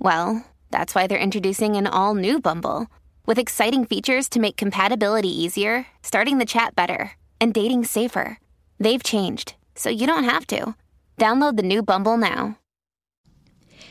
well, 0.00 0.44
that's 0.70 0.94
why 0.94 1.06
they're 1.06 1.18
introducing 1.18 1.76
an 1.76 1.86
all 1.86 2.14
new 2.14 2.40
Bumble 2.40 2.86
with 3.26 3.38
exciting 3.38 3.84
features 3.84 4.28
to 4.30 4.40
make 4.40 4.56
compatibility 4.56 5.28
easier, 5.28 5.86
starting 6.02 6.38
the 6.38 6.46
chat 6.46 6.74
better, 6.74 7.12
and 7.40 7.54
dating 7.54 7.84
safer. 7.84 8.38
They've 8.78 9.02
changed, 9.02 9.54
so 9.74 9.90
you 9.90 10.06
don't 10.06 10.24
have 10.24 10.46
to. 10.48 10.74
Download 11.18 11.56
the 11.56 11.62
new 11.62 11.82
Bumble 11.82 12.16
now. 12.16 12.56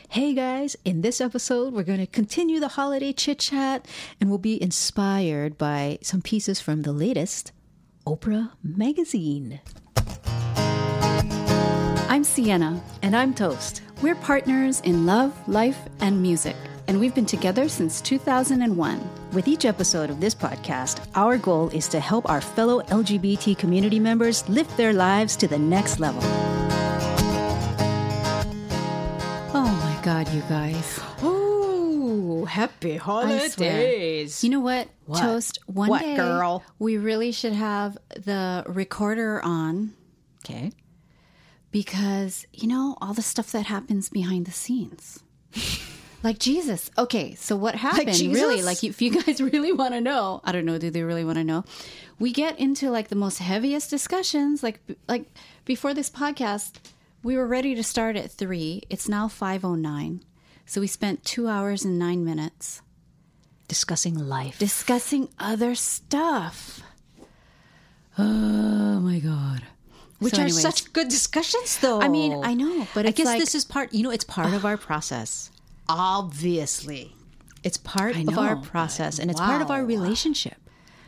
Hey 0.09 0.33
guys, 0.33 0.75
in 0.83 1.01
this 1.01 1.21
episode, 1.21 1.71
we're 1.71 1.83
going 1.83 1.99
to 1.99 2.07
continue 2.07 2.59
the 2.59 2.69
holiday 2.69 3.13
chit 3.13 3.37
chat 3.37 3.87
and 4.19 4.27
we'll 4.27 4.39
be 4.39 4.59
inspired 4.59 5.55
by 5.59 5.99
some 6.01 6.23
pieces 6.23 6.59
from 6.59 6.81
the 6.81 6.91
latest 6.91 7.51
Oprah 8.07 8.53
magazine. 8.63 9.59
I'm 12.19 12.25
Siena. 12.25 12.83
And 13.01 13.15
I'm 13.15 13.33
Toast. 13.33 13.81
We're 14.01 14.13
partners 14.15 14.81
in 14.81 15.05
love, 15.05 15.31
life, 15.47 15.79
and 16.01 16.21
music, 16.21 16.57
and 16.89 16.99
we've 16.99 17.15
been 17.15 17.25
together 17.25 17.69
since 17.69 18.01
2001. 18.01 19.09
With 19.31 19.47
each 19.47 19.63
episode 19.63 20.09
of 20.09 20.19
this 20.19 20.35
podcast, 20.35 21.07
our 21.15 21.37
goal 21.37 21.69
is 21.69 21.87
to 21.87 22.01
help 22.01 22.29
our 22.29 22.41
fellow 22.41 22.81
LGBT 22.81 23.57
community 23.57 24.01
members 24.01 24.43
lift 24.49 24.75
their 24.75 24.91
lives 24.91 25.37
to 25.37 25.47
the 25.47 25.57
next 25.57 26.01
level. 26.01 26.19
Oh 29.53 29.79
my 29.81 30.03
God, 30.03 30.27
you 30.33 30.41
guys. 30.49 30.99
Oh, 31.23 32.43
happy 32.43 32.97
holidays. 32.97 34.43
You 34.43 34.49
know 34.49 34.59
what, 34.59 34.89
What? 35.05 35.21
Toast? 35.21 35.59
One 35.67 35.87
What, 35.87 36.01
day, 36.01 36.17
girl? 36.17 36.65
we 36.79 36.97
really 36.97 37.31
should 37.31 37.53
have 37.53 37.97
the 38.13 38.65
recorder 38.67 39.41
on 39.41 39.93
Okay. 40.43 40.73
Because, 41.71 42.45
you 42.53 42.67
know, 42.67 42.97
all 43.01 43.13
the 43.13 43.21
stuff 43.21 43.51
that 43.51 43.65
happens 43.67 44.09
behind 44.09 44.45
the 44.45 44.51
scenes. 44.51 45.19
Like 46.21 46.37
Jesus. 46.37 46.91
Okay, 46.97 47.33
so 47.35 47.55
what 47.55 47.75
happened 47.75 48.19
really? 48.19 48.61
Like, 48.61 48.83
if 48.83 49.01
you 49.01 49.21
guys 49.21 49.39
really 49.53 49.71
want 49.71 49.93
to 49.93 50.01
know, 50.01 50.41
I 50.43 50.51
don't 50.51 50.65
know. 50.65 50.77
Do 50.77 50.89
they 50.89 51.03
really 51.03 51.23
want 51.23 51.37
to 51.37 51.45
know? 51.45 51.63
We 52.19 52.33
get 52.33 52.59
into 52.59 52.89
like 52.89 53.07
the 53.07 53.15
most 53.15 53.37
heaviest 53.39 53.89
discussions. 53.89 54.61
Like, 54.61 54.81
like 55.07 55.27
before 55.63 55.93
this 55.93 56.09
podcast, 56.09 56.73
we 57.23 57.37
were 57.37 57.47
ready 57.47 57.73
to 57.73 57.83
start 57.83 58.17
at 58.17 58.31
three. 58.31 58.83
It's 58.89 59.07
now 59.07 59.29
five 59.29 59.63
oh 59.63 59.75
nine, 59.75 60.25
so 60.65 60.81
we 60.81 60.87
spent 60.87 61.23
two 61.23 61.47
hours 61.47 61.85
and 61.85 61.97
nine 61.97 62.25
minutes 62.25 62.81
Discussing 63.69 64.15
life. 64.15 64.59
discussing 64.59 65.29
other 65.39 65.73
stuff. 65.73 66.81
Oh 68.17 68.99
my 68.99 69.19
god! 69.19 69.61
Which 70.19 70.33
So 70.35 70.39
are 70.39 70.45
anyways. 70.45 70.61
such 70.61 70.93
good 70.93 71.07
discussions, 71.07 71.79
though. 71.79 72.01
I 72.01 72.07
mean, 72.07 72.43
I 72.43 72.53
know, 72.53 72.87
but 72.93 73.05
I 73.05 73.11
guess 73.11 73.25
like- 73.25 73.39
this 73.39 73.55
is 73.55 73.65
part. 73.65 73.93
You 73.93 74.03
know, 74.03 74.11
it's 74.11 74.23
part 74.25 74.53
of 74.53 74.65
our 74.65 74.77
process. 74.77 75.51
Obviously, 75.87 77.15
it's 77.63 77.77
part 77.77 78.15
I 78.15 78.21
of 78.21 78.37
our 78.37 78.55
know, 78.55 78.61
process, 78.61 79.17
and 79.19 79.31
it's 79.31 79.39
part 79.39 79.61
of 79.61 79.71
our 79.71 79.81
wow. 79.81 79.87
relationship. 79.87 80.57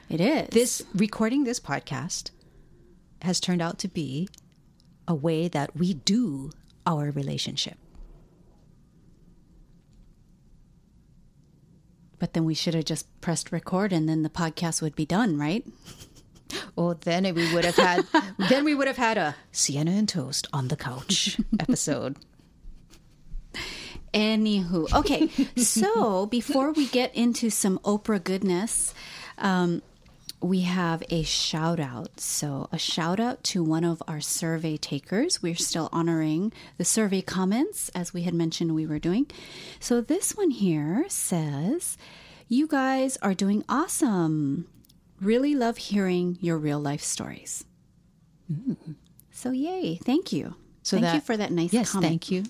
It 0.10 0.20
is 0.20 0.50
This 0.50 0.84
recording 0.94 1.44
this 1.46 1.60
podcast 1.60 2.32
has 3.22 3.40
turned 3.40 3.62
out 3.62 3.78
to 3.80 3.88
be 3.88 4.28
a 5.08 5.14
way 5.16 5.48
that 5.48 5.76
we 5.78 5.94
do 5.94 6.52
our 6.86 7.12
relationship. 7.12 7.78
But 12.20 12.34
then 12.34 12.46
we 12.46 12.54
should 12.54 12.74
have 12.76 12.86
just 12.86 13.06
pressed 13.22 13.52
record, 13.52 13.92
and 13.94 14.08
then 14.08 14.22
the 14.22 14.30
podcast 14.30 14.82
would 14.82 14.96
be 14.96 15.06
done, 15.06 15.38
right? 15.38 15.66
Well, 16.76 16.98
then 17.02 17.24
we 17.36 17.54
would 17.54 17.66
have 17.66 17.76
had 17.76 18.06
then 18.50 18.64
we 18.64 18.76
would 18.76 18.88
have 18.88 18.98
had 18.98 19.18
a 19.18 19.36
Siena 19.52 19.92
and 19.92 20.08
Toast 20.08 20.48
on 20.54 20.68
the 20.68 20.76
couch 20.76 21.40
episode. 21.60 22.18
Anywho, 24.14 24.92
okay. 24.94 25.30
so 25.62 26.26
before 26.26 26.72
we 26.72 26.88
get 26.88 27.16
into 27.16 27.50
some 27.50 27.80
Oprah 27.80 28.22
goodness, 28.22 28.94
um, 29.38 29.82
we 30.42 30.62
have 30.62 31.04
a 31.10 31.24
shout 31.24 31.80
out. 31.80 32.20
So, 32.20 32.68
a 32.72 32.78
shout 32.78 33.20
out 33.20 33.44
to 33.46 33.64
one 33.64 33.84
of 33.84 34.02
our 34.08 34.20
survey 34.20 34.76
takers. 34.76 35.42
We're 35.42 35.56
still 35.56 35.88
honoring 35.92 36.52
the 36.78 36.86
survey 36.86 37.22
comments 37.22 37.90
as 37.90 38.14
we 38.14 38.24
had 38.24 38.34
mentioned 38.34 38.74
we 38.74 38.88
were 38.88 39.00
doing. 39.00 39.28
So, 39.80 40.02
this 40.02 40.36
one 40.36 40.50
here 40.50 41.06
says, 41.08 41.98
You 42.48 42.68
guys 42.68 43.18
are 43.22 43.36
doing 43.36 43.64
awesome. 43.70 44.68
Really 45.22 45.54
love 45.56 45.78
hearing 45.78 46.38
your 46.42 46.58
real 46.58 46.80
life 46.80 47.02
stories. 47.04 47.64
So, 49.32 49.52
yay. 49.52 49.98
Thank 50.04 50.34
you. 50.34 50.56
So 50.84 50.98
thank 50.98 51.06
that- 51.06 51.16
you 51.16 51.22
for 51.22 51.38
that 51.38 51.52
nice 51.52 51.72
yes, 51.72 51.92
comment. 51.92 52.10
thank 52.10 52.32
you. 52.32 52.44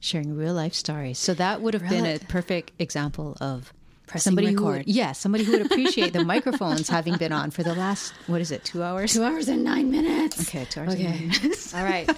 Sharing 0.00 0.36
real 0.36 0.52
life 0.54 0.74
stories. 0.74 1.18
So 1.18 1.32
that 1.34 1.60
would 1.62 1.74
have 1.74 1.88
been 1.88 2.04
a 2.04 2.18
perfect 2.18 2.72
example 2.80 3.36
of 3.40 3.72
Pressing 4.08 4.30
somebody 4.32 4.48
who 4.48 4.54
record. 4.56 4.78
would, 4.78 4.88
yeah, 4.88 5.12
somebody 5.12 5.44
who 5.44 5.52
would 5.52 5.66
appreciate 5.66 6.12
the 6.12 6.24
microphones 6.34 6.88
having 6.88 7.16
been 7.18 7.30
on 7.32 7.52
for 7.52 7.62
the 7.62 7.74
last 7.74 8.12
what 8.26 8.40
is 8.40 8.50
it, 8.50 8.64
two 8.64 8.82
hours? 8.82 9.12
Two 9.14 9.22
hours 9.22 9.46
and 9.48 9.62
nine 9.62 9.92
minutes. 9.92 10.40
Okay, 10.42 10.64
two 10.68 10.80
hours 10.80 10.94
and 10.94 11.02
Okay. 11.06 11.18
nine 11.20 11.28
minutes. 11.28 11.72
All 11.74 11.84
right. 11.84 12.10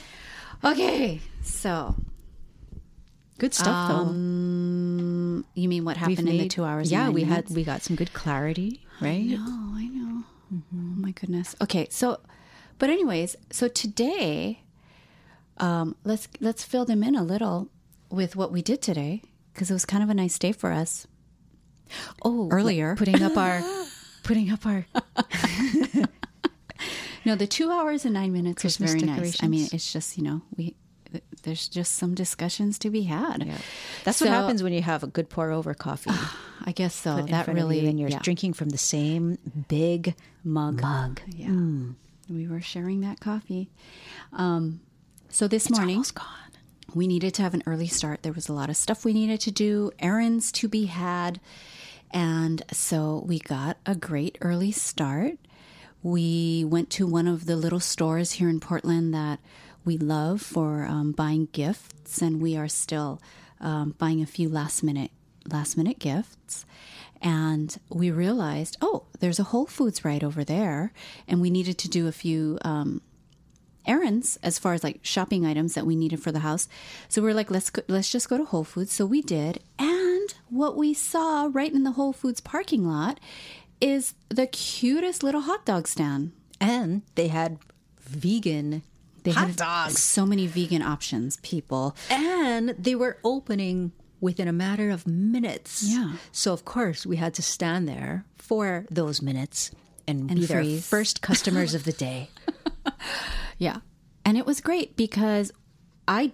Okay. 0.65 1.21
So, 1.43 1.95
Good 3.39 3.53
stuff 3.53 3.89
though. 3.91 3.97
um, 3.97 5.45
you 5.55 5.69
mean 5.69 5.85
what 5.85 5.99
happened 5.99 6.21
in 6.29 6.39
the 6.39 6.49
two 6.49 6.65
hours? 6.65 6.91
Yeah, 6.91 7.11
we 7.11 7.25
had 7.25 7.51
we 7.51 7.65
got 7.65 7.83
some 7.83 7.97
good 7.97 8.15
clarity, 8.15 8.81
right? 9.05 9.37
Oh, 9.39 9.75
I 9.77 9.87
know. 9.89 10.25
Oh 10.53 10.57
my 10.73 11.11
goodness. 11.13 11.55
Okay. 11.61 11.87
So, 11.91 12.21
but 12.79 12.91
anyways, 12.91 13.37
so 13.51 13.69
today, 13.69 14.63
um, 15.59 15.97
let's 16.05 16.29
let's 16.41 16.65
fill 16.65 16.85
them 16.85 17.03
in 17.03 17.15
a 17.15 17.23
little 17.23 17.69
with 18.11 18.37
what 18.37 18.53
we 18.53 18.63
did 18.63 18.81
today 18.83 19.23
because 19.53 19.71
it 19.71 19.75
was 19.75 19.85
kind 19.85 20.03
of 20.03 20.11
a 20.11 20.15
nice 20.15 20.39
day 20.39 20.53
for 20.53 20.73
us. 20.73 21.07
Oh, 22.25 22.49
Earlier. 22.51 22.97
putting 22.97 23.23
up 23.23 23.37
our 23.37 23.63
putting 24.23 24.51
up 24.51 24.65
our 24.67 24.87
No, 27.27 27.35
the 27.35 27.47
two 27.47 27.71
hours 27.71 28.05
and 28.05 28.13
nine 28.13 28.33
minutes 28.33 28.61
Christmas 28.61 28.93
was 28.93 29.03
very 29.03 29.17
nice. 29.19 29.43
I 29.43 29.49
mean, 29.49 29.67
it's 29.73 29.93
just 29.93 30.19
you 30.19 30.25
know 30.25 30.43
we 30.57 30.75
there's 31.45 31.69
just 31.69 31.95
some 31.95 32.15
discussions 32.15 32.79
to 32.81 32.91
be 32.91 33.03
had. 33.03 33.45
yeah. 33.47 33.59
That's 34.05 34.19
So- 34.19 34.27
what 34.27 34.33
happens 34.35 34.63
when 34.63 34.73
you 34.73 34.83
have 34.83 35.03
a 35.03 35.07
good 35.07 35.29
pour 35.31 35.51
over 35.53 35.73
coffee. 35.75 36.11
I 36.67 36.73
guess 36.73 36.95
so. 36.95 37.23
that 37.23 37.47
really 37.49 37.81
you 37.81 37.89
and 37.89 38.01
you're 38.01 38.09
yeah. 38.11 38.19
drinking 38.21 38.55
from 38.55 38.71
the 38.71 38.79
same 38.79 39.39
big 39.69 40.15
mug. 40.43 40.81
mug. 40.81 41.21
Yeah, 41.29 41.51
we 42.29 42.49
were 42.49 42.61
sharing 42.63 43.01
that 43.03 43.21
coffee. 43.21 43.69
Um, 44.33 44.81
so 45.29 45.47
this 45.47 45.69
morning 45.71 45.97
Almost 45.97 46.15
gone. 46.15 46.27
we 46.95 47.07
needed 47.07 47.35
to 47.35 47.43
have 47.43 47.55
an 47.55 47.63
early 47.67 47.87
start. 47.89 48.23
There 48.23 48.33
was 48.33 48.49
a 48.49 48.53
lot 48.55 48.71
of 48.71 48.77
stuff 48.77 49.05
we 49.05 49.13
needed 49.13 49.41
to 49.43 49.51
do, 49.51 49.91
errands 49.99 50.51
to 50.53 50.69
be 50.69 50.87
had, 50.87 51.39
and 52.13 52.63
so 52.73 53.23
we 53.27 53.41
got 53.41 53.77
a 53.85 53.95
great 53.95 54.39
early 54.41 54.73
start. 54.73 55.35
We 56.03 56.65
went 56.65 56.89
to 56.91 57.07
one 57.07 57.27
of 57.27 57.47
the 57.47 57.57
little 57.57 57.81
stores 57.81 58.33
here 58.33 58.49
in 58.49 58.61
Portland 58.61 59.13
that 59.15 59.41
we 59.85 59.99
love 59.99 60.41
for 60.41 60.85
um, 60.85 61.13
buying 61.13 61.49
gifts, 61.53 62.23
and 62.23 62.41
we 62.41 62.57
are 62.57 62.69
still 62.69 63.21
um, 63.61 63.95
buying 63.99 64.23
a 64.23 64.27
few 64.27 64.49
last 64.49 64.83
minute 64.83 65.11
last 65.47 65.77
minute 65.77 65.99
gifts. 65.99 66.65
And 67.21 67.77
we 67.89 68.11
realized, 68.11 68.77
oh, 68.81 69.05
there's 69.21 69.39
a 69.39 69.45
Whole 69.45 69.67
Foods 69.67 70.05
right 70.05 70.23
over 70.23 70.45
there, 70.45 70.93
and 71.27 71.41
we 71.41 71.51
needed 71.51 71.79
to 71.79 71.89
do 71.89 72.07
a 72.07 72.13
few 72.13 72.59
um, 72.63 73.01
errands 73.87 74.39
as 74.43 74.59
far 74.59 74.75
as 74.75 74.85
like 74.85 75.01
shopping 75.03 75.47
items 75.47 75.75
that 75.75 75.87
we 75.87 75.97
needed 75.97 76.23
for 76.23 76.33
the 76.33 76.41
house. 76.41 76.69
So 77.09 77.23
we 77.23 77.31
are 77.31 77.35
like, 77.35 77.51
let's 77.51 77.71
go, 77.71 77.83
let's 77.89 78.11
just 78.11 78.29
go 78.29 78.37
to 78.39 78.45
Whole 78.45 78.65
Foods. 78.65 78.93
So 78.93 79.07
we 79.07 79.23
did, 79.23 79.61
and 79.79 80.35
what 80.51 80.77
we 80.77 80.95
saw 80.95 81.49
right 81.53 81.73
in 81.73 81.85
the 81.85 81.93
Whole 81.93 82.13
Foods 82.13 82.41
parking 82.41 82.87
lot 82.87 83.21
is 83.81 84.15
the 84.29 84.47
cutest 84.47 85.23
little 85.23 85.43
hot 85.43 85.65
dog 85.65 85.89
stand. 85.89 86.33
And 86.61 87.03
they 87.17 87.29
had 87.29 87.59
vegan 88.01 88.83
They 89.25 89.33
hot 89.33 89.49
had 89.49 89.57
dogs. 89.57 90.01
so 90.01 90.25
many 90.25 90.47
vegan 90.47 90.83
options, 90.83 91.39
people. 91.39 91.97
And 92.11 92.71
they 92.79 92.95
were 92.95 93.19
opening 93.25 93.93
within 94.21 94.49
a 94.49 94.53
matter 94.53 94.91
of 94.91 95.07
minutes. 95.07 95.83
Yeah. 95.83 96.13
So, 96.33 96.53
of 96.53 96.65
course, 96.65 97.05
we 97.05 97.17
had 97.17 97.35
to 97.35 97.43
stand 97.43 97.89
there 97.89 98.25
for 98.37 98.87
those 98.91 99.21
minutes 99.21 99.71
and, 100.07 100.31
And 100.31 100.41
be 100.41 100.47
their 100.47 100.65
first 100.81 101.21
customers 101.23 101.75
of 101.75 101.85
the 101.85 101.93
day. 102.07 102.31
Yeah. 103.59 103.79
And 104.25 104.37
it 104.39 104.47
was 104.47 104.61
great 104.61 104.97
because 104.97 105.53
I 106.09 106.33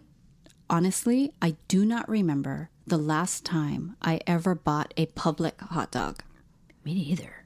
honestly, 0.68 1.32
I 1.42 1.56
do 1.68 1.84
not 1.84 2.08
remember 2.08 2.70
the 2.86 2.96
last 2.98 3.44
time 3.44 3.96
I 4.02 4.20
ever 4.26 4.54
bought 4.54 4.94
a 4.96 5.06
public 5.06 5.60
hot 5.60 5.90
dog. 5.90 6.22
Me 6.84 6.94
neither. 6.94 7.44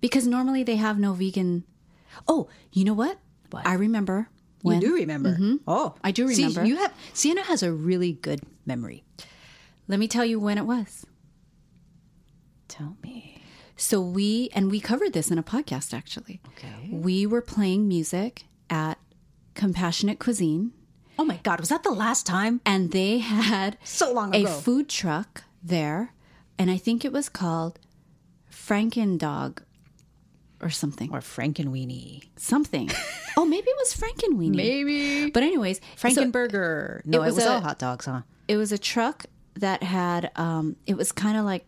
Because 0.00 0.26
normally 0.26 0.62
they 0.62 0.76
have 0.76 0.98
no 0.98 1.12
vegan. 1.12 1.64
Oh, 2.28 2.48
you 2.72 2.84
know 2.84 2.94
what? 2.94 3.18
What? 3.50 3.66
I 3.66 3.74
remember 3.74 4.28
when 4.66 4.80
you 4.82 4.88
do 4.88 4.94
remember. 4.94 5.30
Mm-hmm. 5.34 5.56
Oh, 5.66 5.94
I 6.04 6.10
do 6.10 6.28
See, 6.32 6.42
remember. 6.46 6.64
you 6.64 6.76
have 6.76 6.92
Siena 7.14 7.42
has 7.42 7.62
a 7.62 7.72
really 7.72 8.12
good 8.12 8.40
memory. 8.64 9.04
Let 9.88 9.98
me 9.98 10.08
tell 10.08 10.24
you 10.24 10.38
when 10.40 10.58
it 10.58 10.64
was. 10.66 11.06
Tell 12.68 12.96
me. 13.02 13.40
So 13.76 14.00
we 14.00 14.48
and 14.54 14.70
we 14.70 14.80
covered 14.80 15.12
this 15.12 15.30
in 15.30 15.38
a 15.38 15.42
podcast 15.42 15.92
actually. 15.94 16.40
Okay. 16.48 16.88
We 16.90 17.26
were 17.26 17.42
playing 17.42 17.86
music 17.88 18.44
at 18.70 18.98
Compassionate 19.54 20.18
Cuisine 20.18 20.72
Oh 21.18 21.24
my 21.24 21.38
God, 21.42 21.60
was 21.60 21.70
that 21.70 21.82
the 21.82 21.90
last 21.90 22.26
time? 22.26 22.60
and 22.66 22.90
they 22.92 23.18
had 23.18 23.78
So 23.84 24.12
long 24.12 24.34
ago. 24.34 24.48
a 24.48 24.60
food 24.60 24.88
truck 24.88 25.44
there 25.62 26.12
and 26.58 26.70
I 26.70 26.76
think 26.78 27.04
it 27.04 27.12
was 27.12 27.28
called 27.28 27.78
Frankendog 28.50 29.58
or 30.60 30.70
something. 30.70 31.10
Or 31.12 31.20
Frankenweenie. 31.20 32.28
something. 32.36 32.90
oh, 33.36 33.44
maybe 33.44 33.68
it 33.68 33.76
was 33.78 33.94
Frankenweenie. 33.94 34.54
Maybe. 34.54 35.30
But 35.30 35.42
anyways, 35.42 35.80
so 35.96 36.08
Frankenburger. 36.08 37.04
no, 37.04 37.22
it 37.22 37.26
was 37.26 37.34
was, 37.36 37.44
a- 37.44 37.52
all 37.52 37.60
hot 37.60 37.78
dogs, 37.78 38.06
huh? 38.06 38.22
it 38.48 38.56
was 38.56 38.72
a 38.72 38.78
truck 38.78 39.26
that 39.56 39.82
had 39.82 40.30
um 40.36 40.76
it 40.86 40.96
was 40.96 41.12
kind 41.12 41.36
of 41.38 41.44
like 41.44 41.66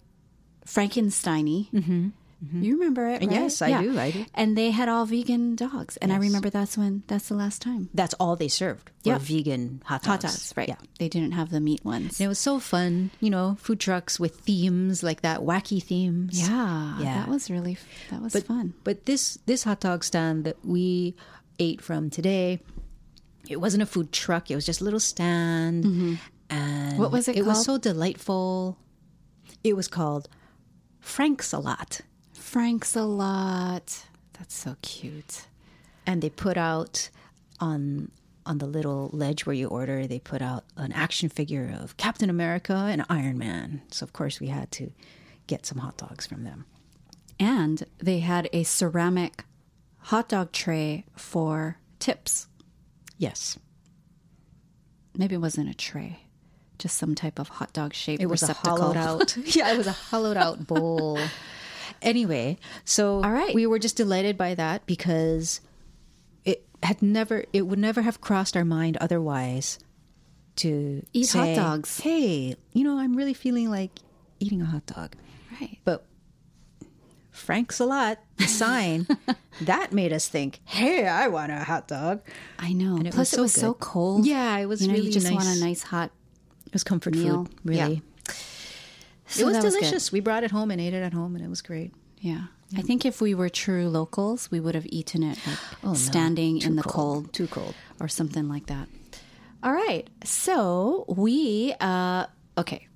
Frankensteiny. 0.67 1.71
Mm-hmm. 1.71 2.09
Mm-hmm. 2.45 2.63
You 2.63 2.75
remember 2.75 3.07
it, 3.09 3.21
right? 3.21 3.31
Yes, 3.33 3.61
I 3.63 3.83
do, 3.83 3.99
I 3.99 4.11
do. 4.13 4.25
And 4.33 4.57
they 4.57 4.71
had 4.71 4.89
all 4.89 5.05
vegan 5.07 5.57
dogs, 5.57 5.97
and 5.97 6.13
I 6.13 6.19
remember 6.19 6.51
that's 6.51 6.79
when 6.79 7.03
that's 7.09 7.29
the 7.29 7.35
last 7.35 7.61
time. 7.61 7.91
That's 7.95 8.15
all 8.21 8.37
they 8.37 8.47
served. 8.47 8.91
Were 9.05 9.13
Yeah. 9.13 9.19
vegan 9.19 9.83
hot 9.85 10.03
dogs. 10.03 10.07
Hot 10.07 10.21
dogs, 10.23 10.53
right? 10.57 10.69
Yeah. 10.69 10.77
They 11.01 11.09
didn't 11.09 11.33
have 11.33 11.51
the 11.51 11.59
meat 11.59 11.85
ones. 11.85 12.21
And 12.21 12.27
it 12.27 12.29
was 12.29 12.39
so 12.39 12.61
fun, 12.61 13.11
you 13.21 13.29
know, 13.29 13.57
food 13.61 13.81
trucks 13.81 14.21
with 14.21 14.39
themes 14.41 15.03
like 15.03 15.23
that, 15.23 15.41
wacky 15.41 15.83
themes. 15.83 16.39
Yeah, 16.39 17.01
Yeah. 17.01 17.15
that 17.19 17.29
was 17.29 17.51
really 17.51 17.77
that 18.11 18.23
was 18.23 18.33
but 18.35 18.45
fun. 18.47 18.75
But 18.85 19.07
this 19.07 19.39
this 19.47 19.65
hot 19.65 19.81
dog 19.81 20.05
stand 20.05 20.45
that 20.45 20.65
we 20.65 21.17
ate 21.59 21.81
from 21.83 22.09
today, 22.09 22.61
it 23.49 23.61
wasn't 23.61 23.83
a 23.83 23.87
food 23.87 24.13
truck. 24.13 24.49
It 24.49 24.55
was 24.55 24.65
just 24.67 24.81
a 24.81 24.85
little 24.85 25.01
stand. 25.01 25.83
Mm-hmm. 25.85 26.15
And 26.51 26.99
What 27.01 27.11
was 27.11 27.27
it 27.27 27.37
It 27.37 27.45
was 27.45 27.65
so 27.65 27.79
delightful. 27.79 28.79
It 29.65 29.75
was 29.75 29.89
called 29.89 30.29
Frank's 31.01 31.53
a 31.53 31.59
lot, 31.59 32.01
Frank's 32.49 32.97
a 32.97 33.03
lot. 33.03 34.07
That's 34.39 34.55
so 34.55 34.77
cute. 34.83 35.47
and 36.07 36.23
they 36.23 36.31
put 36.31 36.57
out 36.57 37.11
on 37.61 38.11
on 38.47 38.57
the 38.59 38.67
little 38.67 39.11
ledge 39.13 39.45
where 39.45 39.55
you 39.55 39.69
order. 39.69 40.07
They 40.07 40.19
put 40.19 40.41
out 40.41 40.65
an 40.77 40.93
action 40.93 41.29
figure 41.29 41.77
of 41.79 41.99
Captain 41.99 42.31
America 42.31 42.73
and 42.91 43.05
Iron 43.11 43.37
Man. 43.37 43.83
So 43.91 44.05
of 44.05 44.15
course 44.15 44.41
we 44.41 44.47
had 44.47 44.71
to 44.73 44.91
get 45.47 45.67
some 45.67 45.79
hot 45.79 45.99
dogs 45.99 46.27
from 46.27 46.45
them. 46.45 46.65
And 47.39 47.85
they 47.99 48.21
had 48.21 48.49
a 48.55 48.63
ceramic 48.63 49.45
hot 49.99 50.31
dog 50.31 50.53
tray 50.53 51.05
for 51.17 51.77
tips. 51.99 52.47
Yes, 53.19 53.59
Maybe 55.17 55.35
it 55.35 55.39
wasn't 55.41 55.69
a 55.69 55.75
tray, 55.75 56.21
just 56.79 56.97
some 56.97 57.15
type 57.17 57.39
of 57.41 57.49
hot 57.49 57.73
dog 57.73 57.93
shaped 57.93 58.23
It 58.23 58.27
was 58.27 58.43
a 58.43 58.47
receptacle. 58.47 58.79
hollowed 58.79 58.97
out. 58.97 59.37
yeah, 59.57 59.73
it 59.73 59.77
was 59.77 59.89
a 59.89 59.93
hollowed 59.93 60.37
out 60.39 60.67
bowl. 60.67 61.19
Anyway, 62.03 62.59
so 62.85 63.23
All 63.23 63.31
right. 63.33 63.55
we 63.55 63.67
were 63.67 63.79
just 63.79 63.97
delighted 63.97 64.37
by 64.39 64.55
that 64.55 64.87
because 64.87 65.61
it 66.45 66.65
had 66.83 67.03
never, 67.03 67.45
it 67.53 67.63
would 67.67 67.79
never 67.79 68.03
have 68.03 68.21
crossed 68.21 68.57
our 68.57 68.65
mind 68.65 68.97
otherwise 69.01 69.79
to 70.57 71.03
Eat 71.13 71.33
hot 71.33 71.55
dogs. 71.57 72.01
Hey, 72.01 72.55
you 72.73 72.85
know, 72.85 72.99
I'm 72.99 73.17
really 73.17 73.35
feeling 73.35 73.71
like 73.71 73.91
eating 74.41 74.61
a 74.63 74.67
hot 74.67 74.87
dog, 74.87 75.15
Right. 75.61 75.79
but 75.85 76.05
Frank's 77.31 77.79
a 77.81 77.87
lot 77.87 78.19
sign 78.47 79.07
that 79.61 79.93
made 79.93 80.13
us 80.13 80.29
think, 80.29 80.61
hey, 80.65 81.07
I 81.07 81.29
want 81.29 81.53
a 81.53 81.61
hot 81.61 81.87
dog. 81.89 82.21
I 82.59 82.73
know. 82.73 82.99
Plus, 82.99 83.15
was 83.17 83.33
it 83.33 83.37
so 83.37 83.43
was 83.43 83.53
so 83.55 83.73
good. 83.73 83.81
cold. 83.81 84.27
Yeah, 84.27 84.57
it 84.59 84.67
was 84.67 84.83
you 84.83 84.89
know, 84.89 84.95
really 84.95 85.07
you 85.07 85.13
just 85.13 85.31
want 85.33 85.47
a 85.47 85.61
nice 85.61 85.83
hot. 85.83 86.11
It 86.67 86.73
was 86.73 86.85
comfort 86.85 87.15
Meal. 87.15 87.45
food, 87.45 87.55
really. 87.65 88.03
So 89.29 89.43
it 89.43 89.45
was 89.47 89.59
good. 89.59 89.73
delicious. 89.73 90.11
we 90.13 90.21
brought 90.21 90.43
it 90.45 90.51
home 90.51 90.71
and 90.71 90.81
ate 90.81 90.95
it 90.95 91.03
at 91.03 91.13
home, 91.13 91.37
and 91.37 91.45
it 91.45 91.49
was 91.49 91.61
great. 91.63 91.93
Yeah. 92.21 92.45
I 92.77 92.83
think 92.83 93.07
if 93.07 93.21
we 93.21 93.35
were 93.35 93.49
true 93.49 93.89
locals, 93.89 94.51
we 94.51 94.61
would 94.61 94.75
have 94.75 94.87
eaten 94.91 95.23
it 95.23 95.39
like 95.47 95.59
Oh, 95.83 95.95
standing 95.95 96.61
Too 96.61 96.69
in 96.69 96.77
the 96.77 96.83
cold. 96.83 97.25
cold. 97.25 97.33
Too 97.33 97.47
cold. 97.47 97.75
Or 98.01 98.09
something 98.09 98.49
like 98.49 98.67
that. 98.67 98.89
All 99.63 99.73
right. 99.73 100.09
So 100.25 101.05
we, 101.09 101.75
uh, 101.81 102.27
okay. 102.59 102.87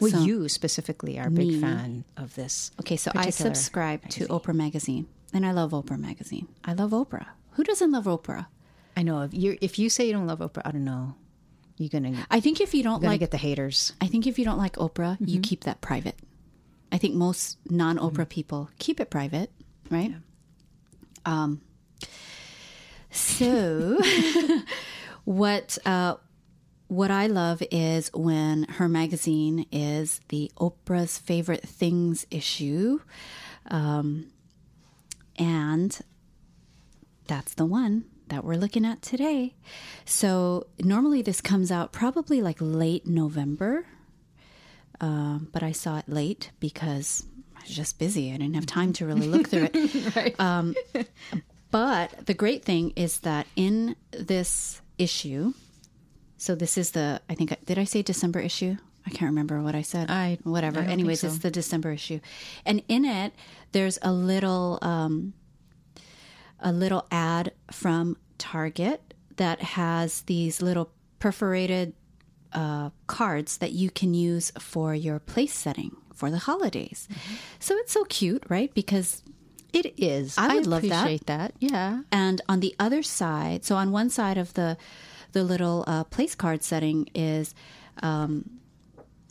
Well, 0.00 0.10
So- 0.12 0.20
you 0.22 0.48
specifically 0.48 1.18
are 1.18 1.26
a 1.26 1.30
big 1.30 1.48
Me. 1.48 1.60
fan 1.60 2.04
of 2.16 2.34
this. 2.34 2.70
Okay, 2.80 2.96
so 2.96 3.10
I 3.14 3.30
subscribe 3.30 4.08
to. 4.10 4.26
Oprah 4.28 4.54
Magazine, 4.54 5.08
and 5.34 5.44
I 5.44 5.52
love 5.52 5.72
Oprah 5.72 5.98
Magazine. 5.98 6.48
I 6.64 6.72
love 6.72 6.90
Oprah. 6.92 7.26
Who 7.52 7.64
doesn't 7.64 7.90
love 7.92 8.04
Oprah? 8.04 8.46
I 8.96 9.02
know 9.02 9.22
if 9.22 9.34
you 9.34 9.58
if 9.60 9.78
you 9.78 9.90
say 9.90 10.06
you 10.06 10.12
don't 10.12 10.26
love 10.26 10.38
Oprah, 10.40 10.62
I 10.64 10.70
don't 10.72 10.84
know. 10.84 11.16
You're 11.80 11.88
gonna 11.88 12.26
I 12.30 12.40
think 12.40 12.60
if 12.60 12.74
you 12.74 12.82
don't 12.82 13.02
like 13.02 13.20
get 13.20 13.30
the 13.30 13.38
haters. 13.38 13.94
I 14.02 14.06
think 14.06 14.26
if 14.26 14.38
you 14.38 14.44
don't 14.44 14.58
like 14.58 14.74
Oprah, 14.76 15.16
you 15.18 15.26
Mm-hmm. 15.38 15.40
keep 15.40 15.64
that 15.64 15.80
private. 15.80 16.14
I 16.92 16.98
think 16.98 17.14
most 17.14 17.56
non 17.70 17.96
Oprah 17.98 18.28
people 18.28 18.68
keep 18.78 19.00
it 19.00 19.08
private, 19.08 19.50
right? 19.90 20.12
Um, 21.24 21.62
so, 23.10 23.98
what 25.24 25.78
uh, 25.86 26.16
what 26.88 27.10
I 27.10 27.26
love 27.28 27.62
is 27.70 28.10
when 28.12 28.64
her 28.64 28.88
magazine 28.88 29.64
is 29.72 30.20
the 30.28 30.50
Oprah's 30.58 31.16
favorite 31.18 31.62
things 31.66 32.26
issue, 32.30 33.00
um, 33.70 34.26
and 35.38 35.98
that's 37.26 37.54
the 37.54 37.64
one 37.64 38.04
that 38.30 38.44
we're 38.44 38.56
looking 38.56 38.84
at 38.84 39.02
today. 39.02 39.54
So 40.04 40.66
normally 40.78 41.22
this 41.22 41.40
comes 41.40 41.70
out 41.70 41.92
probably 41.92 42.40
like 42.42 42.56
late 42.60 43.06
November, 43.06 43.84
um, 45.00 45.48
but 45.52 45.62
I 45.62 45.72
saw 45.72 45.98
it 45.98 46.08
late 46.08 46.50
because 46.60 47.24
I 47.56 47.60
was 47.62 47.70
just 47.76 47.98
busy. 47.98 48.30
I 48.32 48.36
didn't 48.38 48.54
have 48.54 48.66
time 48.66 48.92
to 48.94 49.06
really 49.06 49.26
look 49.28 49.48
through 49.48 49.68
it. 49.72 50.34
Um, 50.40 50.74
but 51.70 52.26
the 52.26 52.34
great 52.34 52.64
thing 52.64 52.92
is 52.96 53.20
that 53.20 53.46
in 53.54 53.94
this 54.10 54.80
issue, 54.98 55.52
so 56.36 56.54
this 56.54 56.76
is 56.78 56.90
the 56.92 57.20
I 57.28 57.34
think 57.34 57.54
did 57.66 57.78
I 57.78 57.84
say 57.84 58.02
December 58.02 58.40
issue? 58.40 58.76
I 59.06 59.10
can't 59.10 59.30
remember 59.30 59.62
what 59.62 59.74
I 59.74 59.82
said. 59.82 60.10
I- 60.10 60.38
whatever. 60.42 60.80
I 60.80 60.84
Anyways, 60.86 61.20
so. 61.20 61.28
it's 61.28 61.38
the 61.38 61.50
December 61.50 61.90
issue, 61.92 62.20
and 62.66 62.82
in 62.88 63.04
it 63.04 63.32
there's 63.72 63.98
a 64.02 64.12
little 64.12 64.78
um, 64.82 65.32
a 66.60 66.72
little 66.72 67.06
ad 67.10 67.52
from 67.70 68.16
Target 68.38 69.14
that 69.36 69.60
has 69.62 70.22
these 70.22 70.62
little 70.62 70.90
perforated 71.18 71.94
uh, 72.52 72.90
cards 73.06 73.58
that 73.58 73.72
you 73.72 73.90
can 73.90 74.12
use 74.14 74.50
for 74.58 74.94
your 74.94 75.18
place 75.18 75.54
setting 75.54 75.96
for 76.14 76.30
the 76.30 76.38
holidays. 76.38 77.08
Mm-hmm. 77.10 77.34
So 77.60 77.74
it's 77.76 77.92
so 77.92 78.04
cute, 78.04 78.44
right? 78.48 78.72
Because 78.74 79.22
It 79.72 79.94
is. 79.96 80.36
I 80.36 80.54
would 80.56 80.66
love 80.66 80.82
that. 80.82 81.02
appreciate 81.02 81.26
that. 81.26 81.54
Yeah. 81.60 82.02
and 82.10 82.40
on 82.48 82.60
the 82.60 82.74
other 82.78 83.02
side, 83.02 83.64
so 83.64 83.76
on 83.76 83.92
one 83.92 84.10
side 84.10 84.36
of 84.38 84.54
the 84.54 84.76
the 85.32 85.44
little 85.44 85.84
uh, 85.86 86.02
place 86.04 86.34
card 86.34 86.64
setting 86.64 87.08
is 87.14 87.54
um, 88.02 88.50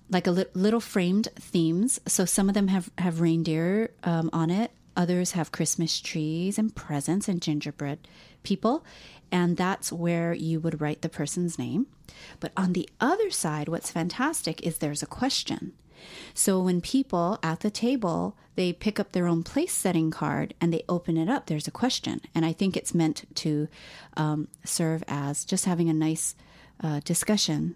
like 0.09 0.25
a 0.27 0.31
li- 0.31 0.45
little 0.53 0.79
framed 0.79 1.27
themes. 1.35 1.99
So 2.07 2.23
some 2.23 2.47
of 2.47 2.55
them 2.55 2.69
have 2.69 2.89
have 2.97 3.19
reindeer 3.19 3.91
um, 4.03 4.29
on 4.31 4.49
it. 4.49 4.71
Others 4.99 5.31
have 5.31 5.53
Christmas 5.53 6.01
trees 6.01 6.59
and 6.59 6.75
presents 6.75 7.29
and 7.29 7.41
gingerbread 7.41 7.99
people, 8.43 8.83
and 9.31 9.55
that's 9.55 9.93
where 9.93 10.33
you 10.33 10.59
would 10.59 10.81
write 10.81 11.01
the 11.03 11.07
person's 11.07 11.57
name. 11.57 11.87
But 12.41 12.51
on 12.57 12.73
the 12.73 12.89
other 12.99 13.29
side, 13.29 13.69
what's 13.69 13.91
fantastic 13.91 14.61
is 14.61 14.77
there's 14.79 15.01
a 15.01 15.05
question. 15.07 15.71
So 16.33 16.59
when 16.61 16.81
people 16.81 17.39
at 17.41 17.61
the 17.61 17.71
table 17.71 18.35
they 18.55 18.73
pick 18.73 18.99
up 18.99 19.13
their 19.13 19.25
own 19.25 19.41
place 19.41 19.71
setting 19.71 20.11
card 20.11 20.53
and 20.59 20.73
they 20.73 20.83
open 20.89 21.15
it 21.15 21.29
up, 21.29 21.45
there's 21.45 21.67
a 21.67 21.71
question, 21.71 22.19
and 22.35 22.43
I 22.45 22.51
think 22.51 22.75
it's 22.75 22.93
meant 22.93 23.23
to 23.35 23.69
um, 24.17 24.49
serve 24.65 25.01
as 25.07 25.45
just 25.45 25.63
having 25.63 25.87
a 25.89 25.93
nice 25.93 26.35
uh, 26.83 26.99
discussion, 27.05 27.75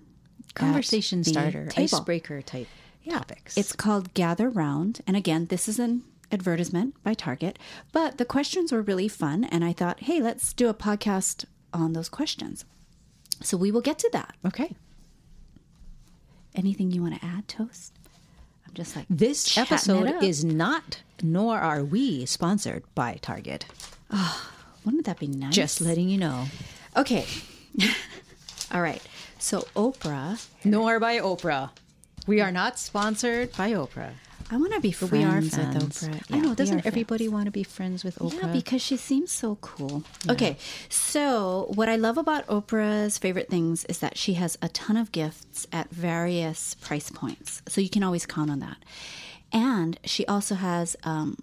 Conversation 0.56 1.24
starter, 1.24 1.68
table. 1.68 1.84
icebreaker 2.00 2.42
type. 2.42 2.68
topics. 3.10 3.58
It's 3.58 3.72
called 3.72 4.13
Gather 4.13 4.50
Round. 4.50 5.00
And 5.08 5.15
again, 5.15 5.46
this 5.46 5.70
is 5.70 5.80
an 5.80 6.03
advertisement 6.33 7.01
by 7.03 7.13
Target, 7.13 7.57
but 7.91 8.17
the 8.17 8.25
questions 8.25 8.71
were 8.71 8.81
really 8.81 9.07
fun. 9.07 9.43
And 9.45 9.63
I 9.63 9.71
thought, 9.73 10.01
hey, 10.01 10.21
let's 10.21 10.51
do 10.53 10.67
a 10.67 10.73
podcast 10.73 11.45
on 11.73 11.93
those 11.93 12.09
questions. 12.09 12.65
So 13.41 13.55
we 13.57 13.71
will 13.71 13.81
get 13.81 13.99
to 13.99 14.09
that. 14.13 14.35
okay. 14.45 14.75
Anything 16.55 16.91
you 16.91 17.01
want 17.01 17.19
to 17.19 17.25
add, 17.25 17.47
Toast? 17.47 17.93
I'm 18.67 18.73
just 18.75 18.95
like, 18.95 19.05
This 19.09 19.57
episode 19.57 20.21
is 20.23 20.43
not, 20.45 21.01
nor 21.21 21.57
are 21.57 21.83
we 21.83 22.25
sponsored 22.27 22.83
by 22.93 23.17
Target. 23.21 23.65
Ah, 24.11 24.51
wouldn't 24.85 25.05
that 25.05 25.17
be 25.19 25.25
nice? 25.27 25.55
Just 25.55 25.81
letting 25.81 26.09
you 26.09 26.17
know. 26.19 26.45
Okay. 26.95 27.25
All 28.71 28.81
right. 28.81 29.01
So 29.39 29.61
Oprah, 29.75 30.45
Nor 30.63 30.99
by 30.99 31.17
Oprah. 31.17 31.71
We 32.27 32.39
are 32.39 32.51
not 32.51 32.77
sponsored 32.79 33.51
by 33.57 33.71
Oprah. 33.71 34.11
I 34.53 34.57
want 34.57 34.72
to 34.74 34.79
be 34.79 34.91
friends 34.91 35.12
we 35.12 35.24
are 35.24 35.39
with 35.39 35.55
fans. 35.55 36.03
Oprah. 36.03 36.22
I 36.31 36.39
know. 36.39 36.53
Doesn't 36.53 36.86
everybody 36.86 37.27
want 37.27 37.45
to 37.45 37.51
be 37.51 37.63
friends 37.63 38.03
with 38.03 38.19
Oprah? 38.19 38.43
Yeah, 38.43 38.48
because 38.53 38.83
she 38.83 38.98
seems 38.98 39.31
so 39.31 39.55
cool. 39.62 40.03
Okay, 40.29 40.57
so 40.89 41.72
what 41.74 41.89
I 41.89 41.95
love 41.95 42.19
about 42.19 42.45
Oprah's 42.45 43.17
favorite 43.17 43.50
things 43.50 43.83
is 43.86 43.98
that 43.98 44.15
she 44.15 44.33
has 44.36 44.55
a 44.62 44.69
ton 44.69 44.95
of 44.95 45.12
gifts 45.12 45.65
at 45.74 45.89
various 45.89 46.75
price 46.75 47.10
points. 47.10 47.63
So 47.67 47.81
you 47.81 47.89
can 47.89 48.03
always 48.03 48.27
count 48.27 48.51
on 48.51 48.60
that. 48.60 48.77
And 49.51 50.00
she 50.03 50.24
also 50.27 50.53
has 50.53 50.95
um, 51.03 51.39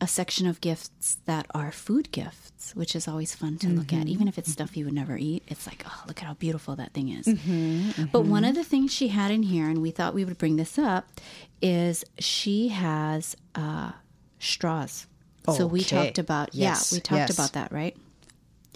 a 0.00 0.06
section 0.06 0.46
of 0.46 0.60
gifts 0.60 1.18
that 1.26 1.46
are 1.54 1.70
food 1.70 2.10
gifts, 2.10 2.74
which 2.74 2.96
is 2.96 3.06
always 3.06 3.34
fun 3.34 3.58
to 3.58 3.68
look 3.68 3.92
at. 3.92 4.00
Mm-hmm. 4.00 4.08
Even 4.08 4.28
if 4.28 4.38
it's 4.38 4.50
stuff 4.50 4.76
you 4.76 4.84
would 4.86 4.94
never 4.94 5.16
eat, 5.16 5.42
it's 5.48 5.66
like, 5.66 5.84
oh, 5.86 6.02
look 6.06 6.20
at 6.22 6.26
how 6.26 6.34
beautiful 6.34 6.74
that 6.76 6.92
thing 6.92 7.10
is. 7.10 7.26
Mm-hmm, 7.26 7.90
mm-hmm. 7.90 8.04
But 8.06 8.24
one 8.24 8.44
of 8.44 8.54
the 8.54 8.64
things 8.64 8.92
she 8.92 9.08
had 9.08 9.30
in 9.30 9.42
here, 9.42 9.68
and 9.68 9.82
we 9.82 9.90
thought 9.90 10.14
we 10.14 10.24
would 10.24 10.38
bring 10.38 10.56
this 10.56 10.78
up, 10.78 11.08
is 11.60 12.04
she 12.18 12.68
has 12.68 13.36
uh, 13.54 13.92
straws. 14.38 15.06
So 15.54 15.66
we 15.66 15.82
talked 15.82 16.18
about, 16.18 16.54
Yes, 16.54 16.92
yeah, 16.92 16.96
we 16.96 17.00
talked 17.00 17.18
yes. 17.18 17.34
about 17.34 17.52
that, 17.54 17.72
right? 17.72 17.96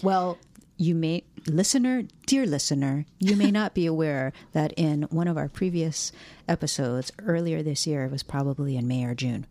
Well, 0.03 0.37
you 0.77 0.93
may, 0.93 1.23
listener, 1.47 2.03
dear 2.25 2.45
listener, 2.45 3.05
you 3.17 3.37
may 3.37 3.49
not 3.49 3.73
be 3.73 3.85
aware 3.85 4.33
that 4.51 4.73
in 4.75 5.03
one 5.03 5.27
of 5.29 5.37
our 5.37 5.47
previous 5.47 6.11
episodes 6.49 7.13
earlier 7.23 7.63
this 7.63 7.87
year, 7.87 8.03
it 8.03 8.11
was 8.11 8.23
probably 8.23 8.75
in 8.75 8.87
May 8.87 9.05
or 9.05 9.15
June, 9.15 9.47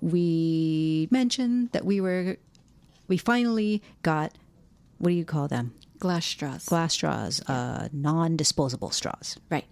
we 0.00 1.08
mentioned 1.10 1.70
that 1.72 1.84
we 1.84 2.00
were, 2.00 2.36
we 3.08 3.16
finally 3.16 3.82
got, 4.02 4.32
what 4.98 5.10
do 5.10 5.14
you 5.14 5.24
call 5.24 5.48
them? 5.48 5.74
Glass 5.98 6.26
straws. 6.26 6.64
Glass 6.66 6.92
straws, 6.92 7.40
uh, 7.48 7.88
non 7.92 8.36
disposable 8.36 8.90
straws. 8.90 9.38
right. 9.50 9.64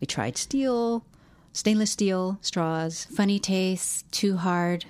We 0.00 0.06
tried 0.06 0.36
steel, 0.36 1.04
stainless 1.52 1.90
steel 1.90 2.38
straws. 2.40 3.06
Funny 3.06 3.40
taste, 3.40 4.10
too 4.12 4.36
hard. 4.36 4.84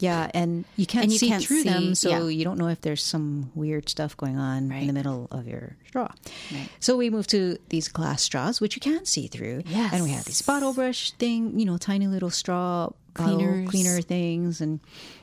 Yeah, 0.00 0.30
and 0.32 0.64
you 0.76 0.86
can't 0.86 1.04
And 1.04 1.12
you 1.12 1.18
see 1.18 1.28
can't 1.28 1.44
through 1.44 1.64
them, 1.64 1.94
so 1.94 2.08
yeah. 2.08 2.28
you 2.28 2.44
don't 2.44 2.58
know 2.58 2.68
if 2.68 2.80
there's 2.80 3.02
some 3.02 3.50
weird 3.54 3.88
stuff 3.88 4.16
going 4.16 4.36
on 4.38 4.70
in 4.70 4.86
the 4.86 4.92
middle 4.92 5.26
of 5.32 5.48
your 5.48 5.76
straw. 5.88 6.08
Right. 6.52 6.68
So 6.78 6.96
we 6.96 7.10
moved 7.10 7.30
to 7.30 7.58
these 7.68 7.88
glass 7.88 8.22
straws, 8.22 8.60
which 8.60 8.76
you 8.76 8.80
can 8.80 9.04
see 9.06 9.26
through. 9.26 9.64
Yes. 9.66 9.92
And 9.92 10.04
we 10.04 10.10
have 10.10 10.24
these 10.24 10.40
bottle 10.42 10.72
brush 10.72 11.10
thing, 11.12 11.58
you 11.58 11.66
know, 11.66 11.78
tiny 11.78 12.06
little 12.06 12.30
straw 12.30 12.90
Cleaners. 13.24 13.68
cleaner 13.70 14.00
things, 14.02 14.60
and 14.60 14.80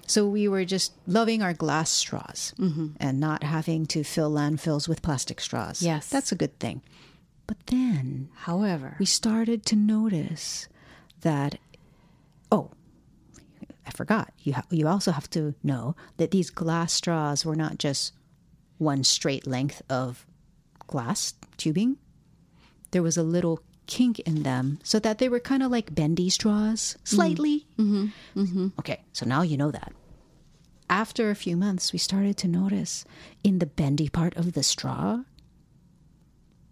so 0.07 0.27
we 0.27 0.47
were 0.47 0.65
just 0.65 0.93
loving 1.07 1.41
our 1.41 1.53
glass 1.53 1.89
straws 1.89 2.53
Mm-hmm. 2.59 2.87
and 2.99 3.19
not 3.19 3.43
having 3.43 3.85
to 3.87 4.03
fill 4.03 4.31
landfills 4.31 4.87
with 4.87 5.01
plastic 5.01 5.39
straws. 5.41 5.81
Yes. 5.81 6.09
that's 6.09 6.31
a 6.31 6.35
good 6.35 6.57
thing. 6.59 6.81
But 7.47 7.57
then 7.67 8.29
However, 8.35 8.95
we 8.99 9.05
started 9.05 9.65
to 9.67 9.75
notice 9.75 10.67
that 11.21 11.57
oh 12.51 12.69
i 13.87 13.91
forgot 13.91 14.31
you 14.43 14.53
ha- 14.53 14.63
you 14.69 14.87
also 14.87 15.11
have 15.11 15.29
to 15.29 15.53
know 15.63 15.95
that 16.17 16.31
these 16.31 16.49
glass 16.49 16.91
straws 16.93 17.45
were 17.45 17.55
not 17.55 17.77
just 17.79 18.13
one 18.77 19.03
straight 19.03 19.45
length 19.47 19.81
of 19.89 20.25
glass 20.87 21.33
tubing 21.57 21.97
there 22.91 23.01
was 23.03 23.17
a 23.17 23.23
little 23.23 23.59
kink 23.87 24.19
in 24.19 24.43
them 24.43 24.79
so 24.83 24.99
that 24.99 25.17
they 25.17 25.29
were 25.29 25.39
kind 25.39 25.61
of 25.63 25.71
like 25.71 25.93
bendy 25.93 26.29
straws 26.29 26.97
slightly 27.03 27.65
mm-hmm. 27.77 28.07
Mm-hmm. 28.35 28.67
okay 28.79 29.01
so 29.13 29.25
now 29.25 29.41
you 29.41 29.57
know 29.57 29.71
that 29.71 29.93
after 30.89 31.29
a 31.29 31.35
few 31.35 31.55
months 31.57 31.93
we 31.93 31.99
started 31.99 32.37
to 32.37 32.47
notice 32.47 33.05
in 33.43 33.59
the 33.59 33.65
bendy 33.65 34.09
part 34.09 34.35
of 34.37 34.53
the 34.53 34.63
straw 34.63 35.21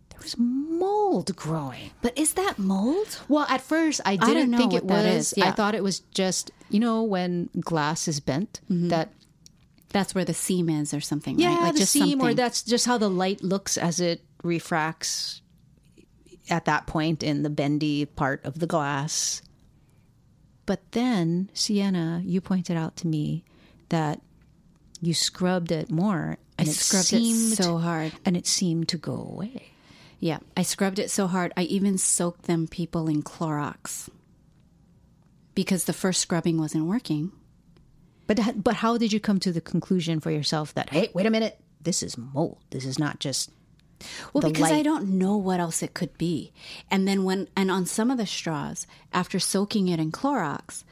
there 0.10 0.20
was 0.22 0.36
mold 0.38 1.36
growing 1.36 1.92
but 2.02 2.18
is 2.18 2.34
that 2.34 2.58
mold? 2.60 3.20
well, 3.28 3.46
at 3.50 3.62
first 3.62 4.02
I 4.06 4.16
didn't 4.16 4.52
know 4.52 4.58
think 4.58 4.74
it 4.74 4.86
was. 4.86 5.34
yeah. 5.38 5.48
I 5.48 5.52
thought 5.52 5.76
it 5.76 5.84
was 5.84 6.00
just 6.14 6.52
you 6.70 6.80
know 6.80 7.04
when 7.04 7.50
glass 7.60 8.08
is 8.08 8.20
bent 8.20 8.62
that 8.70 9.10
That's 9.90 10.16
where 10.16 10.26
the 10.26 10.34
seam 10.34 10.70
is, 10.70 10.94
or 10.94 11.02
something. 11.02 11.38
yeah 11.40 11.56
right? 11.56 11.62
like 11.66 11.76
the 11.76 11.86
seam 11.86 12.22
or 12.22 12.34
that's 12.34 12.64
just 12.64 12.86
how 12.86 12.98
the 12.98 13.10
light 13.10 13.44
looks 13.44 13.78
as 13.78 14.00
it 14.00 14.22
refracts 14.44 15.42
at 16.50 16.66
that 16.66 16.88
point 16.88 17.24
in 17.24 17.44
the 17.44 17.50
bendy 17.50 18.06
part 18.06 18.44
of 18.46 18.60
the 18.60 18.68
glass. 18.68 19.42
But 20.66 20.80
then 20.92 21.50
Siena, 21.54 22.22
you 22.26 22.42
pointed 22.42 22.78
out 22.78 22.96
to 22.98 23.08
me 23.08 23.44
that 23.90 24.22
you 25.02 25.14
scrubbed 25.14 25.72
it 25.72 25.92
more. 25.92 26.38
I 26.58 26.64
And 26.64 26.70
it 26.70 26.74
scrubbed 26.74 27.12
it 27.14 27.56
so 27.56 27.78
hard. 27.78 28.14
and 28.26 28.38
it 28.38 28.48
seemed 28.48 28.88
to 28.90 28.98
go 28.98 29.14
away. 29.14 29.72
Yeah, 30.20 30.40
I 30.56 30.64
scrubbed 30.64 31.00
it 31.00 31.12
so 31.12 31.28
hard. 31.28 31.52
I 31.58 31.64
even 31.64 31.98
soaked 31.98 32.44
them 32.44 32.68
people 32.68 33.10
in 33.10 33.24
Clorox 33.24 34.10
because 35.54 35.84
the 35.84 35.94
first 35.94 36.22
scrubbing 36.22 36.58
wasn't 36.58 36.86
working. 36.86 37.32
But 38.26 38.64
but 38.64 38.76
how 38.76 38.98
did 38.98 39.12
you 39.12 39.20
come 39.20 39.40
to 39.42 39.52
the 39.52 39.60
conclusion 39.60 40.22
for 40.22 40.32
yourself 40.32 40.74
that 40.76 40.92
hey, 40.92 41.10
wait 41.14 41.26
a 41.26 41.30
minute, 41.30 41.60
this 41.82 42.02
is 42.02 42.18
mold. 42.18 42.60
This 42.70 42.86
is 42.86 42.98
not 42.98 43.20
just 43.20 43.52
Well, 44.34 44.42
because 44.52 44.72
I 44.72 44.82
don't 44.84 45.18
know 45.18 45.38
what 45.38 45.60
else 45.60 45.82
it 45.84 45.94
could 45.94 46.18
be. 46.18 46.52
And 46.92 47.08
then 47.08 47.24
when 47.24 47.48
and 47.56 47.70
on 47.72 47.86
some 47.86 48.12
of 48.12 48.18
the 48.18 48.26
straws, 48.28 48.88
after 49.12 49.40
soaking 49.40 49.88
it 49.88 50.00
in 50.00 50.12
Clorox 50.12 50.84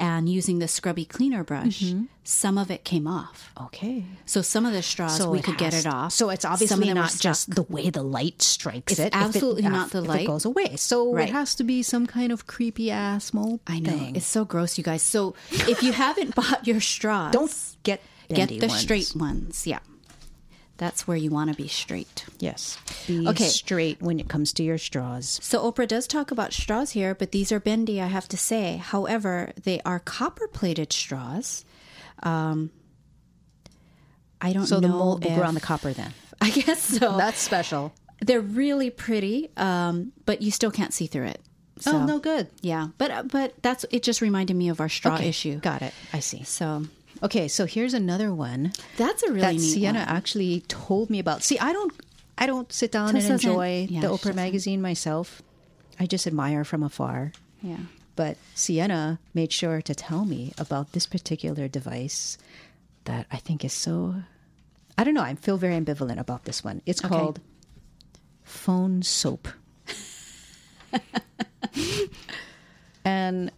and 0.00 0.28
using 0.28 0.60
the 0.60 0.68
scrubby 0.68 1.04
cleaner 1.04 1.42
brush, 1.42 1.80
Mm-hmm. 1.82 2.04
some 2.22 2.56
of 2.56 2.70
it 2.70 2.84
came 2.84 3.08
off. 3.08 3.50
okay. 3.60 4.04
So 4.26 4.42
some 4.42 4.64
of 4.64 4.72
the 4.72 4.82
straws 4.82 5.26
we 5.26 5.40
could 5.42 5.58
get 5.58 5.74
it 5.74 5.86
off. 5.86 6.12
So 6.12 6.30
it's 6.30 6.44
obviously 6.44 6.92
not 6.94 7.16
just 7.18 7.52
the 7.52 7.62
way 7.62 7.90
the 7.90 8.02
light 8.04 8.40
strikes 8.40 8.92
It's 8.92 9.00
it. 9.00 9.08
if 9.08 9.14
it- 9.14 9.16
absolutely 9.16 9.62
not 9.62 9.90
the 9.90 10.00
light. 10.00 10.20
It 10.22 10.26
goes 10.26 10.44
away. 10.44 10.76
So 10.76 11.12
Right. 11.14 11.28
it 11.28 11.32
has 11.32 11.56
to 11.56 11.64
be 11.64 11.82
some 11.82 12.06
kind 12.06 12.30
of 12.30 12.46
creepy 12.46 12.92
ass 12.92 13.34
mold. 13.34 13.58
I 13.66 13.80
know 13.80 13.90
thing. 13.90 14.14
it's 14.14 14.26
so 14.26 14.44
gross, 14.44 14.78
you 14.78 14.84
guys. 14.84 15.02
So 15.02 15.34
if 15.50 15.82
you 15.82 15.92
haven't 16.04 16.36
bought 16.36 16.64
your 16.66 16.80
straws, 16.80 17.32
Don't 17.32 17.52
get 17.82 18.00
get 18.32 18.50
the 18.50 18.68
ones. 18.68 18.78
straight 18.80 19.12
ones. 19.16 19.66
Yeah, 19.66 19.80
that's 20.78 21.06
where 21.06 21.16
you 21.16 21.30
want 21.30 21.50
to 21.50 21.56
be 21.56 21.68
straight. 21.68 22.24
Yes. 22.38 22.78
Be 23.06 23.28
Okay. 23.28 23.44
straight 23.48 24.00
when 24.00 24.18
it 24.18 24.28
comes 24.28 24.52
to 24.54 24.62
your 24.62 24.78
straws. 24.78 25.38
So 25.42 25.70
Oprah 25.70 25.86
does 25.86 26.06
talk 26.06 26.30
about 26.30 26.52
straws 26.52 26.92
here, 26.92 27.14
but 27.14 27.32
these 27.32 27.52
are 27.52 27.60
bendy, 27.60 28.00
I 28.00 28.06
have 28.06 28.28
to 28.28 28.36
say. 28.36 28.76
However, 28.76 29.52
they 29.62 29.80
are 29.84 29.98
copper 29.98 30.48
plated 30.48 30.92
straws. 30.92 31.64
Um, 32.22 32.70
I 34.40 34.52
don't 34.52 34.66
So 34.66 34.76
know. 34.76 34.80
the 34.80 34.88
mold 34.88 35.24
will 35.24 35.30
if, 35.32 35.36
grow 35.36 35.46
on 35.46 35.54
the 35.54 35.60
copper 35.60 35.92
then. 35.92 36.14
I 36.40 36.50
guess 36.50 36.80
so. 36.82 37.16
That's 37.16 37.38
special. 37.40 37.92
They're 38.20 38.40
really 38.40 38.90
pretty, 38.90 39.50
um, 39.56 40.12
but 40.26 40.42
you 40.42 40.50
still 40.50 40.70
can't 40.70 40.92
see 40.94 41.06
through 41.06 41.26
it. 41.26 41.40
So, 41.80 41.96
oh 41.96 42.04
no, 42.06 42.18
good. 42.18 42.48
Yeah, 42.60 42.88
but 42.98 43.28
but 43.28 43.54
that's 43.62 43.84
it. 43.92 44.02
Just 44.02 44.20
reminded 44.20 44.56
me 44.56 44.68
of 44.68 44.80
our 44.80 44.88
straw 44.88 45.14
Okay, 45.14 45.28
issue. 45.28 45.60
Got 45.60 45.82
it. 45.82 45.94
I 46.12 46.18
see. 46.18 46.42
So 46.42 46.84
Okay, 47.22 47.48
so 47.48 47.66
here's 47.66 47.94
another 47.94 48.32
one 48.32 48.72
that's 48.96 49.22
a 49.24 49.28
really 49.32 49.40
that 49.40 49.60
Siena 49.60 50.00
one. 50.00 50.08
actually 50.08 50.60
told 50.68 51.10
me 51.10 51.18
about. 51.18 51.42
See, 51.42 51.58
I 51.58 51.72
don't, 51.72 51.92
I 52.36 52.46
don't 52.46 52.72
sit 52.72 52.92
down 52.92 53.12
Tess 53.14 53.24
and 53.24 53.32
enjoy 53.34 53.86
yeah, 53.90 54.00
the 54.02 54.08
Oprah 54.08 54.34
magazine 54.34 54.80
myself. 54.80 55.42
I 55.98 56.06
just 56.06 56.26
admire 56.26 56.64
from 56.64 56.82
afar. 56.82 57.32
Yeah. 57.60 57.78
But 58.14 58.36
Siena 58.54 59.18
made 59.34 59.52
sure 59.52 59.82
to 59.82 59.94
tell 59.94 60.24
me 60.24 60.52
about 60.58 60.92
this 60.92 61.06
particular 61.06 61.66
device 61.68 62.38
that 63.04 63.26
I 63.32 63.36
think 63.38 63.64
is 63.64 63.72
so. 63.72 64.14
I 64.96 65.04
don't 65.04 65.14
know. 65.14 65.22
I 65.22 65.34
feel 65.34 65.56
very 65.56 65.74
ambivalent 65.74 66.18
about 66.18 66.44
this 66.44 66.62
one. 66.64 66.82
It's 66.86 67.04
Okay. 67.04 67.14
called 67.14 67.40
phone 68.44 69.02
soap. 69.02 69.48
and 73.04 73.50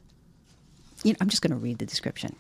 you 1.04 1.12
know, 1.12 1.16
I'm 1.20 1.28
just 1.28 1.42
going 1.42 1.52
to 1.52 1.56
read 1.56 1.78
the 1.78 1.86
description. 1.86 2.36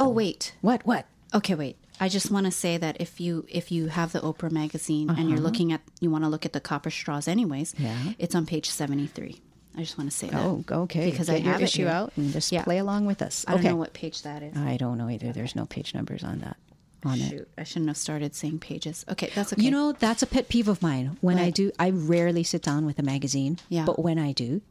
Oh 0.00 0.08
wait. 0.08 0.54
What? 0.60 0.84
What? 0.86 1.06
Okay, 1.34 1.54
wait. 1.54 1.76
I 2.00 2.08
just 2.08 2.30
want 2.30 2.46
to 2.46 2.52
say 2.52 2.76
that 2.76 3.00
if 3.00 3.20
you 3.20 3.44
if 3.48 3.72
you 3.72 3.88
have 3.88 4.12
the 4.12 4.20
Oprah 4.20 4.52
magazine 4.52 5.10
and 5.10 5.28
you're 5.28 5.40
looking 5.40 5.72
at 5.72 5.80
you 6.00 6.10
want 6.10 6.24
to 6.24 6.28
look 6.30 6.46
at 6.46 6.52
the 6.52 6.60
copper 6.60 6.90
straws 6.90 7.26
anyways, 7.28 7.74
Uh-huh. 7.74 7.84
Yeah. 7.88 8.12
it's 8.18 8.34
on 8.34 8.46
page 8.46 8.70
73. 8.70 9.40
I 9.76 9.80
just 9.80 9.98
want 9.98 10.10
to 10.10 10.16
say 10.16 10.28
that. 10.28 10.40
Oh, 10.40 10.64
okay. 10.70 11.10
Because 11.10 11.26
Get 11.28 11.34
I 11.34 11.38
your 11.38 11.52
have 11.52 11.62
issue 11.62 11.86
out 11.86 12.12
and 12.16 12.32
just 12.32 12.50
Yeah. 12.52 12.62
play 12.64 12.78
along 12.78 13.06
with 13.06 13.20
us. 13.22 13.44
I 13.46 13.52
don't 13.52 13.60
okay. 13.60 13.68
know 13.70 13.76
what 13.76 13.92
page 13.92 14.22
that 14.22 14.42
is. 14.42 14.56
I 14.56 14.76
don't 14.76 14.98
know 14.98 15.08
either. 15.08 15.32
There's 15.32 15.54
no 15.56 15.66
page 15.66 15.94
numbers 15.94 16.22
on 16.24 16.38
that. 16.40 16.56
on 17.04 17.20
it. 17.20 17.48
I 17.56 17.62
shouldn't 17.62 17.86
have 17.88 17.96
started 17.96 18.34
saying 18.34 18.58
pages. 18.58 19.04
Okay, 19.08 19.30
that's 19.32 19.52
okay. 19.52 19.62
You 19.62 19.70
know, 19.70 19.92
that's 19.92 20.20
a 20.24 20.26
pet 20.26 20.48
peeve 20.48 20.66
of 20.66 20.82
mine. 20.82 21.16
When 21.20 21.38
I 21.38 21.50
do, 21.50 21.70
I 21.78 21.90
rarely 21.90 22.42
sit 22.42 22.60
down 22.62 22.86
with 22.86 22.98
a 22.98 23.04
magazine. 23.04 23.58
Yeah. 23.68 23.84
But 23.84 24.00
when 24.00 24.18
I 24.18 24.32
do, 24.32 24.62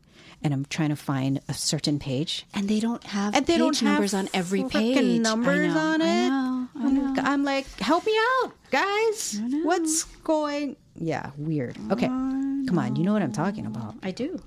and 0.41 0.53
I'm 0.53 0.65
trying 0.65 0.89
to 0.89 0.95
find 0.95 1.41
a 1.47 1.53
certain 1.53 1.99
page, 1.99 2.45
and 2.53 2.69
they 2.69 2.79
don't 2.79 3.03
have 3.03 3.35
and 3.35 3.45
they 3.45 3.53
page 3.53 3.59
don't 3.59 3.81
numbers 3.81 4.11
have 4.11 4.25
on 4.25 4.29
every 4.33 4.63
page. 4.63 5.19
numbers 5.19 5.73
know, 5.73 5.79
on 5.79 6.01
it. 6.01 6.05
I 6.05 6.29
know. 6.29 6.67
I 6.75 6.85
I'm, 6.85 7.13
know. 7.13 7.21
I'm 7.23 7.43
like, 7.43 7.67
help 7.79 8.05
me 8.05 8.15
out, 8.43 8.53
guys. 8.71 9.39
What's 9.63 10.03
going? 10.23 10.75
Yeah, 10.95 11.31
weird. 11.37 11.77
Okay, 11.91 12.07
come 12.07 12.77
on. 12.77 12.95
You 12.95 13.03
know 13.03 13.13
what 13.13 13.21
I'm 13.21 13.31
talking 13.31 13.65
about. 13.65 13.95
I 14.03 14.11
do. 14.11 14.41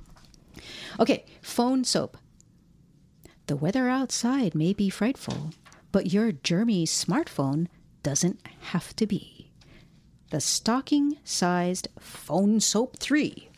Okay, 0.98 1.24
phone 1.42 1.84
soap. 1.84 2.16
The 3.46 3.56
weather 3.56 3.88
outside 3.88 4.54
may 4.54 4.72
be 4.72 4.90
frightful, 4.90 5.50
but 5.90 6.12
your 6.12 6.30
germy 6.32 6.84
smartphone 6.84 7.66
doesn't 8.02 8.40
have 8.70 8.94
to 8.96 9.06
be. 9.06 9.50
The 10.30 10.40
stocking 10.40 11.18
sized 11.24 11.88
Phone 11.98 12.60
Soap 12.60 12.98
3 12.98 13.49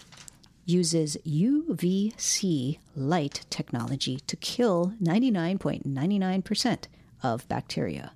uses 0.73 1.17
UVC 1.27 2.79
light 2.97 3.45
technology 3.51 4.21
to 4.27 4.37
kill 4.37 4.95
99.99% 5.03 6.85
of 7.23 7.49
bacteria, 7.49 8.13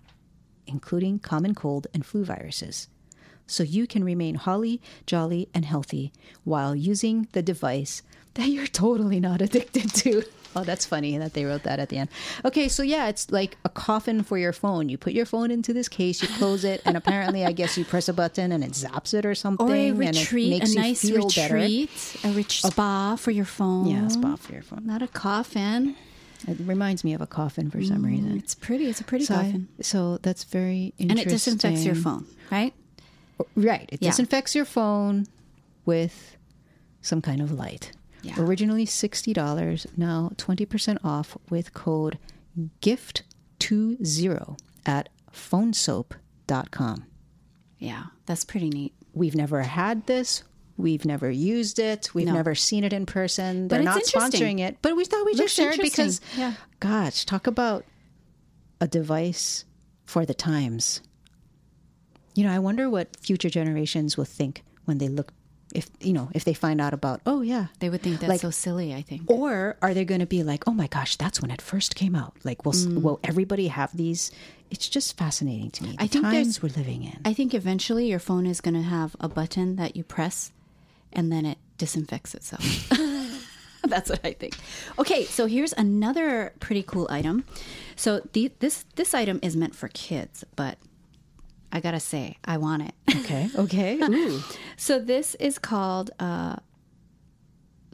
including 0.66 1.18
common 1.18 1.54
cold 1.54 1.86
and 1.92 2.04
flu 2.04 2.24
viruses. 2.24 2.88
So 3.46 3.62
you 3.62 3.86
can 3.86 4.02
remain 4.02 4.34
holly, 4.34 4.80
jolly, 5.06 5.48
and 5.54 5.64
healthy 5.64 6.12
while 6.44 6.74
using 6.74 7.28
the 7.32 7.42
device 7.42 8.02
that 8.34 8.48
you're 8.48 8.66
totally 8.66 9.20
not 9.20 9.40
addicted 9.40 9.94
to. 9.94 10.24
Oh, 10.56 10.64
that's 10.64 10.86
funny 10.86 11.18
that 11.18 11.34
they 11.34 11.44
wrote 11.44 11.64
that 11.64 11.78
at 11.78 11.90
the 11.90 11.98
end. 11.98 12.08
Okay, 12.44 12.66
so 12.68 12.82
yeah, 12.82 13.08
it's 13.08 13.30
like 13.30 13.58
a 13.64 13.68
coffin 13.68 14.22
for 14.22 14.38
your 14.38 14.54
phone. 14.54 14.88
You 14.88 14.96
put 14.96 15.12
your 15.12 15.26
phone 15.26 15.50
into 15.50 15.74
this 15.74 15.86
case, 15.86 16.22
you 16.22 16.28
close 16.28 16.64
it, 16.64 16.80
and 16.86 16.96
apparently, 16.96 17.44
I 17.44 17.52
guess 17.52 17.76
you 17.76 17.84
press 17.84 18.08
a 18.08 18.14
button 18.14 18.52
and 18.52 18.64
it 18.64 18.72
zaps 18.72 19.12
it 19.12 19.26
or 19.26 19.34
something. 19.34 19.68
Or 19.68 19.74
a 19.74 19.88
and 19.88 20.02
it 20.02 20.18
retreat, 20.18 20.48
makes 20.50 20.70
a 20.70 20.72
you 20.74 20.80
nice 20.80 21.02
feel 21.02 21.28
better. 21.28 21.54
retreat, 21.54 22.16
a 22.24 22.30
rich 22.30 22.62
oh. 22.64 22.70
spa 22.70 23.16
for 23.16 23.32
your 23.32 23.44
phone. 23.44 23.86
Yeah, 23.86 24.08
spa 24.08 24.36
for 24.36 24.54
your 24.54 24.62
phone. 24.62 24.86
Not 24.86 25.02
a 25.02 25.08
coffin. 25.08 25.94
It 26.48 26.58
reminds 26.60 27.04
me 27.04 27.12
of 27.12 27.20
a 27.20 27.26
coffin 27.26 27.70
for 27.70 27.82
some 27.82 28.02
mm, 28.02 28.06
reason. 28.06 28.38
It's 28.38 28.54
pretty. 28.54 28.86
It's 28.86 29.00
a 29.00 29.04
pretty 29.04 29.26
So, 29.26 29.34
I- 29.34 29.44
coffin. 29.44 29.68
so 29.82 30.18
that's 30.22 30.44
very 30.44 30.94
interesting. 30.98 31.10
And 31.10 31.18
it 31.20 31.28
disinfects 31.28 31.84
your 31.84 31.94
phone, 31.94 32.26
right? 32.50 32.72
Right. 33.54 33.88
It 33.92 34.00
Yeah. 34.00 34.10
disinfects 34.10 34.54
your 34.54 34.64
phone 34.64 35.26
with 35.84 36.36
some 37.02 37.20
kind 37.20 37.42
of 37.42 37.52
light. 37.52 37.92
Yeah. 38.22 38.34
Originally 38.38 38.86
$60, 38.86 39.86
now 39.96 40.30
20% 40.36 40.98
off 41.04 41.36
with 41.50 41.72
code 41.74 42.18
GIFT20 42.82 44.58
at 44.84 45.08
phonesoap.com. 45.32 47.04
Yeah, 47.78 48.04
that's 48.26 48.44
pretty 48.44 48.70
neat. 48.70 48.94
We've 49.12 49.34
never 49.34 49.62
had 49.62 50.06
this. 50.06 50.42
We've 50.76 51.04
never 51.04 51.30
used 51.30 51.78
it. 51.78 52.14
We've 52.14 52.26
No. 52.26 52.34
never 52.34 52.54
seen 52.54 52.84
it 52.84 52.92
in 52.92 53.06
person. 53.06 53.68
They're 53.68 53.80
it's 53.80 54.14
not 54.14 54.30
sponsoring 54.32 54.60
it, 54.60 54.76
but 54.82 54.94
we 54.96 55.04
thought 55.04 55.24
we 55.24 55.34
just 55.34 55.54
shared 55.54 55.78
because. 55.80 56.20
Yeah. 56.36 56.54
gosh, 56.80 57.24
talk 57.24 57.46
about 57.46 57.84
a 58.80 58.86
device 58.86 59.64
for 60.04 60.26
the 60.26 60.34
times. 60.34 61.00
You 62.34 62.44
know, 62.44 62.52
I 62.52 62.58
wonder 62.58 62.90
what 62.90 63.16
future 63.18 63.48
generations 63.48 64.18
will 64.18 64.26
think 64.26 64.62
when 64.84 64.98
they 64.98 65.08
look, 65.08 65.32
if 65.74 65.88
you 66.00 66.12
know, 66.12 66.30
if 66.34 66.44
they 66.44 66.54
find 66.54 66.80
out 66.80 66.94
about, 66.94 67.20
oh 67.26 67.42
yeah, 67.42 67.66
They 67.80 67.90
would 67.90 68.02
think 68.02 68.20
that's 68.20 68.28
Like- 68.28 68.40
so 68.40 68.50
silly. 68.50 68.94
I 68.94 69.02
think. 69.02 69.22
or 69.30 69.76
are 69.82 69.92
they 69.94 70.04
going 70.04 70.20
to 70.20 70.26
be 70.26 70.42
like, 70.42 70.64
oh 70.66 70.72
my 70.72 70.86
gosh, 70.86 71.16
that's 71.16 71.40
when 71.42 71.50
it 71.50 71.60
first 71.60 71.94
came 71.96 72.14
out? 72.14 72.34
Like, 72.44 72.64
will 72.64 72.72
Mm. 72.72 73.02
will 73.02 73.20
everybody 73.24 73.68
have 73.68 73.96
these? 73.96 74.30
It's 74.70 74.88
just 74.88 75.16
fascinating 75.16 75.70
to 75.72 75.84
me. 75.84 75.90
The 75.96 76.02
I 76.02 76.06
think 76.08 76.24
times 76.24 76.60
we're 76.62 76.70
living 76.76 77.04
in. 77.04 77.20
I 77.24 77.32
think 77.34 77.54
eventually 77.54 78.08
your 78.08 78.18
phone 78.18 78.46
is 78.46 78.60
going 78.60 78.74
to 78.74 78.82
have 78.82 79.14
a 79.20 79.28
button 79.28 79.76
that 79.76 79.94
you 79.96 80.02
press, 80.02 80.50
and 81.12 81.30
then 81.30 81.46
it 81.46 81.58
disinfects 81.78 82.34
itself. 82.34 82.64
That's 83.86 84.10
what 84.10 84.20
I 84.24 84.32
think. 84.32 84.56
Okay, 84.98 85.24
so 85.24 85.46
here's 85.46 85.72
another 85.74 86.52
pretty 86.58 86.82
cool 86.82 87.06
item. 87.08 87.44
So 87.94 88.20
the, 88.32 88.50
this 88.58 88.84
this 88.96 89.14
item 89.14 89.38
is 89.42 89.54
meant 89.56 89.76
for 89.76 89.86
kids, 89.88 90.42
but 90.56 90.78
I 91.76 91.80
gotta 91.80 92.00
say, 92.00 92.38
I 92.42 92.56
want 92.56 92.84
it. 92.84 92.94
okay, 93.16 93.50
okay. 93.58 93.98
Ooh. 94.00 94.40
So 94.78 94.98
this 94.98 95.34
is 95.34 95.58
called 95.58 96.10
uh, 96.18 96.56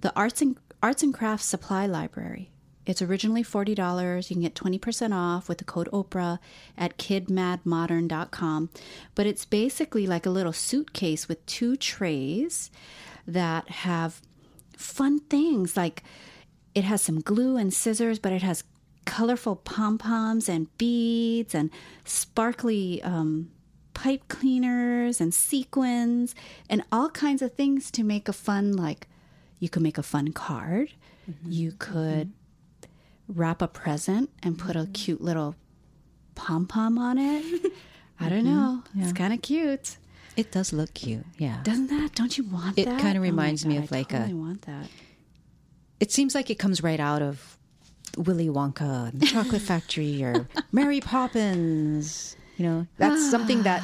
the 0.01 0.15
Arts 0.15 0.41
and 0.41 0.57
Arts 0.81 1.03
and 1.03 1.13
Crafts 1.13 1.47
Supply 1.47 1.87
Library. 1.87 2.53
It's 2.87 3.03
originally 3.03 3.43
forty 3.43 3.75
dollars. 3.75 4.31
You 4.31 4.37
can 4.37 4.43
get 4.43 4.55
twenty 4.55 4.79
percent 4.79 5.13
off 5.13 5.49
with 5.49 5.59
the 5.59 5.65
code 5.65 5.89
Oprah 5.93 6.39
at 6.79 6.97
kidmademodern.com. 6.97 8.71
But 9.17 9.27
it's 9.27 9.45
basically 9.45 10.07
like 10.07 10.27
a 10.27 10.31
little 10.31 10.53
suitcase 10.53 11.27
with 11.27 11.45
two 11.47 11.75
trays 11.75 12.71
that 13.27 13.69
have 13.69 14.21
fun 14.77 15.19
things. 15.19 15.77
Like 15.77 16.05
it 16.73 16.85
has 16.85 17.03
some 17.03 17.21
glue 17.21 17.57
and 17.57 17.75
scissors, 17.75 18.21
but 18.21 18.33
it 18.33 18.43
has 18.43 18.63
colorful 19.07 19.57
pom 19.57 19.99
poms 19.99 20.49
and 20.49 20.69
beads 20.79 21.53
and 21.53 21.71
sparkly 22.05 23.03
um, 23.03 23.51
pipe 23.95 24.29
cleaners 24.29 25.21
and 25.21 25.33
sequins 25.35 26.35
and 26.69 26.83
all 26.91 27.11
kinds 27.11 27.43
of 27.43 27.55
things 27.55 27.91
to 27.93 28.03
make 28.03 28.29
a 28.29 28.33
fun 28.33 28.73
like 28.73 29.07
you 29.59 29.69
could 29.69 29.83
make 29.83 29.99
a 29.99 30.03
fun 30.03 30.33
card. 30.33 30.93
Mm-hmm. 31.31 31.53
You 31.53 31.73
could 31.79 32.33
wrap 33.29 33.63
a 33.63 33.69
present 33.69 34.31
and 34.43 34.59
put 34.59 34.77
a 34.77 34.81
mm-hmm. 34.81 34.93
cute 34.93 35.21
little 35.21 35.55
pom 36.35 36.67
pom 36.67 36.99
on 36.99 37.19
it. 37.19 37.73
I 38.21 38.29
don't 38.29 38.45
mm-hmm. 38.45 38.55
know. 38.55 38.83
It's 38.97 39.13
kind 39.13 39.33
of 39.33 39.43
cute. 39.43 39.97
It 40.37 40.51
does 40.51 40.73
look 40.73 40.95
cute. 40.95 41.25
Yeah. 41.39 41.61
doesn't 41.63 41.89
that? 41.89 42.15
Don't 42.15 42.37
you 42.37 42.45
want 42.45 42.77
that? 42.77 42.83
It 42.83 42.85
that? 42.87 43.01
kinda 43.01 43.19
Oh 43.19 43.23
my 43.23 43.29
reminds 43.29 43.67
me 43.67 43.75
God, 43.75 43.85
of 43.85 43.93
I 43.93 43.97
like 43.97 44.13
a- 44.13 44.19
totally 44.19 44.35
want 44.35 44.63
that. 44.63 44.87
It 46.01 46.11
seems 46.11 46.35
like 46.35 46.51
it 46.51 46.59
comes 46.59 46.83
right 46.83 46.99
out 46.99 47.23
of 47.23 47.59
Willy 48.17 48.49
Wonka 48.49 49.11
and 49.11 49.21
the 49.21 49.27
Chocolate 49.27 49.63
Factory 49.63 50.23
or 50.25 50.49
Mary 50.73 51.01
Poppins. 51.01 52.37
You 52.57 52.65
know, 52.67 52.87
that's 52.99 53.31
something 53.31 53.63
that 53.65 53.83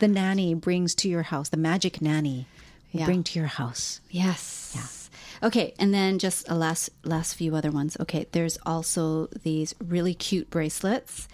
the 0.00 0.08
nanny 0.08 0.54
brings 0.54 0.94
to 0.96 1.08
your 1.08 1.22
house. 1.22 1.48
The 1.50 1.56
magic 1.56 2.00
nanny 2.02 2.46
will 2.92 3.00
Yeah. 3.00 3.06
bring 3.06 3.22
to 3.24 3.38
your 3.38 3.48
house. 3.48 4.00
Yes. 4.10 5.10
Okay, 5.40 5.72
and 5.78 5.94
then 5.94 6.18
just 6.18 6.48
a 6.48 6.54
last 6.56 6.90
last 7.04 7.34
few 7.34 7.54
other 7.54 7.70
ones. 7.70 7.96
Okay, 8.00 8.26
there's 8.32 8.58
also 8.66 9.28
these 9.44 9.72
really 9.78 10.12
cute 10.12 10.50
bracelets 10.50 11.28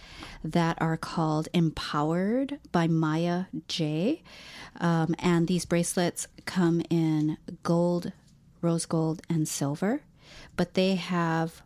that 0.45 0.77
are 0.81 0.99
called 0.99 1.49
Empowered 1.55 2.59
by 2.71 2.87
Maya 2.87 3.45
J. 3.67 4.23
Um, 4.79 5.15
and 5.19 5.49
these 5.49 5.65
bracelets 5.65 6.27
come 6.45 6.83
in 6.91 7.39
gold, 7.63 8.13
rose 8.61 8.85
gold, 8.85 9.23
and 9.31 9.49
silver, 9.49 10.03
but 10.55 10.75
they 10.75 10.97
have 10.97 11.63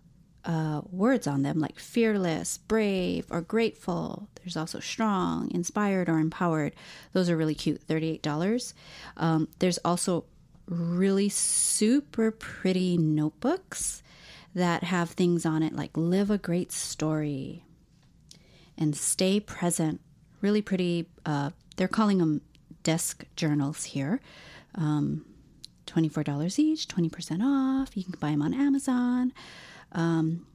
uh, 0.49 0.81
words 0.91 1.27
on 1.27 1.43
them 1.43 1.61
like 1.61 1.79
fearless, 1.79 2.57
brave, 2.57 3.27
or 3.31 3.43
grateful. 3.43 4.29
There's 4.37 4.57
also 4.57 4.81
strong, 4.81 5.51
inspired, 5.53 6.09
or 6.09 6.19
empowered. 6.19 6.75
Those 7.13 7.29
are 7.29 7.37
really 7.37 7.55
cute. 7.55 7.87
$38. 7.87 8.73
Um, 9.19 9.49
there's 9.59 9.79
also 9.85 10.25
really 10.67 11.29
super 11.29 12.31
pretty 12.31 12.97
notebooks 12.97 14.03
that 14.55 14.85
have 14.85 15.11
things 15.11 15.45
on 15.45 15.63
it 15.63 15.75
like 15.75 15.97
live 15.97 16.31
a 16.31 16.39
great 16.39 16.73
story 16.73 17.63
and 18.79 18.97
stay 18.97 19.39
present. 19.39 20.01
Really 20.41 20.63
pretty. 20.63 21.11
Uh, 21.27 21.51
they're 21.77 21.89
calling 21.89 22.19
them 22.19 22.41
desk 22.85 23.25
journals 23.37 23.85
here. 23.85 24.21
Um, 24.75 25.27
$24 25.87 26.59
each, 26.59 26.89
20% 26.89 27.43
off. 27.43 27.95
You 27.97 28.05
can 28.05 28.15
buy 28.19 28.31
them 28.31 28.43
on 28.43 28.55
Amazon. 28.55 29.33
Um, 29.93 30.47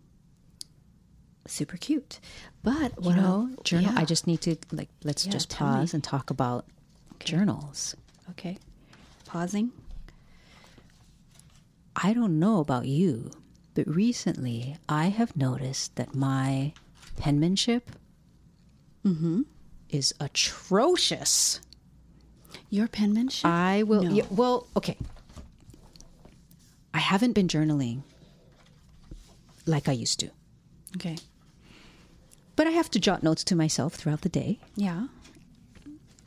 super 1.48 1.78
cute. 1.78 2.20
But 2.64 2.94
You 3.04 3.14
know, 3.16 3.50
el- 3.58 3.64
journal. 3.64 3.94
yeah. 3.94 4.00
I 4.00 4.06
just 4.06 4.28
need 4.28 4.42
to 4.42 4.56
like 4.72 4.90
let's 5.04 5.26
Yeah, 5.26 5.32
just 5.32 5.50
tell 5.50 5.68
me. 5.68 5.74
pause 5.80 5.94
and 5.94 6.04
talk 6.04 6.30
about 6.30 6.66
journals. 7.20 7.96
Okay. 8.32 8.58
Pausing. 9.26 9.72
I 11.96 12.14
don't 12.14 12.40
know 12.40 12.60
about 12.60 12.86
you, 12.88 13.32
but 13.76 13.88
recently 13.88 14.78
I 14.90 15.08
have 15.10 15.36
noticed 15.38 15.96
that 15.96 16.16
my 16.16 16.74
penmanship 17.18 17.92
Mm-hmm. 19.06 19.42
is 19.90 20.14
atrocious. 20.22 21.60
Your 22.70 22.88
penmanship? 22.88 23.46
I 23.46 23.84
will. 23.84 24.04
No. 24.04 24.12
yeah, 24.12 24.24
well, 24.32 24.66
okay. 24.78 24.96
I 26.94 27.00
haven't 27.00 27.34
been 27.34 27.50
journaling 27.50 28.04
like 29.66 29.88
I 29.90 29.94
used 29.94 30.20
to, 30.22 30.30
okay. 30.96 31.18
but 32.56 32.68
I 32.68 32.72
have 32.72 32.90
to 32.92 33.00
jot 33.00 33.24
notes 33.24 33.44
to 33.46 33.56
myself 33.56 33.94
throughout 33.96 34.22
the 34.22 34.30
day. 34.30 34.60
Yeah. 34.76 35.08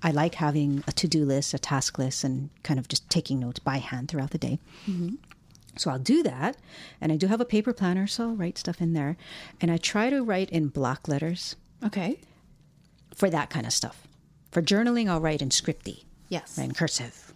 I 0.03 0.11
like 0.11 0.37
having 0.37 0.85
a 0.87 0.92
to 0.92 1.09
do 1.09 1.25
list, 1.25 1.55
a 1.55 1.59
task 1.59 1.99
list, 1.99 2.22
and 2.22 2.51
kind 2.62 2.79
of 2.79 2.87
just 2.88 3.09
taking 3.11 3.40
notes 3.40 3.59
by 3.59 3.79
hand 3.79 4.09
throughout 4.09 4.31
the 4.31 4.38
day. 4.38 4.59
Mm-hmm. 4.88 5.16
So 5.77 5.90
I'll 5.90 5.99
do 5.99 6.22
that. 6.22 6.57
And 7.01 7.11
I 7.12 7.16
do 7.16 7.27
have 7.27 7.40
a 7.40 7.44
paper 7.46 7.72
planner, 7.72 8.07
so 8.07 8.25
I'll 8.29 8.37
write 8.37 8.57
stuff 8.59 8.81
in 8.81 8.92
there. 8.92 9.16
And 9.61 9.70
I 9.70 9.79
try 9.79 10.11
to 10.11 10.22
write 10.22 10.51
in 10.51 10.68
block 10.68 11.09
letters. 11.09 11.57
Okay. 11.85 12.18
for 13.14 13.29
that 13.31 13.51
kind 13.51 13.66
of 13.66 13.72
stuff. 13.72 14.07
For 14.53 14.62
journaling, 14.62 15.09
I'll 15.09 15.20
write 15.20 15.42
in 15.42 15.49
scripty, 15.51 16.05
Yes. 16.29 16.57
in 16.59 16.72
cursive. 16.75 17.33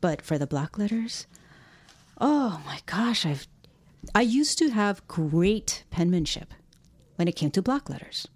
But 0.00 0.20
for 0.22 0.36
the 0.38 0.46
block 0.46 0.78
letters, 0.78 1.26
oh 2.20 2.60
my 2.66 2.80
gosh, 2.86 3.24
I've 3.24 3.46
I 4.14 4.22
used 4.22 4.58
to 4.58 4.70
have 4.70 5.06
great 5.08 5.84
penmanship 5.90 6.52
when 7.16 7.28
it 7.28 7.36
came 7.36 7.50
to 7.52 7.62
block 7.62 7.88
letters. 7.88 8.26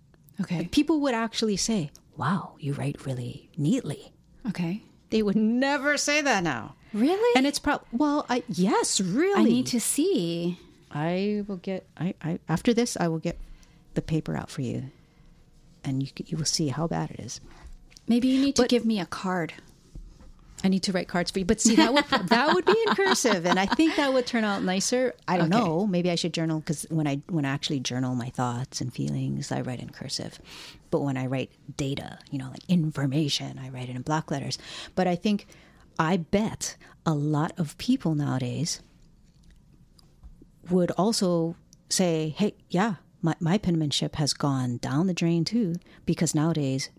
Okay. 0.40 0.68
People 0.70 1.00
would 1.00 1.14
actually 1.14 1.57
say, 1.57 1.90
"Wow, 2.16 2.57
you 2.59 2.72
write 2.72 3.05
really 3.07 3.48
neatly." 3.57 4.12
Okay. 4.48 4.83
They 5.11 5.22
would 5.22 5.37
never 5.37 5.96
say 5.96 6.20
that 6.22 6.42
now. 6.42 6.74
Really? 6.92 7.33
And 7.37 7.46
it's 7.46 7.59
probably 7.59 7.87
well, 7.92 8.26
I 8.29 8.42
yes, 8.48 9.00
really. 9.00 9.40
I 9.40 9.44
need 9.44 9.66
to 9.68 9.81
see. 9.81 10.59
I 10.90 11.44
will 11.46 11.57
get. 11.59 11.87
I, 11.96 12.14
I 12.22 12.38
after 12.48 12.72
this, 12.72 12.96
I 12.98 13.09
will 13.09 13.18
get 13.18 13.38
the 13.94 14.02
paper 14.02 14.37
out 14.37 14.50
for 14.50 14.62
you, 14.62 14.90
and 15.85 16.02
you 16.02 16.09
you 16.26 16.37
will 16.37 16.44
see 16.44 16.68
how 16.68 16.87
bad 16.87 17.11
it 17.11 17.20
is. 17.20 17.40
Maybe 18.09 18.29
you 18.29 18.40
need 18.40 18.57
to 18.57 18.66
give 18.66 18.85
me 18.85 19.00
a 19.00 19.07
card. 19.07 19.55
I 20.64 20.69
need 20.69 20.83
to 20.85 20.92
write 20.92 21.07
cards 21.07 21.31
for 21.31 21.38
you, 21.38 21.45
but 21.45 21.61
see 21.61 21.77
that 21.77 21.92
would 21.92 22.05
that 22.29 22.53
would 22.55 22.64
be 22.64 22.77
in 22.87 22.95
cursive, 22.95 23.45
and 23.47 23.59
I 23.59 23.66
think 23.66 23.95
that 23.97 24.12
would 24.12 24.27
turn 24.27 24.42
out 24.42 24.62
nicer. 24.62 25.14
I 25.29 25.37
don't 25.37 25.53
Okay. 25.53 25.61
know. 25.61 25.87
Maybe 25.87 26.11
I 26.11 26.14
should 26.14 26.33
journal 26.33 26.61
because 26.61 26.87
when 26.90 27.07
I 27.07 27.21
when 27.29 27.45
I 27.45 27.51
actually 27.51 27.81
journal 27.81 28.14
my 28.14 28.31
thoughts 28.31 28.81
and 28.81 28.92
feelings, 28.92 29.53
I 29.53 29.61
write 29.61 29.81
in 29.81 29.90
cursive. 29.90 30.40
But 30.90 31.03
when 31.03 31.16
I 31.16 31.27
write 31.27 31.51
data, 31.77 32.19
you 32.31 32.38
know, 32.38 32.49
like 32.51 32.64
information, 32.69 33.59
I 33.59 33.69
write 33.69 33.88
it 33.90 33.97
in 33.97 34.03
block 34.03 34.31
letters. 34.31 34.59
But 34.95 35.07
I 35.07 35.14
think 35.14 35.47
I 35.99 36.16
bet 36.16 36.77
a 37.05 37.14
lot 37.14 37.53
of 37.59 37.77
people 37.79 38.14
nowadays 38.14 38.81
would 40.71 40.90
also 40.92 41.55
say, 41.88 42.35
"Hey, 42.37 42.55
yeah, 42.71 42.95
my 43.23 43.35
my 43.40 43.59
penmanship 43.59 44.16
has 44.16 44.33
gone 44.33 44.79
down 44.79 45.07
the 45.07 45.14
drain 45.14 45.45
too," 45.45 45.75
because 46.07 46.35
nowadays 46.35 46.90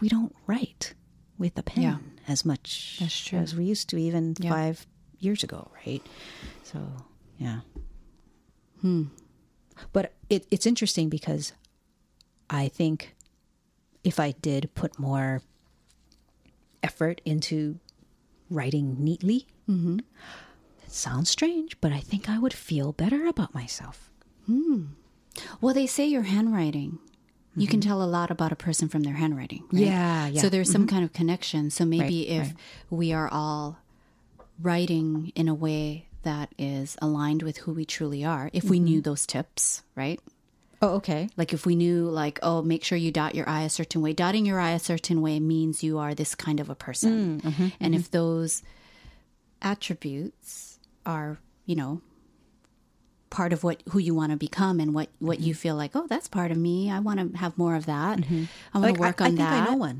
we 0.00 0.08
don't 0.08 0.34
write 0.46 0.94
with 1.38 1.56
a 1.58 1.62
pen 1.62 1.82
Yeah. 1.82 1.96
As 2.28 2.44
much 2.44 3.00
as 3.32 3.54
we 3.54 3.64
used 3.64 3.88
to 3.90 3.96
even 3.98 4.34
Yeah. 4.38 4.50
five 4.50 4.86
years 5.18 5.42
ago, 5.42 5.70
right? 5.86 6.02
So, 6.62 6.80
yeah. 7.38 7.60
Hmm. 8.80 9.04
But 9.92 10.12
it, 10.30 10.46
it's 10.50 10.66
interesting 10.66 11.08
because 11.08 11.52
I 12.50 12.68
think 12.68 13.14
if 14.04 14.20
I 14.20 14.32
did 14.32 14.70
put 14.74 14.98
more 14.98 15.42
effort 16.82 17.20
into 17.24 17.78
writing 18.50 18.96
neatly, 19.02 19.46
Mm-hmm. 19.68 20.00
it 20.84 20.90
sounds 20.92 21.30
strange, 21.30 21.80
but 21.80 21.90
I 21.90 22.00
think 22.00 22.28
I 22.28 22.38
would 22.38 22.52
feel 22.52 22.92
better 22.92 23.26
about 23.26 23.54
myself. 23.54 24.10
Hmm. 24.44 24.82
Well, 25.62 25.72
they 25.74 25.86
say 25.86 26.06
your 26.06 26.22
handwriting. 26.24 26.98
You 27.56 27.66
can 27.68 27.80
tell 27.80 28.02
a 28.02 28.04
lot 28.06 28.30
about 28.30 28.52
a 28.52 28.56
person 28.56 28.88
from 28.88 29.02
their 29.02 29.14
handwriting. 29.14 29.62
right? 29.72 29.82
Mm-hmm. 29.82 29.84
Yeah, 29.84 30.26
yeah. 30.28 30.40
So 30.42 30.48
there's 30.48 30.70
some 30.70 30.86
kind 30.86 31.04
of 31.04 31.12
connection. 31.12 31.70
So 31.70 31.84
maybe 31.84 32.02
Right, 32.28 32.36
if 32.40 32.46
right. 32.48 32.54
we 32.90 33.12
are 33.12 33.28
all 33.28 33.78
writing 34.60 35.32
in 35.34 35.48
a 35.48 35.54
way 35.54 36.08
that 36.22 36.52
is 36.58 36.96
aligned 37.02 37.42
with 37.42 37.58
who 37.58 37.72
we 37.72 37.84
truly 37.84 38.24
are, 38.24 38.50
if 38.52 38.64
we 38.64 38.78
Mm-hmm. 38.78 38.84
knew 38.84 39.00
those 39.00 39.26
tips, 39.26 39.82
right? 39.94 40.20
Oh, 40.82 40.96
okay. 40.96 41.28
Like 41.36 41.52
if 41.52 41.64
we 41.64 41.76
knew, 41.76 42.08
like, 42.08 42.38
oh, 42.42 42.60
make 42.62 42.82
sure 42.84 42.98
you 42.98 43.10
dot 43.12 43.34
your 43.34 43.48
I 43.48 43.62
a 43.62 43.70
certain 43.70 44.02
way. 44.02 44.12
Dotting 44.12 44.44
your 44.46 44.58
I 44.60 44.72
a 44.72 44.78
certain 44.78 45.22
way 45.22 45.38
means 45.40 45.82
you 45.82 45.98
are 45.98 46.14
this 46.14 46.34
kind 46.34 46.60
of 46.60 46.68
a 46.68 46.74
person. 46.74 47.40
Mm, 47.40 47.42
mm-hmm, 47.42 47.66
and 47.80 47.94
if 47.94 48.10
those 48.10 48.62
attributes 49.62 50.78
are, 51.06 51.38
you 51.66 51.76
know, 51.76 52.02
part 53.34 53.52
of 53.52 53.64
what 53.64 53.82
who 53.90 53.98
you 53.98 54.14
want 54.14 54.30
to 54.30 54.38
become 54.38 54.78
and 54.82 54.94
what 54.94 55.08
what 55.18 55.38
Mm-hmm. 55.38 55.46
you 55.48 55.54
feel 55.54 55.74
like, 55.82 55.92
oh, 55.98 56.06
that's 56.08 56.28
part 56.28 56.50
of 56.52 56.56
me. 56.56 56.76
I 56.96 57.00
want 57.00 57.18
to 57.20 57.26
have 57.38 57.58
more 57.58 57.74
of 57.74 57.84
that. 57.86 58.18
I 58.20 58.78
want 58.78 58.84
Like, 58.86 58.94
to 58.94 59.00
work 59.00 59.20
I, 59.20 59.24
on 59.24 59.32
I 59.32 59.36
think 59.36 59.38
that. 59.40 59.68
I 59.68 59.70
know 59.70 59.76
one. 59.88 59.98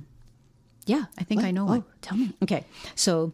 Yeah, 0.86 1.04
I 1.18 1.24
think 1.24 1.40
What? 1.40 1.48
I 1.48 1.50
know 1.50 1.62
Oh, 1.64 1.70
one. 1.80 1.84
tell 2.00 2.16
me. 2.16 2.32
Okay, 2.44 2.62
so 2.94 3.32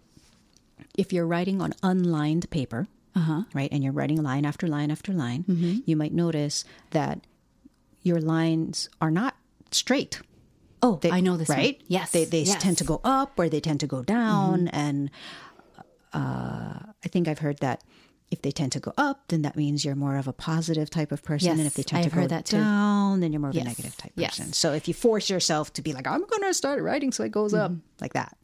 if 0.96 1.12
you're 1.12 1.26
writing 1.26 1.60
on 1.60 1.74
unlined 1.82 2.48
paper, 2.50 2.86
Uh-huh. 3.14 3.42
right, 3.52 3.70
and 3.72 3.82
you're 3.84 3.92
writing 4.00 4.22
line 4.22 4.44
after 4.46 4.66
line 4.76 4.90
after 4.90 5.12
line, 5.12 5.44
Mm-hmm. 5.44 5.74
you 5.84 5.96
might 5.96 6.14
notice 6.14 6.64
that 6.96 7.16
your 8.02 8.20
lines 8.20 8.88
are 9.04 9.10
not 9.10 9.34
straight. 9.70 10.22
Oh, 10.82 10.96
They- 11.02 11.10
I 11.10 11.20
know 11.20 11.36
this 11.36 11.48
one. 11.50 11.58
right? 11.58 11.76
Yes, 11.88 12.08
they 12.16 12.24
they 12.24 12.40
yes. 12.42 12.50
Mm-hmm. 12.50 12.60
tend 12.66 12.76
to 12.78 12.84
go 12.92 12.98
up 13.04 13.30
or 13.38 13.46
they 13.52 13.60
tend 13.60 13.80
to 13.80 13.86
go 13.96 14.00
down, 14.02 14.68
and 14.68 15.10
uh, 16.14 16.78
I 17.04 17.08
think 17.12 17.28
I've 17.28 17.40
heard 17.46 17.58
that. 17.58 17.82
If 18.30 18.42
they 18.42 18.52
tend 18.52 18.70
to 18.72 18.80
go 18.80 18.92
up, 18.96 19.24
then 19.28 19.42
that 19.42 19.56
means 19.56 19.84
you're 19.84 19.96
more 19.96 20.16
of 20.16 20.28
a 20.28 20.32
positive 20.32 20.88
type 20.88 21.10
of 21.10 21.22
person. 21.24 21.50
and 21.50 21.58
Yes, 21.58 21.66
if 21.66 21.74
they 21.74 21.82
tend 21.82 22.06
I 22.06 22.08
to 22.08 22.14
go 22.14 22.26
that 22.28 22.44
too. 22.46 22.58
down, 22.58 23.18
then 23.20 23.32
you're 23.32 23.40
more 23.40 23.50
of 23.50 23.56
Yes, 23.56 23.64
a 23.64 23.68
negative 23.68 23.96
type 23.96 24.12
yes. 24.14 24.38
person. 24.38 24.52
So 24.52 24.72
if 24.72 24.86
you 24.86 24.94
force 24.94 25.28
yourself 25.28 25.72
to 25.72 25.82
be 25.82 25.92
like, 25.92 26.06
I'm 26.06 26.24
going 26.24 26.42
to 26.42 26.54
start 26.54 26.80
writing 26.82 27.10
so 27.10 27.24
it 27.24 27.32
goes 27.32 27.52
up, 27.54 27.72
like 28.00 28.12
that. 28.12 28.36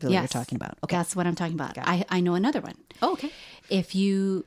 that, 0.00 0.06
is 0.06 0.10
what 0.10 0.12
you're 0.12 0.22
Mm-hmm. 0.24 0.38
Talking 0.38 0.56
about. 0.56 0.78
Okay. 0.84 0.94
That's 0.96 1.16
what 1.16 1.26
I'm 1.26 1.34
talking 1.36 1.54
about. 1.54 1.78
I, 1.78 2.04
I 2.10 2.20
know 2.20 2.34
another 2.34 2.60
one. 2.60 2.76
Oh, 3.00 3.12
okay. 3.14 3.30
If 3.70 3.94
you 3.94 4.44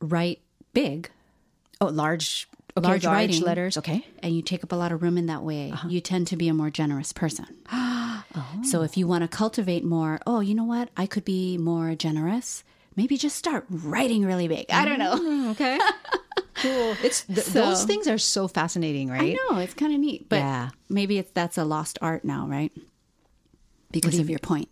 write 0.00 0.40
big 0.72 1.10
Oh, 1.80 1.86
large, 1.86 2.48
okay, 2.76 2.86
Large 2.88 3.04
large, 3.04 3.14
writing. 3.14 3.42
letters. 3.42 3.76
Okay. 3.76 4.06
and 4.22 4.34
you 4.34 4.40
take 4.40 4.62
up 4.64 4.70
a 4.72 4.76
lot 4.76 4.92
of 4.92 5.02
room 5.02 5.18
in 5.18 5.26
that 5.26 5.42
way, 5.42 5.70
Uh-huh. 5.72 5.88
you 5.88 6.00
tend 6.00 6.28
to 6.28 6.36
be 6.36 6.48
a 6.48 6.54
more 6.54 6.70
generous 6.70 7.12
person. 7.12 7.46
Oh. 8.34 8.62
So 8.64 8.80
if 8.80 8.96
you 8.96 9.06
want 9.06 9.22
to 9.24 9.28
cultivate 9.28 9.84
more, 9.84 10.18
oh, 10.26 10.40
you 10.40 10.54
know 10.54 10.64
what? 10.64 10.88
I 10.96 11.04
could 11.04 11.22
be 11.24 11.58
more 11.58 11.94
generous. 11.94 12.64
Maybe 12.96 13.16
just 13.16 13.36
start 13.36 13.64
writing 13.70 14.24
really 14.24 14.48
big. 14.48 14.66
I 14.70 14.84
don't 14.84 14.98
know. 14.98 15.50
Okay. 15.52 15.78
cool. 16.56 16.96
It's 17.02 17.22
th- 17.24 17.38
So- 17.40 17.52
those 17.66 17.84
things 17.84 18.06
are 18.06 18.18
so 18.18 18.48
fascinating, 18.48 19.08
right? 19.08 19.36
I 19.38 19.52
know 19.54 19.58
it's 19.58 19.74
kind 19.74 19.92
of 19.94 20.00
neat, 20.00 20.28
but 20.28 20.36
Yeah. 20.40 20.70
maybe 20.88 21.18
it's 21.18 21.30
that's 21.32 21.56
a 21.58 21.64
lost 21.64 21.98
art 22.02 22.24
now, 22.24 22.46
right? 22.46 22.72
Because 23.90 24.18
of 24.18 24.30
your 24.30 24.38
point. 24.38 24.68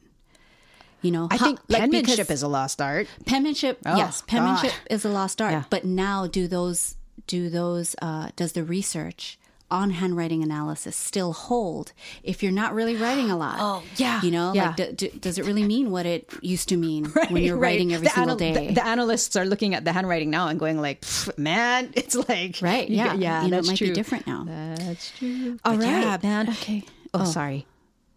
You 1.03 1.11
know, 1.13 1.29
I 1.31 1.37
how- 1.37 1.47
think 1.47 1.61
like, 1.69 1.81
penmanship 1.81 2.31
is 2.31 2.43
a 2.43 2.49
lost 2.49 2.81
art. 2.81 3.07
penmanship. 3.25 3.79
Oh, 3.87 3.97
yes, 3.97 4.23
penmanship 4.27 4.71
God. 4.73 4.95
is 4.95 5.05
a 5.05 5.09
lost 5.09 5.41
art. 5.41 5.53
Yeah. 5.53 5.65
But 5.71 5.85
now, 5.87 6.27
do 6.27 6.47
those 6.47 6.97
do 7.27 7.49
those 7.49 7.97
uh, 8.03 8.31
does 8.37 8.53
the 8.53 8.65
research 8.65 9.39
on 9.71 9.91
handwriting 9.91 10.43
analysis 10.43 10.97
still 10.97 11.33
hold 11.33 11.93
if 12.23 12.43
you're 12.43 12.53
not 12.53 12.75
really 12.75 12.97
writing 12.97 13.31
a 13.31 13.37
lot? 13.37 13.57
Oh, 13.61 13.83
yeah, 13.97 14.21
you 14.23 14.31
know, 14.31 14.53
yeah. 14.53 14.75
like 14.77 14.77
d- 14.97 15.09
d- 15.09 15.19
does 15.19 15.39
it 15.39 15.45
really 15.47 15.65
mean 15.65 15.91
what 15.91 16.07
it 16.07 16.29
used 16.43 16.69
to 16.71 16.77
mean 16.77 17.05
when 17.31 17.43
you're 17.43 17.57
writing 17.57 17.93
every 17.93 18.07
the 18.09 18.13
single 18.15 18.41
anal- 18.43 18.55
day? 18.55 18.69
The, 18.69 18.75
the 18.75 18.87
analysts 18.87 19.37
are 19.37 19.45
looking 19.45 19.75
at 19.75 19.85
the 19.85 19.93
handwriting 19.93 20.31
now 20.31 20.49
and 20.49 20.59
going 20.59 20.81
like, 20.81 21.05
"Man, 21.37 21.91
it's 21.95 22.15
like 22.29 22.59
right? 22.63 22.89
Yeah, 22.89 23.15
yeah, 23.15 23.45
You 23.45 23.51
know, 23.51 23.59
it 23.59 23.67
might 23.67 23.77
true. 23.79 23.89
be 23.89 23.93
different 23.95 24.27
now. 24.27 24.45
That's 24.47 25.11
true. 25.19 25.59
All 25.65 25.77
But 25.77 25.87
yeah, 25.87 26.19
man. 26.23 26.49
Okay. 26.51 26.83
Oh, 27.15 27.21
Oh. 27.23 27.25
sorry. 27.25 27.67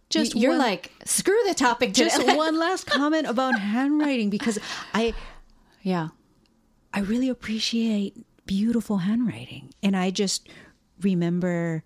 Just 0.10 0.32
Just 0.34 0.42
you're 0.42 0.52
one- 0.52 0.60
like 0.60 0.92
screw 1.06 1.40
the 1.48 1.54
topic. 1.56 1.94
Just 1.94 2.24
one 2.38 2.60
last 2.60 2.86
comment 2.86 3.26
about 3.28 3.58
handwriting 3.60 4.30
because 4.30 4.60
I 4.94 5.14
yeah. 5.82 6.10
I 6.94 7.00
really 7.00 7.30
appreciate 7.30 8.16
beautiful 8.46 8.98
handwriting. 8.98 9.74
And 9.82 9.96
I 9.98 10.12
just 10.12 10.48
remember 11.02 11.84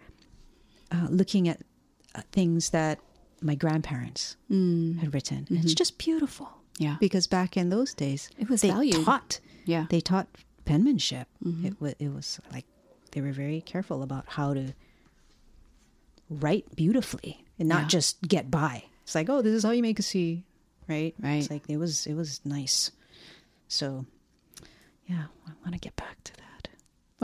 uh, 0.92 1.08
looking 1.10 1.48
at 1.48 1.62
uh, 2.16 2.22
things 2.32 2.70
that 2.72 3.00
my 3.42 3.56
grandparents 3.56 4.36
had 4.50 5.14
written. 5.14 5.46
And 5.50 5.64
It's 5.64 5.74
just 5.74 5.98
beautiful. 5.98 6.50
Yeah. 6.80 6.98
Because 7.00 7.28
back 7.28 7.58
in 7.58 7.70
those 7.70 7.94
days, 7.94 8.30
It 8.38 8.50
was 8.50 8.62
they 8.62 8.70
valued. 8.70 9.04
taught. 9.06 9.40
Yeah. 9.66 9.86
They 9.90 10.00
taught 10.02 10.28
penmanship. 10.66 11.28
It, 11.64 11.80
was, 11.82 11.94
it 12.00 12.10
was 12.10 12.40
like 12.52 12.66
they 13.12 13.22
were 13.22 13.32
very 13.32 13.62
careful 13.62 14.04
about 14.04 14.26
how 14.28 14.54
to 14.54 14.74
write 16.30 16.76
beautifully 16.76 17.44
and 17.60 17.68
not 17.70 17.84
Yeah. 17.84 17.88
just 17.88 18.22
get 18.28 18.52
by. 18.52 18.84
It's 19.04 19.16
like, 19.16 19.30
oh, 19.30 19.42
this 19.42 19.54
is 19.54 19.64
how 19.64 19.72
you 19.72 19.82
make 19.82 20.00
a 20.00 20.04
C, 20.04 20.44
right? 20.88 21.16
Right. 21.20 21.36
It's 21.36 21.50
like 21.50 21.64
it 21.70 21.78
was 21.78 22.06
it 22.06 22.14
was 22.14 22.42
nice. 22.44 22.92
So, 23.70 24.06
yeah, 25.08 25.26
I 25.48 25.52
want 25.64 25.74
to 25.74 25.80
get 25.80 25.96
back 25.96 26.22
to 26.26 26.34
that. 26.34 26.44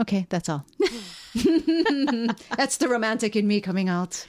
Okay, 0.00 0.26
that's 0.28 0.48
all. 0.48 0.66
that's 1.34 2.78
the 2.78 2.88
romantic 2.88 3.36
in 3.36 3.46
me 3.46 3.60
coming 3.60 3.88
out. 3.88 4.26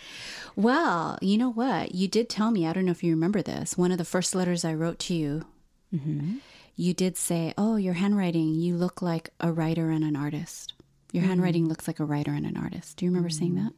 Well, 0.55 1.17
you 1.21 1.37
know 1.37 1.51
what? 1.51 1.93
You 1.93 2.07
did 2.07 2.29
tell 2.29 2.51
me, 2.51 2.65
I 2.65 2.73
don't 2.73 2.85
know 2.85 2.91
if 2.91 3.03
you 3.03 3.11
remember 3.11 3.41
this, 3.41 3.77
one 3.77 3.91
of 3.91 3.97
the 3.97 4.05
first 4.05 4.35
letters 4.35 4.63
I 4.63 4.73
wrote 4.73 4.99
to 4.99 5.13
you, 5.13 5.45
mm-hmm. 5.93 6.37
you 6.75 6.93
did 6.93 7.17
say, 7.17 7.53
Oh, 7.57 7.75
your 7.75 7.93
handwriting, 7.93 8.53
you 8.53 8.75
look 8.75 9.01
like 9.01 9.31
a 9.39 9.51
writer 9.51 9.89
and 9.89 10.03
an 10.03 10.15
artist. 10.15 10.73
Your 11.11 11.21
mm-hmm. 11.21 11.29
handwriting 11.29 11.67
looks 11.67 11.87
like 11.87 11.99
a 11.99 12.05
writer 12.05 12.31
and 12.31 12.45
an 12.45 12.57
artist. 12.57 12.97
Do 12.97 13.05
you 13.05 13.11
remember 13.11 13.29
saying 13.29 13.55
mm-hmm. 13.55 13.65
that? 13.65 13.73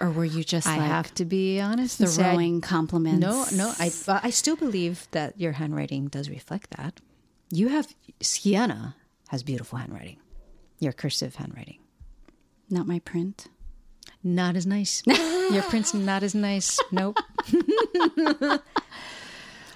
Or 0.00 0.10
were 0.10 0.24
you 0.24 0.42
just 0.42 0.66
I 0.66 0.78
like 0.78 0.86
have 0.88 1.14
to 1.14 1.24
be 1.24 1.60
honest. 1.60 1.98
say 1.98 2.04
I- 2.04 2.08
throwing 2.08 2.60
compliments? 2.60 3.20
No, 3.20 3.46
no, 3.54 3.72
I 3.78 3.92
uh, 4.08 4.20
I 4.22 4.30
still 4.30 4.56
believe 4.56 5.06
that 5.12 5.38
your 5.38 5.52
handwriting 5.52 6.08
does 6.08 6.28
reflect 6.28 6.70
that. 6.76 7.00
You 7.50 7.68
have 7.68 7.94
Siena 8.20 8.96
has 9.28 9.42
beautiful 9.44 9.78
handwriting. 9.78 10.16
Your 10.82 10.92
cursive 10.92 11.36
handwriting. 11.36 11.78
Not 12.68 12.88
my 12.88 12.98
print. 12.98 13.46
Not 14.24 14.56
as 14.56 14.66
nice. 14.66 15.04
Your 15.06 15.62
print's 15.62 15.94
not 15.94 16.24
as 16.24 16.34
nice. 16.34 16.80
Nope. 16.90 17.18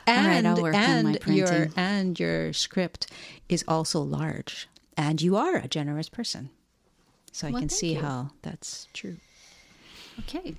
and 0.06 0.48
I'll 0.48 0.60
work 0.60 0.74
on 0.74 0.80
and 0.80 1.18
my 1.24 1.32
your 1.32 1.68
and 1.76 2.18
your 2.18 2.52
script 2.52 3.08
is 3.48 3.64
also 3.68 4.00
large, 4.00 4.68
and 4.96 5.22
you 5.22 5.36
are 5.36 5.54
a 5.54 5.68
generous 5.68 6.08
person. 6.08 6.50
So 7.30 7.46
I 7.46 7.52
can 7.52 7.68
see 7.68 7.94
you. 7.94 8.00
how 8.00 8.30
that's 8.42 8.88
true. 8.92 9.18
Okay. 10.20 10.56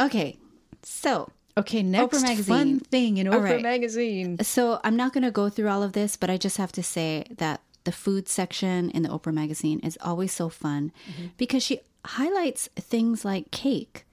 Okay. 0.00 0.36
So, 0.82 1.30
Okay, 1.56 1.82
next 1.84 2.24
Oprah 2.24 2.44
fun 2.44 2.80
thing 2.80 3.18
in 3.18 3.28
Oprah 3.28 3.42
right. 3.42 3.62
Magazine. 3.62 4.42
so 4.42 4.80
I'm 4.82 4.96
not 4.96 5.12
going 5.12 5.24
to 5.24 5.30
go 5.30 5.48
through 5.48 5.68
all 5.68 5.82
of 5.84 5.92
this, 5.92 6.16
but 6.16 6.28
I 6.28 6.38
just 6.38 6.56
have 6.56 6.72
to 6.72 6.82
say 6.82 7.26
that 7.36 7.60
the 7.84 7.92
food 7.92 8.28
section 8.28 8.90
in 8.90 9.02
the 9.02 9.08
Oprah 9.08 9.32
magazine 9.32 9.80
is 9.80 9.98
always 10.02 10.32
so 10.32 10.48
fun 10.48 10.92
because 11.36 11.62
she 11.62 11.80
highlights 12.04 12.68
things 12.76 13.24
like 13.24 13.50
cake. 13.50 14.06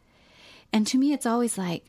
And 0.73 0.86
to 0.88 0.97
me, 0.97 1.13
it's 1.13 1.25
always 1.25 1.58
like, 1.58 1.86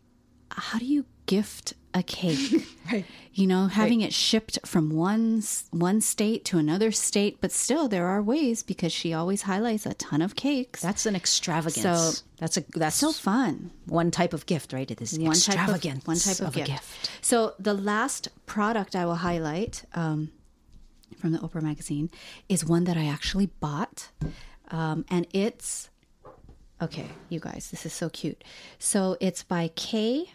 how 0.51 0.79
do 0.79 0.85
you 0.87 1.05
gift 1.27 1.75
a 1.95 2.03
cake? 2.03 2.67
Right. 2.91 3.05
You 3.35 3.47
know, 3.47 3.67
having 3.67 4.01
it 4.01 4.15
shipped 4.15 4.59
from 4.65 4.89
one 4.89 5.43
one 5.73 6.01
state 6.01 6.47
to 6.47 6.57
another 6.57 6.91
state, 6.91 7.37
but 7.43 7.53
still 7.53 7.87
there 7.87 8.07
are 8.07 8.23
ways 8.23 8.63
because 8.63 8.95
she 8.95 9.13
always 9.13 9.43
highlights 9.43 9.85
a 9.85 9.93
ton 9.93 10.23
of 10.23 10.35
cakes. 10.37 10.81
That's 10.81 11.05
an 11.05 11.15
extravagance. 11.15 11.83
So- 11.83 12.25
that's 12.39 12.57
a 12.57 12.65
that's 12.75 12.97
so 12.97 13.13
fun. 13.13 13.73
one 13.85 14.11
type 14.11 14.33
of 14.33 14.47
gift, 14.47 14.73
right? 14.73 14.91
It 14.91 15.03
is 15.03 15.19
one 15.19 15.35
type 15.35 15.69
of 15.69 15.75
extravagance 15.75 16.07
one 16.07 16.17
type 16.17 16.41
of, 16.41 16.55
a 16.57 16.59
gift. 16.61 16.71
gift. 16.71 17.11
So 17.21 17.53
the 17.59 17.75
last 17.75 18.29
product 18.47 18.97
I 18.97 19.05
will 19.05 19.17
highlight 19.17 19.85
um, 19.93 20.31
from 21.19 21.33
the 21.33 21.39
Oprah 21.39 21.63
magazine 21.63 22.11
is 22.49 22.65
one 22.65 22.85
that 22.85 22.97
I 22.97 23.07
actually 23.07 23.47
bought, 23.61 24.11
um, 24.71 25.05
and 25.11 25.27
it's 25.33 25.91
okay. 26.81 27.09
You 27.29 27.41
guys, 27.41 27.71
this 27.71 27.85
is 27.85 27.93
so 27.93 28.09
cute. 28.09 28.43
So 28.79 29.17
it's 29.21 29.43
by 29.43 29.71
K, 29.75 30.31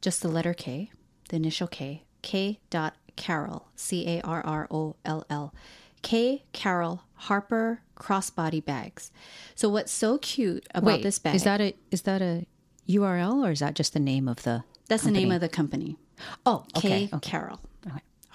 just 0.00 0.22
the 0.22 0.28
letter 0.28 0.54
K, 0.54 0.90
the 1.28 1.36
initial 1.36 1.66
K, 1.66 2.04
K 2.22 2.60
dot 2.70 2.94
Carroll, 3.16 3.68
C 3.76 4.06
A 4.06 4.20
R 4.22 4.42
R 4.44 4.68
O 4.70 4.96
L 5.04 5.24
L, 5.30 5.54
K 6.02 6.44
Carroll 6.52 7.02
Harper 7.14 7.82
crossbody 7.96 8.64
bags. 8.64 9.10
So 9.54 9.68
what's 9.68 9.92
so 9.92 10.18
cute 10.18 10.66
about 10.74 10.86
Wait, 10.86 11.02
this 11.02 11.18
bag? 11.18 11.34
is 11.34 11.44
that 11.44 11.60
a 11.60 11.74
is 11.90 12.02
that 12.02 12.22
a 12.22 12.46
URL 12.88 13.46
or 13.46 13.52
is 13.52 13.60
that 13.60 13.74
just 13.74 13.92
the 13.92 14.00
name 14.00 14.28
of 14.28 14.42
the? 14.42 14.64
That's 14.88 15.04
the 15.04 15.10
name 15.10 15.30
of 15.30 15.40
the 15.40 15.48
company. 15.48 15.96
Oh, 16.44 16.64
K 16.74 16.78
okay. 16.78 17.10
okay. 17.12 17.30
Carroll. 17.30 17.60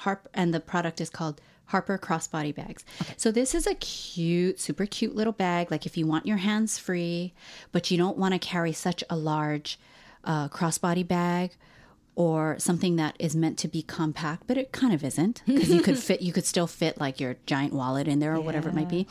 Okay. 0.05 0.09
Harp 0.09 0.29
and 0.33 0.53
the 0.53 0.59
product 0.59 1.01
is 1.01 1.09
called 1.09 1.41
Harper 1.65 1.97
Crossbody 1.97 2.53
Bags. 2.53 2.85
So 3.17 3.31
this 3.31 3.55
is 3.55 3.65
a 3.67 3.75
cute, 3.75 4.59
super 4.59 4.85
cute 4.85 5.15
little 5.15 5.33
bag. 5.33 5.71
Like 5.71 5.85
if 5.85 5.97
you 5.97 6.05
want 6.07 6.25
your 6.27 6.37
hands 6.37 6.77
free, 6.77 7.33
but 7.71 7.89
you 7.89 7.97
don't 7.97 8.17
want 8.17 8.33
to 8.33 8.39
carry 8.39 8.71
such 8.71 9.03
a 9.09 9.15
large 9.15 9.79
uh, 10.23 10.47
crossbody 10.49 11.07
bag 11.07 11.51
or 12.15 12.55
something 12.59 12.95
that 12.97 13.15
is 13.19 13.35
meant 13.35 13.57
to 13.59 13.67
be 13.67 13.81
compact, 13.81 14.43
but 14.47 14.57
it 14.57 14.71
kind 14.71 14.93
of 14.93 15.03
isn't 15.03 15.41
because 15.45 15.69
you 15.69 15.81
could 15.81 15.97
fit. 16.07 16.21
You 16.21 16.31
could 16.33 16.45
still 16.45 16.67
fit 16.67 16.99
like 16.99 17.19
your 17.19 17.35
giant 17.45 17.73
wallet 17.73 18.07
in 18.07 18.19
there 18.19 18.33
or 18.35 18.39
whatever 18.41 18.69
it 18.69 18.75
might 18.75 18.87
be. 18.89 19.07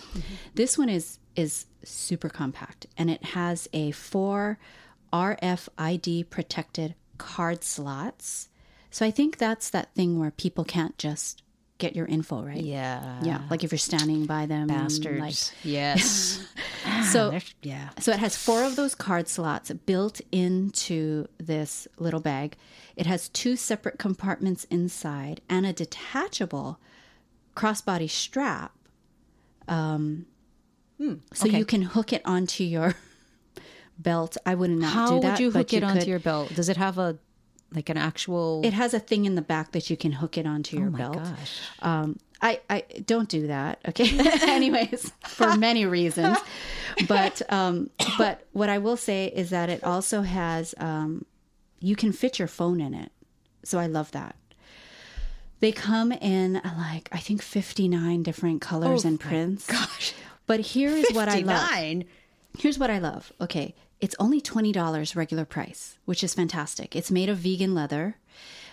This 0.54 0.78
one 0.78 0.88
is 0.88 1.18
is 1.36 1.66
super 1.82 2.28
compact 2.30 2.86
and 2.96 3.10
it 3.10 3.22
has 3.24 3.68
a 3.72 3.90
four 3.90 4.58
RFID 5.12 6.30
protected 6.30 6.94
card 7.18 7.62
slots. 7.64 8.48
So 8.94 9.04
I 9.04 9.10
think 9.10 9.38
that's 9.38 9.70
that 9.70 9.92
thing 9.96 10.20
where 10.20 10.30
people 10.30 10.62
can't 10.62 10.96
just 10.98 11.42
get 11.78 11.96
your 11.96 12.06
info, 12.06 12.44
right? 12.44 12.62
Yeah. 12.62 13.18
Yeah, 13.24 13.40
like 13.50 13.64
if 13.64 13.72
you're 13.72 13.78
standing 13.80 14.24
by 14.24 14.46
them, 14.46 14.68
Bastards. 14.68 15.20
Like, 15.20 15.34
yes. 15.64 16.46
so, 17.10 17.36
yeah. 17.60 17.88
so 17.98 18.12
it 18.12 18.20
has 18.20 18.36
four 18.36 18.62
of 18.62 18.76
those 18.76 18.94
card 18.94 19.26
slots 19.26 19.72
built 19.72 20.20
into 20.30 21.26
this 21.38 21.88
little 21.98 22.20
bag. 22.20 22.56
It 22.94 23.06
has 23.06 23.30
two 23.30 23.56
separate 23.56 23.98
compartments 23.98 24.62
inside 24.70 25.40
and 25.48 25.66
a 25.66 25.72
detachable 25.72 26.78
crossbody 27.56 28.08
strap. 28.08 28.76
Um, 29.66 30.26
so 31.32 31.48
okay. 31.48 31.58
you 31.58 31.64
can 31.64 31.82
hook 31.82 32.12
it 32.12 32.22
onto 32.24 32.62
your 32.62 32.94
belt. 33.98 34.36
I 34.46 34.54
would 34.54 34.70
not 34.70 34.92
How 34.92 35.08
do 35.08 35.14
that. 35.16 35.24
How 35.24 35.32
would 35.32 35.40
you 35.40 35.50
hook 35.50 35.72
it 35.72 35.82
onto 35.82 35.98
could- 35.98 36.08
your 36.08 36.20
belt? 36.20 36.54
Does 36.54 36.68
it 36.68 36.76
have 36.76 36.96
a 36.96 37.18
like 37.74 37.88
an 37.88 37.96
actual? 37.96 38.62
It 38.64 38.72
has 38.72 38.94
a 38.94 39.00
thing 39.00 39.24
in 39.24 39.34
the 39.34 39.42
back 39.42 39.72
that 39.72 39.90
you 39.90 39.96
can 39.96 40.12
hook 40.12 40.38
it 40.38 40.46
onto 40.46 40.76
your 40.76 40.88
oh 40.88 40.90
my 40.90 40.98
belt. 40.98 41.14
gosh. 41.14 41.60
Um, 41.80 42.18
I, 42.40 42.60
I 42.68 42.84
don't 43.06 43.28
do 43.28 43.46
that. 43.46 43.80
Okay. 43.88 44.18
Anyways, 44.42 45.12
for 45.26 45.56
many 45.56 45.86
reasons, 45.86 46.36
but 47.08 47.40
um, 47.50 47.90
but 48.18 48.46
what 48.52 48.68
I 48.68 48.78
will 48.78 48.96
say 48.96 49.26
is 49.26 49.50
that 49.50 49.70
it 49.70 49.82
also 49.82 50.22
has 50.22 50.74
um, 50.78 51.24
you 51.80 51.96
can 51.96 52.12
fit 52.12 52.38
your 52.38 52.48
phone 52.48 52.80
in 52.80 52.94
it, 52.94 53.12
so 53.64 53.78
I 53.78 53.86
love 53.86 54.10
that. 54.12 54.36
They 55.60 55.72
come 55.72 56.12
in 56.12 56.56
uh, 56.56 56.74
like 56.76 57.08
I 57.12 57.18
think 57.18 57.40
fifty 57.40 57.88
nine 57.88 58.22
different 58.22 58.60
colors 58.60 59.04
and 59.04 59.18
prints. 59.18 59.66
Gosh. 59.66 60.12
But 60.46 60.60
here 60.60 60.90
is 60.90 61.10
what 61.12 61.28
I 61.28 61.38
love. 61.38 62.04
Here's 62.58 62.78
what 62.78 62.90
I 62.90 62.98
love. 62.98 63.32
Okay, 63.40 63.74
it's 64.00 64.14
only 64.18 64.40
$20 64.40 65.16
regular 65.16 65.44
price, 65.44 65.98
which 66.04 66.22
is 66.24 66.34
fantastic. 66.34 66.94
It's 66.94 67.10
made 67.10 67.28
of 67.28 67.38
vegan 67.38 67.74
leather, 67.74 68.16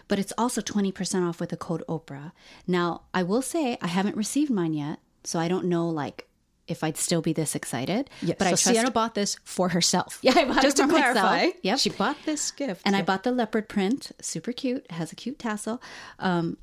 but 0.08 0.20
it's 0.20 0.34
also 0.38 0.62
20% 0.62 1.28
off 1.28 1.40
with 1.40 1.50
the 1.50 1.58
code 1.58 1.84
Oprah. 1.88 2.32
Now, 2.68 3.04
I 3.14 3.24
will 3.24 3.42
say 3.42 3.78
I 3.82 3.88
haven't 3.88 4.18
received 4.18 4.52
mine 4.52 4.74
yet, 4.74 5.00
so 5.24 5.40
I 5.40 5.48
don't 5.48 5.66
know 5.66 5.88
like 5.88 6.28
if 6.68 6.84
I'd 6.84 6.98
still 6.98 7.22
be 7.22 7.34
this 7.34 7.56
excited. 7.56 8.10
Yes. 8.22 8.36
but 8.40 8.46
so 8.46 8.48
I 8.48 8.52
trust 8.52 8.64
Siena 8.66 8.92
bought 8.92 9.16
this 9.16 9.38
for 9.44 9.70
herself. 9.70 10.20
Yeah, 10.24 10.34
I 10.36 10.46
bought 10.46 10.62
Just 10.62 10.80
it 10.80 10.84
to 10.84 10.88
for 10.88 10.94
myself. 10.94 11.14
clarify. 11.18 11.58
Yep. 11.64 11.80
She 11.80 11.90
bought 11.90 12.18
this 12.26 12.52
gift. 12.52 12.82
and 12.86 12.96
I 12.96 13.02
bought 13.02 13.24
the 13.24 13.32
leopard 13.32 13.68
print, 13.70 14.12
super 14.22 14.52
cute. 14.52 14.86
It 14.86 14.92
has 14.92 15.12
a 15.12 15.16
cute 15.16 15.40
tassel. 15.40 15.82
Um, 16.20 16.58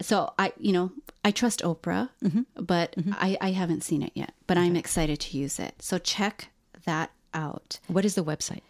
so 0.00 0.32
I, 0.38 0.52
you 0.58 0.72
know, 0.72 0.90
I 1.24 1.30
trust 1.30 1.62
Oprah, 1.62 2.10
but 2.56 2.94
I, 3.12 3.38
I 3.40 3.52
haven't 3.52 3.84
seen 3.84 4.02
it 4.02 4.12
yet. 4.14 4.32
But 4.46 4.58
I'm 4.58 4.74
excited 4.76 5.20
to 5.20 5.38
use 5.38 5.58
it. 5.58 5.80
So 5.80 5.98
check 5.98 6.48
that 6.84 7.10
out. 7.34 7.80
what 7.88 8.04
is 8.04 8.14
the 8.14 8.24
website? 8.24 8.62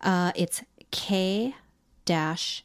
Uh, 0.00 0.32
it's 0.34 0.62
K 0.90 1.54
dash 2.04 2.64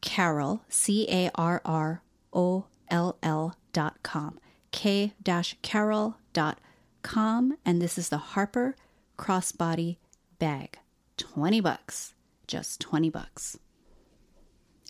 Carroll 0.00 0.62
C 0.68 1.06
A 1.10 1.30
R 1.34 1.60
R 1.64 2.02
O 2.32 2.64
L 2.88 3.16
L 3.22 3.56
dot 3.72 3.96
com. 4.02 4.38
K 4.72 5.12
dash 5.22 5.56
Carroll 5.62 6.16
dot 6.32 6.58
com, 7.02 7.56
and 7.64 7.82
this 7.82 7.98
is 7.98 8.08
the 8.08 8.18
Harper 8.18 8.76
Crossbody 9.18 9.96
Bag. 10.38 10.78
Twenty 11.16 11.60
bucks, 11.60 12.14
just 12.46 12.80
twenty 12.80 13.10
bucks. 13.10 13.58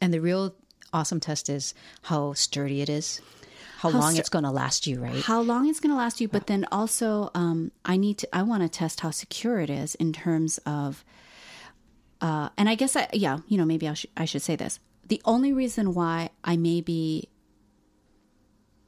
And 0.01 0.15
the 0.15 0.21
real 0.21 0.55
awesome 0.93 1.21
test 1.21 1.49
is 1.49 1.75
how 2.03 2.33
sturdy 2.35 2.81
it 2.81 2.89
is, 2.89 3.21
how, 3.81 3.89
long 3.91 4.13
stu- 4.13 4.21
it's 4.21 4.29
going 4.29 4.45
to 4.45 4.51
last 4.51 4.87
you, 4.87 5.01
right? 5.01 5.23
How 5.23 5.41
long 5.41 5.69
it's 5.69 5.81
going 5.81 5.91
to 5.91 5.97
last 5.97 6.21
you, 6.21 6.29
but 6.29 6.47
then 6.47 6.67
also, 6.71 7.31
um, 7.35 7.71
I 7.85 7.97
need 7.97 8.19
to. 8.19 8.29
I 8.37 8.43
want 8.43 8.63
to 8.63 8.69
test 8.69 9.01
how 9.01 9.11
secure 9.11 9.61
it 9.61 9.71
is 9.71 9.95
in 9.97 10.13
terms 10.13 10.59
of. 10.67 11.05
Uh, 12.21 12.51
and 12.59 12.69
I 12.69 12.75
guess 12.75 12.97
I, 12.97 13.09
yeah, 13.15 13.39
you 13.49 13.57
know, 13.57 13.65
maybe 13.65 13.89
I, 13.89 13.95
sh- 13.95 14.07
I 14.17 14.27
should 14.27 14.43
say 14.43 14.55
this. 14.55 14.79
The 15.09 15.23
only 15.25 15.53
reason 15.55 15.95
why 15.95 16.29
I 16.45 16.57
maybe 16.59 17.31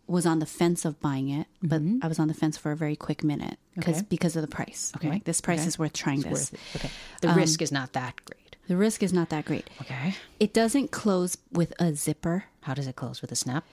was 0.06 0.26
on 0.26 0.38
the 0.40 0.46
fence 0.46 0.84
of 0.84 1.00
buying 1.00 1.30
it, 1.30 1.46
but 1.62 1.80
I 2.02 2.08
was 2.08 2.18
on 2.18 2.28
the 2.28 2.34
fence 2.34 2.58
for 2.58 2.72
a 2.72 2.76
very 2.76 2.96
quick 2.96 3.24
minute 3.24 3.56
because 3.74 3.98
Okay. 3.98 4.06
because 4.10 4.36
of 4.36 4.42
the 4.42 4.48
price. 4.48 4.92
Okay, 4.96 5.08
like, 5.08 5.24
this 5.24 5.40
price 5.40 5.60
Okay. 5.60 5.68
is 5.68 5.78
worth 5.78 5.94
trying 5.94 6.20
this. 6.20 6.52
Worth. 6.52 6.76
Okay. 6.76 6.90
The 7.22 7.28
risk 7.30 7.62
is 7.62 7.72
not 7.72 7.94
that 7.94 8.22
great. 8.26 8.56
The 8.68 8.76
risk 8.76 9.02
is 9.02 9.12
not 9.12 9.30
that 9.30 9.46
great. 9.46 9.70
Okay. 9.80 10.14
It 10.38 10.52
doesn't 10.52 10.90
close 10.90 11.38
with 11.50 11.72
a 11.80 11.94
zipper. 11.94 12.44
How 12.62 12.74
does 12.74 12.86
it 12.86 12.96
close 12.96 13.22
with 13.22 13.32
a 13.32 13.36
snap? 13.36 13.64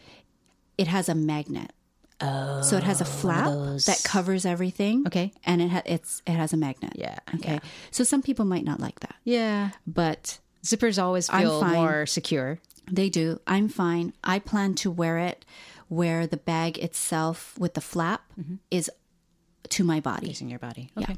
It 0.80 0.88
has 0.88 1.10
a 1.10 1.16
magnet. 1.16 1.74
Oh, 2.22 2.62
so 2.62 2.78
it 2.78 2.84
has 2.84 3.02
a 3.02 3.06
oh, 3.06 3.08
flap 3.08 3.46
that 3.86 4.02
covers 4.04 4.46
everything. 4.46 5.04
Okay. 5.08 5.32
and 5.46 5.62
it 5.62 5.70
ha- 5.70 5.82
it's 5.86 6.22
it 6.26 6.34
has 6.34 6.54
a 6.54 6.58
magnet. 6.58 6.94
Yeah, 6.96 7.18
Okay. 7.36 7.54
yeah. 7.54 7.60
So 7.92 8.04
some 8.04 8.22
people 8.22 8.46
might 8.46 8.64
not 8.66 8.80
like 8.80 9.00
that, 9.02 9.16
Yeah. 9.24 9.72
but 9.86 10.40
Zippers 10.64 11.02
always 11.02 11.30
feel 11.30 11.64
more 11.64 12.06
secure. 12.06 12.60
they 12.92 13.10
do. 13.10 13.40
I'm 13.46 13.70
fine. 13.70 14.14
I 14.24 14.40
plan 14.40 14.74
to 14.76 14.92
wear 14.92 15.18
it 15.20 15.46
where 15.90 16.28
the 16.28 16.38
bag 16.38 16.78
itself 16.80 17.58
with 17.60 17.74
the 17.74 17.82
flap 17.82 18.22
mm-hmm. 18.40 18.56
is 18.72 18.90
to 19.70 19.84
my 19.84 20.00
body. 20.00 20.28
Facing 20.28 20.50
your 20.50 20.60
body. 20.60 20.92
Yeah. 20.98 21.16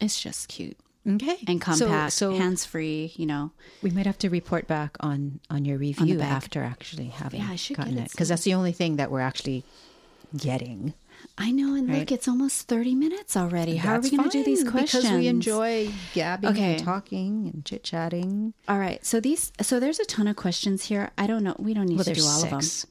It's 0.00 0.20
just 0.20 0.48
cute 0.48 0.78
Okay. 1.08 1.38
and 1.48 1.60
compact, 1.60 2.12
So, 2.12 2.34
hands 2.36 2.64
free. 2.64 3.12
You 3.16 3.26
know. 3.26 3.52
we 3.82 3.90
might 3.90 4.06
have 4.06 4.18
to 4.18 4.28
report 4.28 4.66
back 4.66 4.96
on 5.00 5.40
on 5.48 5.64
your 5.64 5.78
review 5.78 6.18
bag. 6.18 6.28
after 6.30 6.62
actually 6.62 7.08
having 7.08 7.40
Yeah, 7.40 7.48
I 7.50 7.56
should 7.56 7.76
gotten 7.76 7.94
get 7.94 8.06
it 8.06 8.10
because 8.10 8.28
that's 8.28 8.42
the 8.44 8.54
only 8.54 8.72
thing 8.72 8.96
that 8.96 9.10
we're 9.10 9.20
actually 9.20 9.64
getting. 10.36 10.94
I 11.36 11.50
know, 11.52 11.74
and 11.74 11.86
look, 11.92 12.10
it's 12.12 12.28
almost 12.28 12.66
thirty 12.68 12.94
minutes 12.94 13.36
already. 13.36 13.76
How 13.76 13.94
are 13.96 14.00
we 14.00 14.10
going 14.10 14.24
to 14.24 14.30
do 14.30 14.42
these 14.44 14.64
questions? 14.64 15.04
Because 15.04 15.18
we 15.18 15.26
enjoy 15.26 15.90
gabbing 16.14 16.50
Okay. 16.50 16.74
and 16.76 16.84
talking 16.84 17.50
and 17.52 17.64
chit 17.64 17.84
chatting. 17.84 18.54
All 18.68 18.78
right, 18.78 19.04
so 19.04 19.20
these, 19.20 19.52
so 19.60 19.78
there's 19.80 20.00
a 20.00 20.04
ton 20.06 20.26
of 20.28 20.36
questions 20.36 20.84
here. 20.86 21.10
I 21.18 21.26
don't 21.26 21.44
know. 21.44 21.56
We 21.58 21.74
don't 21.74 21.86
need 21.86 21.96
Well, 21.96 22.04
to 22.04 22.14
do 22.14 22.24
all 22.24 22.40
six. 22.40 22.84
of 22.84 22.90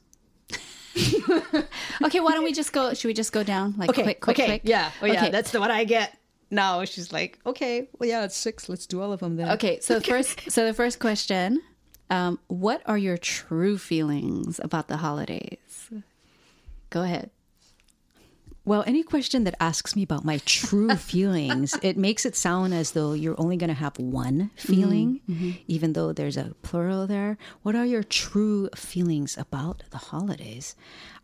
Okay, 2.02 2.20
why 2.20 2.32
don't 2.32 2.44
we 2.44 2.52
just 2.52 2.72
go? 2.72 2.94
Should 2.94 3.08
we 3.08 3.14
just 3.14 3.32
go 3.32 3.42
down 3.42 3.74
like 3.76 3.92
quick, 3.92 4.20
quick, 4.20 4.36
quick? 4.36 4.62
yeah, 4.64 4.90
oh, 5.02 5.06
yeah. 5.06 5.22
Okay. 5.22 5.30
That's 5.30 5.50
the 5.50 5.60
one 5.60 5.70
I 5.70 5.84
get. 5.84 6.16
No, 6.50 6.84
she's 6.84 7.12
like, 7.12 7.38
okay, 7.46 7.88
well, 7.98 8.08
yeah, 8.08 8.24
it's 8.24 8.36
six. 8.36 8.68
Let's 8.68 8.86
do 8.86 9.00
all 9.00 9.12
of 9.12 9.20
them 9.20 9.36
then. 9.36 9.50
Okay, 9.52 9.78
so 9.80 9.98
the 9.98 10.00
first, 10.04 10.50
so 10.50 10.66
the 10.66 10.74
first 10.74 10.98
question: 10.98 11.62
um, 12.10 12.38
What 12.48 12.82
are 12.86 12.98
your 12.98 13.16
true 13.16 13.78
feelings 13.78 14.60
about 14.62 14.88
the 14.88 14.98
holidays? 14.98 15.90
Go 16.90 17.02
ahead. 17.02 17.30
Well, 18.64 18.84
any 18.86 19.02
question 19.02 19.44
that 19.44 19.54
asks 19.58 19.96
me 19.96 20.02
about 20.02 20.24
my 20.24 20.38
true 20.44 20.94
feelings, 20.96 21.78
it 21.82 21.96
makes 21.96 22.26
it 22.26 22.36
sound 22.36 22.74
as 22.74 22.92
though 22.92 23.14
you're 23.14 23.40
only 23.40 23.56
going 23.56 23.68
to 23.68 23.74
have 23.74 23.98
one 23.98 24.50
feeling, 24.56 25.20
mm-hmm. 25.28 25.52
even 25.66 25.94
though 25.94 26.12
there's 26.12 26.36
a 26.36 26.54
plural 26.62 27.06
there. 27.06 27.38
What 27.62 27.74
are 27.74 27.86
your 27.86 28.02
true 28.02 28.68
feelings 28.74 29.38
about 29.38 29.82
the 29.90 29.98
holidays? 29.98 30.76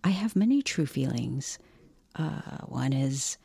I 0.02 0.10
have 0.10 0.34
many 0.34 0.62
true 0.62 0.86
feelings. 0.86 1.58
Uh, 2.14 2.64
one 2.64 2.92
is 2.94 3.36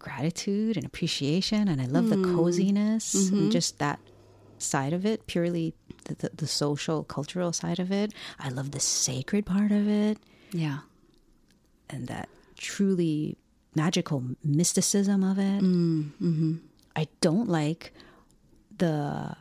gratitude 0.00 0.76
and 0.76 0.84
appreciation, 0.84 1.68
and 1.68 1.80
I 1.80 1.86
love 1.86 2.06
mm. 2.06 2.10
the 2.10 2.34
coziness 2.34 3.14
mm-hmm. 3.14 3.36
and 3.36 3.52
just 3.52 3.78
that 3.78 4.00
side 4.58 4.92
of 4.92 5.06
it, 5.06 5.26
purely 5.26 5.74
the, 6.04 6.14
the, 6.16 6.30
the 6.34 6.46
social, 6.46 7.04
cultural 7.04 7.52
side 7.52 7.78
of 7.78 7.92
it. 7.92 8.12
I 8.38 8.48
love 8.48 8.72
the 8.72 8.80
sacred 8.80 9.46
part 9.46 9.70
of 9.70 9.88
it. 9.88 10.18
Yeah. 10.52 10.80
And 11.88 12.08
that 12.08 12.28
truly 12.56 13.36
magical 13.74 14.24
mysticism 14.44 15.22
of 15.22 15.38
it. 15.38 15.62
Mm, 15.62 16.10
mm-hmm. 16.20 16.54
I 16.96 17.06
don't 17.20 17.48
like 17.48 17.92
the 18.76 19.36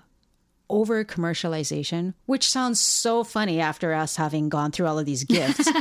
over 0.69 1.04
commercialization, 1.04 2.13
which 2.28 2.48
sounds 2.48 2.80
so 2.80 3.24
funny 3.24 3.60
after 3.60 3.93
us 3.93 4.15
having 4.15 4.50
gone 4.50 4.72
through 4.72 4.86
all 4.86 5.00
of 5.00 5.06
these 5.06 5.24
gifts. 5.24 5.67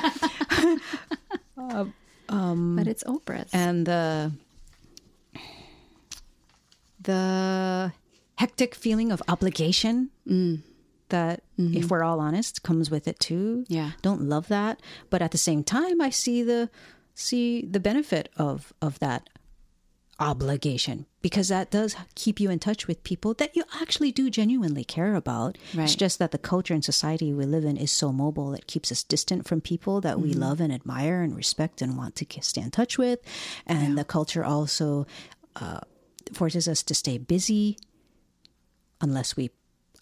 uh, 1.59 1.85
um, 2.29 2.77
but 2.77 2.87
it's 2.87 3.05
Oprah's. 3.05 3.51
And 3.53 3.87
the 3.87 4.33
the 7.09 7.93
hectic 8.37 8.75
feeling 8.75 9.11
of 9.11 9.23
obligation 9.29 10.11
mm. 10.29 10.61
that, 11.09 11.43
mm-hmm. 11.59 11.75
if 11.75 11.91
we're 11.91 12.05
all 12.05 12.21
honest, 12.21 12.63
comes 12.63 12.91
with 12.91 13.09
it 13.09 13.19
too. 13.19 13.65
Yeah, 13.67 13.93
don't 14.03 14.23
love 14.23 14.49
that, 14.49 14.81
but 15.09 15.23
at 15.23 15.31
the 15.31 15.39
same 15.39 15.65
time, 15.65 16.01
I 16.03 16.11
see 16.11 16.43
the 16.43 16.69
see 17.15 17.63
the 17.63 17.81
benefit 17.81 18.29
of 18.37 18.73
of 18.83 18.99
that 18.99 19.31
obligation 20.21 21.07
because 21.23 21.49
that 21.49 21.71
does 21.71 21.97
keep 22.15 22.41
you 22.41 22.51
in 22.51 22.59
touch 22.59 22.87
with 22.89 23.03
people 23.05 23.35
that 23.35 23.57
you 23.57 23.63
actually 23.81 24.13
do 24.13 24.29
genuinely 24.29 24.85
care 24.85 25.15
about. 25.15 25.57
Right. 25.75 25.85
It's 25.85 25.95
just 25.95 26.19
that 26.19 26.33
the 26.33 26.39
culture 26.39 26.75
and 26.75 26.85
society 26.85 27.33
we 27.33 27.47
live 27.47 27.65
in 27.65 27.77
is 27.77 27.93
so 27.93 28.13
mobile, 28.13 28.53
it 28.53 28.67
keeps 28.67 28.93
us 28.93 29.03
distant 29.03 29.47
from 29.47 29.61
people 29.61 30.01
that 30.03 30.17
mm-hmm. 30.17 30.25
we 30.25 30.33
love 30.35 30.61
and 30.61 30.73
admire 30.73 31.23
and 31.23 31.35
respect 31.37 31.81
and 31.81 31.97
want 31.97 32.17
to 32.17 32.27
stay 32.43 32.61
in 32.61 32.71
touch 32.71 32.99
with. 32.99 33.21
And 33.67 33.91
yeah. 33.91 33.95
the 33.95 34.05
culture 34.05 34.45
also 34.45 35.07
uh, 35.57 35.81
forces 36.37 36.69
us 36.69 36.83
to 36.85 36.95
stay 36.95 37.19
busy 37.19 37.77
unless 39.01 39.37
we 39.37 39.51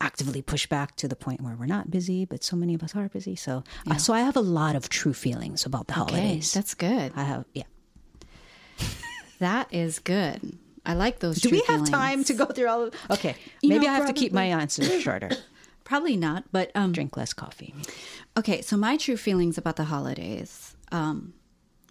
actively 0.01 0.43
push 0.43 0.67
back 0.67 0.97
to 0.97 1.09
the 1.09 1.17
point 1.17 1.41
where 1.41 1.57
we're 1.57 1.67
not 1.67 1.91
busy, 1.91 2.25
but 2.25 2.45
so 2.45 2.57
many 2.57 2.75
of 2.75 2.83
us 2.83 2.95
are 2.95 3.09
busy. 3.09 3.37
So, 3.37 3.59
uh, 3.59 3.62
yeah. 3.87 3.93
uh, 3.95 3.97
so 3.97 4.12
I 4.12 4.21
have 4.21 4.37
a 4.37 4.41
lot 4.41 4.77
of 4.77 4.89
true 4.89 5.15
feelings 5.15 5.65
about 5.65 5.87
the 5.87 5.95
okay, 5.95 6.01
holidays. 6.01 6.53
That's 6.53 6.75
good. 6.75 7.12
I 7.17 7.25
have, 7.25 7.45
yeah. 7.55 7.65
that 9.39 9.73
is 9.73 9.99
good. 9.99 10.59
I 10.85 10.95
like 10.95 11.19
those. 11.19 11.41
Do 11.41 11.51
we 11.51 11.59
have 11.59 11.67
feelings. 11.67 11.91
time 11.91 12.25
to 12.25 12.35
go 12.35 12.47
through 12.47 12.69
all 12.69 12.83
of? 12.85 12.95
Okay, 13.11 13.35
you 13.61 13.71
maybe 13.71 13.87
know, 13.87 13.93
I 13.93 13.95
have 13.95 14.05
probably, 14.05 14.15
to 14.15 14.21
keep 14.21 14.33
my 14.33 14.45
answers 14.45 15.03
shorter. 15.03 15.31
Probably 15.85 16.17
not, 16.17 16.45
but 16.53 16.71
um, 16.75 16.93
drink 16.93 17.17
less 17.17 17.33
coffee. 17.33 17.75
Okay, 18.37 18.61
so 18.62 18.77
my 18.77 18.97
true 18.97 19.17
feelings 19.17 19.59
about 19.59 19.77
the 19.77 19.85
holidays. 19.85 20.77
Um, 20.93 21.35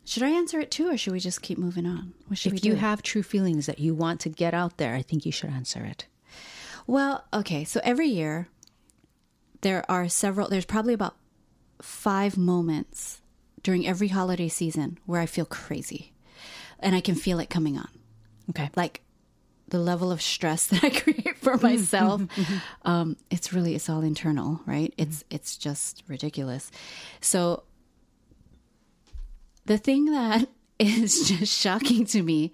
should 0.06 0.24
I 0.24 0.30
answer 0.30 0.60
it 0.60 0.70
too, 0.70 0.90
or 0.92 0.98
should 0.98 1.14
we 1.14 1.20
just 1.20 1.42
keep 1.42 1.58
moving 1.58 1.86
on? 1.88 2.14
What 2.28 2.38
should 2.38 2.54
if 2.54 2.58
we 2.58 2.60
do? 2.60 2.70
you 2.70 2.76
have 2.76 3.02
true 3.02 3.24
feelings 3.24 3.66
that 3.66 3.80
you 3.80 3.96
want 3.96 4.22
to 4.22 4.30
get 4.30 4.54
out 4.54 4.78
there, 4.78 4.94
I 4.94 5.02
think 5.02 5.26
you 5.26 5.32
should 5.32 5.50
answer 5.50 5.84
it. 5.84 6.06
Well, 6.86 7.26
okay. 7.34 7.64
So 7.64 7.82
every 7.84 8.08
year, 8.08 8.48
there 9.62 9.84
are 9.90 10.08
several, 10.08 10.48
there's 10.48 10.66
probably 10.66 10.94
about 10.94 11.16
five 11.82 12.38
moments 12.38 13.22
during 13.64 13.88
every 13.88 14.10
holiday 14.10 14.48
season 14.48 15.00
where 15.08 15.20
I 15.20 15.26
feel 15.26 15.46
crazy 15.46 16.14
and 16.80 16.96
I 16.96 17.02
can 17.02 17.16
feel 17.16 17.40
it 17.40 17.50
coming 17.50 17.76
on. 17.76 17.90
Okay. 18.52 18.70
Like 18.76 19.02
the 19.70 19.80
level 19.80 20.12
of 20.12 20.22
stress 20.22 20.68
that 20.68 20.84
I 20.84 20.92
create 20.92 21.40
for 21.40 21.58
myself. 21.58 22.22
um, 22.84 23.18
it's 23.32 23.52
really, 23.52 23.74
it's 23.74 23.90
all 23.90 24.04
internal, 24.04 24.62
right? 24.68 24.94
It's, 24.98 25.24
it's 25.32 25.58
just 25.58 26.04
ridiculous. 26.08 26.70
So 27.22 27.64
the 29.66 29.78
thing 29.78 30.06
that 30.06 30.48
is 30.80 31.28
just 31.28 31.58
shocking 31.58 32.06
to 32.06 32.22
me 32.22 32.52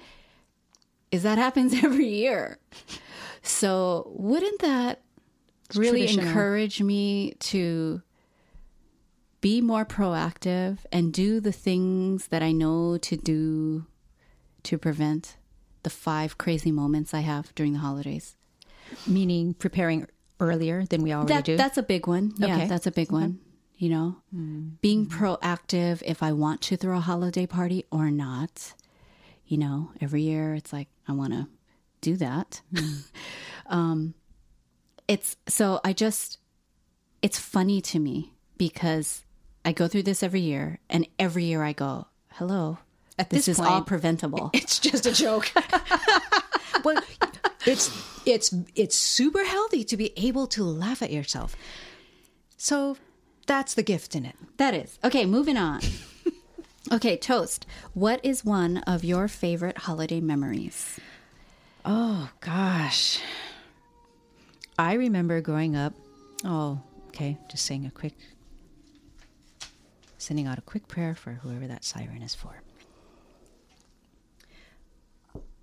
is 1.12 1.24
that 1.24 1.38
happens 1.38 1.74
every 1.84 2.08
year. 2.08 2.58
So, 3.44 4.12
wouldn't 4.16 4.62
that 4.62 5.02
really 5.76 6.08
encourage 6.08 6.82
me 6.82 7.34
to 7.40 8.02
be 9.42 9.62
more 9.62 9.86
proactive 9.86 10.80
and 10.92 11.12
do 11.12 11.40
the 11.40 11.52
things 11.52 12.28
that 12.28 12.44
I 12.44 12.52
know 12.52 12.98
to 12.98 13.18
do 13.18 13.86
to 14.64 14.78
prevent 14.78 15.38
the 15.82 15.90
five 15.90 16.38
crazy 16.38 16.72
moments 16.72 17.14
I 17.14 17.22
have 17.22 17.54
during 17.56 17.74
the 17.74 17.80
holidays? 17.80 18.36
Meaning 19.08 19.56
preparing 19.56 20.06
earlier 20.40 20.86
than 20.86 21.02
we 21.02 21.14
already 21.14 21.34
that, 21.34 21.46
do? 21.46 21.58
That's 21.58 21.78
a 21.78 21.84
big 21.84 22.08
one. 22.08 22.34
Okay. 22.42 22.48
Yeah, 22.48 22.66
that's 22.66 22.86
a 22.86 22.92
big 22.92 23.12
one. 23.12 23.40
You 23.82 23.90
know, 23.90 24.16
mm. 24.32 24.80
being 24.82 25.08
proactive 25.08 26.04
if 26.06 26.22
I 26.22 26.34
want 26.34 26.62
to 26.62 26.78
throw 26.78 26.98
a 26.98 27.00
holiday 27.02 27.48
party 27.48 27.84
or 27.92 28.12
not. 28.12 28.76
You 29.48 29.58
know, 29.58 29.90
every 30.00 30.22
year 30.22 30.54
it's 30.54 30.72
like, 30.72 30.88
I 31.08 31.14
want 31.14 31.34
to 31.34 31.48
do 32.00 32.16
that. 32.18 32.62
Mm. 32.72 33.04
um, 33.66 34.14
it's 35.08 35.36
so 35.48 35.80
I 35.84 35.94
just, 35.94 36.38
it's 37.24 37.40
funny 37.40 37.82
to 37.82 37.98
me 37.98 38.36
because 38.56 39.26
I 39.66 39.72
go 39.72 39.88
through 39.88 40.04
this 40.04 40.22
every 40.22 40.42
year, 40.42 40.78
and 40.88 41.08
every 41.18 41.46
year 41.46 41.64
I 41.64 41.74
go, 41.74 42.06
hello. 42.34 42.78
At 43.18 43.32
this, 43.32 43.48
this 43.48 43.58
point, 43.58 43.68
is 43.68 43.74
all 43.74 43.82
preventable. 43.82 44.52
It's 44.54 44.78
just 44.78 45.08
a 45.08 45.12
joke. 45.12 45.52
well, 46.84 47.02
it's 47.66 47.90
it's 48.28 48.54
it's 48.76 48.96
super 48.96 49.44
healthy 49.44 49.84
to 49.86 49.98
be 49.98 50.14
able 50.18 50.46
to 50.48 50.64
laugh 50.64 51.02
at 51.02 51.12
yourself. 51.12 51.56
So 52.58 52.98
that's 53.52 53.74
the 53.74 53.84
gift 53.84 54.16
in 54.16 54.26
it. 54.26 54.38
That 54.56 54.74
is. 54.74 54.98
Okay, 55.04 55.26
moving 55.26 55.58
on. 55.58 55.82
okay, 56.94 57.18
toast. 57.18 57.66
What 57.94 58.24
is 58.24 58.46
one 58.46 58.78
of 58.88 59.04
your 59.04 59.28
favorite 59.28 59.80
holiday 59.80 60.22
memories? 60.22 60.98
Oh, 61.84 62.30
gosh. 62.40 63.20
I 64.80 64.94
remember 64.94 65.42
growing 65.42 65.76
up. 65.76 65.94
Oh, 66.46 66.80
okay. 67.10 67.38
Just 67.50 67.66
saying 67.66 67.86
a 67.86 67.92
quick, 67.92 68.14
sending 70.18 70.48
out 70.48 70.58
a 70.58 70.62
quick 70.62 70.88
prayer 70.88 71.14
for 71.14 71.32
whoever 71.32 71.68
that 71.68 71.84
siren 71.84 72.22
is 72.22 72.34
for. 72.34 72.62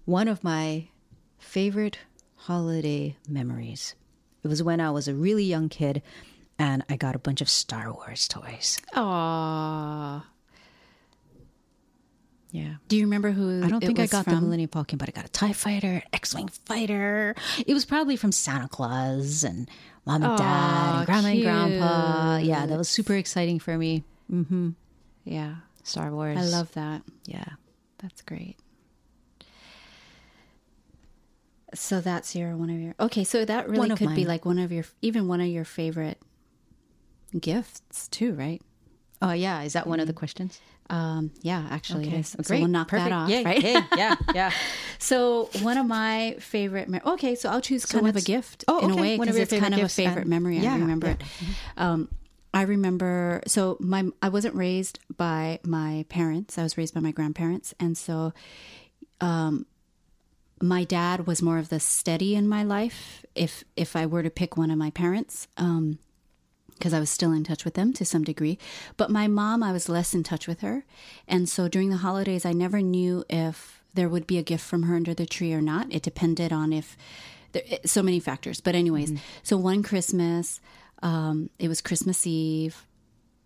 One 0.04 0.28
of 0.28 0.44
my 0.44 0.88
favorite 1.38 2.00
holiday 2.36 3.16
memories. 3.26 3.94
It 4.44 4.48
was 4.48 4.62
when 4.62 4.78
I 4.78 4.90
was 4.90 5.08
a 5.08 5.14
really 5.14 5.44
young 5.44 5.70
kid 5.70 6.02
and 6.58 6.84
I 6.88 6.96
got 6.96 7.14
a 7.14 7.18
bunch 7.18 7.40
of 7.40 7.48
Star 7.48 7.92
Wars 7.92 8.28
toys. 8.28 8.78
Aww. 8.94 10.22
Yeah. 12.50 12.74
Do 12.88 12.96
you 12.96 13.04
remember 13.04 13.30
who? 13.30 13.62
I 13.62 13.68
don't 13.68 13.80
think 13.80 13.98
I 13.98 14.06
got 14.06 14.24
from? 14.24 14.34
the 14.34 14.40
Millennium 14.40 14.70
Falcon, 14.70 14.96
but 14.96 15.08
I 15.08 15.12
got 15.12 15.26
a 15.26 15.28
Tie 15.28 15.52
Fighter, 15.52 16.02
X 16.12 16.34
Wing 16.34 16.48
Fighter. 16.64 17.34
It 17.66 17.74
was 17.74 17.84
probably 17.84 18.16
from 18.16 18.32
Santa 18.32 18.68
Claus 18.68 19.44
and 19.44 19.68
Mom 20.06 20.22
and 20.22 20.32
Aww, 20.32 20.38
Dad 20.38 20.96
and 20.96 21.06
Grandma 21.06 21.30
cute. 21.30 21.46
and 21.46 21.78
Grandpa. 21.78 22.36
Yeah, 22.38 22.66
that 22.66 22.78
was 22.78 22.88
super 22.88 23.14
exciting 23.14 23.58
for 23.58 23.76
me. 23.76 24.02
Mm-hmm. 24.32 24.70
Yeah, 25.24 25.56
Star 25.82 26.10
Wars. 26.10 26.38
I 26.38 26.44
love 26.44 26.72
that. 26.72 27.02
Yeah, 27.26 27.44
that's 27.98 28.22
great. 28.22 28.56
So 31.74 32.00
that's 32.00 32.34
your 32.34 32.56
one 32.56 32.70
of 32.70 32.80
your 32.80 32.94
okay. 32.98 33.24
So 33.24 33.44
that 33.44 33.68
really 33.68 33.94
could 33.94 34.14
be 34.14 34.24
like 34.24 34.46
one 34.46 34.58
of 34.58 34.72
your 34.72 34.84
even 35.02 35.28
one 35.28 35.42
of 35.42 35.48
your 35.48 35.66
favorite 35.66 36.18
gifts 37.38 38.08
too, 38.08 38.34
right? 38.34 38.62
Oh 39.20 39.32
yeah, 39.32 39.62
is 39.62 39.72
that 39.72 39.86
one 39.86 40.00
of 40.00 40.06
the 40.06 40.12
questions? 40.12 40.60
Um, 40.90 41.32
yeah, 41.42 41.66
actually, 41.70 42.06
okay. 42.06 42.22
So 42.22 42.38
Great. 42.42 42.60
we'll 42.60 42.68
knock 42.68 42.88
Perfect. 42.88 43.10
that 43.10 43.14
off, 43.14 43.28
Yay. 43.28 43.44
right? 43.44 43.62
Hey. 43.62 43.78
Yeah, 43.96 44.14
yeah. 44.34 44.52
so 44.98 45.50
one 45.60 45.76
of 45.76 45.86
my 45.86 46.36
favorite. 46.40 46.88
Me- 46.88 47.00
okay, 47.04 47.34
so 47.34 47.50
I'll 47.50 47.60
choose 47.60 47.82
so 47.82 47.98
kind 47.98 48.08
of 48.08 48.16
a 48.16 48.24
gift 48.24 48.64
oh, 48.68 48.78
in 48.78 48.92
okay. 48.92 48.98
a 48.98 49.02
way 49.02 49.18
because 49.18 49.36
it's 49.36 49.52
kind 49.52 49.74
of 49.74 49.80
a 49.80 49.88
favorite 49.88 50.22
and, 50.22 50.30
memory. 50.30 50.58
Yeah, 50.58 50.74
I 50.74 50.78
remember 50.78 51.08
yeah. 51.08 51.12
it. 51.14 51.22
Um, 51.76 52.08
I 52.54 52.62
remember. 52.62 53.42
So 53.46 53.76
my 53.80 54.04
I 54.22 54.30
wasn't 54.30 54.54
raised 54.54 54.98
by 55.14 55.60
my 55.64 56.06
parents. 56.08 56.56
I 56.56 56.62
was 56.62 56.78
raised 56.78 56.94
by 56.94 57.00
my 57.00 57.12
grandparents, 57.12 57.74
and 57.80 57.96
so. 57.96 58.32
Um, 59.20 59.66
my 60.60 60.82
dad 60.82 61.26
was 61.26 61.40
more 61.40 61.58
of 61.58 61.68
the 61.68 61.78
steady 61.78 62.34
in 62.34 62.48
my 62.48 62.64
life. 62.64 63.24
If 63.34 63.64
if 63.76 63.94
I 63.94 64.06
were 64.06 64.22
to 64.22 64.30
pick 64.30 64.56
one 64.56 64.72
of 64.72 64.78
my 64.78 64.90
parents, 64.90 65.46
um, 65.56 65.98
because 66.78 66.94
I 66.94 67.00
was 67.00 67.10
still 67.10 67.32
in 67.32 67.44
touch 67.44 67.64
with 67.64 67.74
them 67.74 67.92
to 67.94 68.04
some 68.04 68.24
degree. 68.24 68.58
But 68.96 69.10
my 69.10 69.26
mom, 69.26 69.62
I 69.62 69.72
was 69.72 69.88
less 69.88 70.14
in 70.14 70.22
touch 70.22 70.46
with 70.46 70.60
her. 70.60 70.84
And 71.26 71.48
so 71.48 71.68
during 71.68 71.90
the 71.90 71.98
holidays, 71.98 72.44
I 72.44 72.52
never 72.52 72.80
knew 72.80 73.24
if 73.28 73.82
there 73.94 74.08
would 74.08 74.26
be 74.26 74.38
a 74.38 74.42
gift 74.42 74.64
from 74.64 74.84
her 74.84 74.94
under 74.94 75.14
the 75.14 75.26
tree 75.26 75.52
or 75.52 75.60
not. 75.60 75.92
It 75.92 76.02
depended 76.02 76.52
on 76.52 76.72
if 76.72 76.96
there, 77.52 77.62
so 77.84 78.02
many 78.02 78.20
factors. 78.20 78.60
But, 78.60 78.74
anyways, 78.74 79.10
mm-hmm. 79.10 79.22
so 79.42 79.56
one 79.56 79.82
Christmas, 79.82 80.60
um, 81.02 81.50
it 81.58 81.68
was 81.68 81.80
Christmas 81.80 82.26
Eve, 82.26 82.86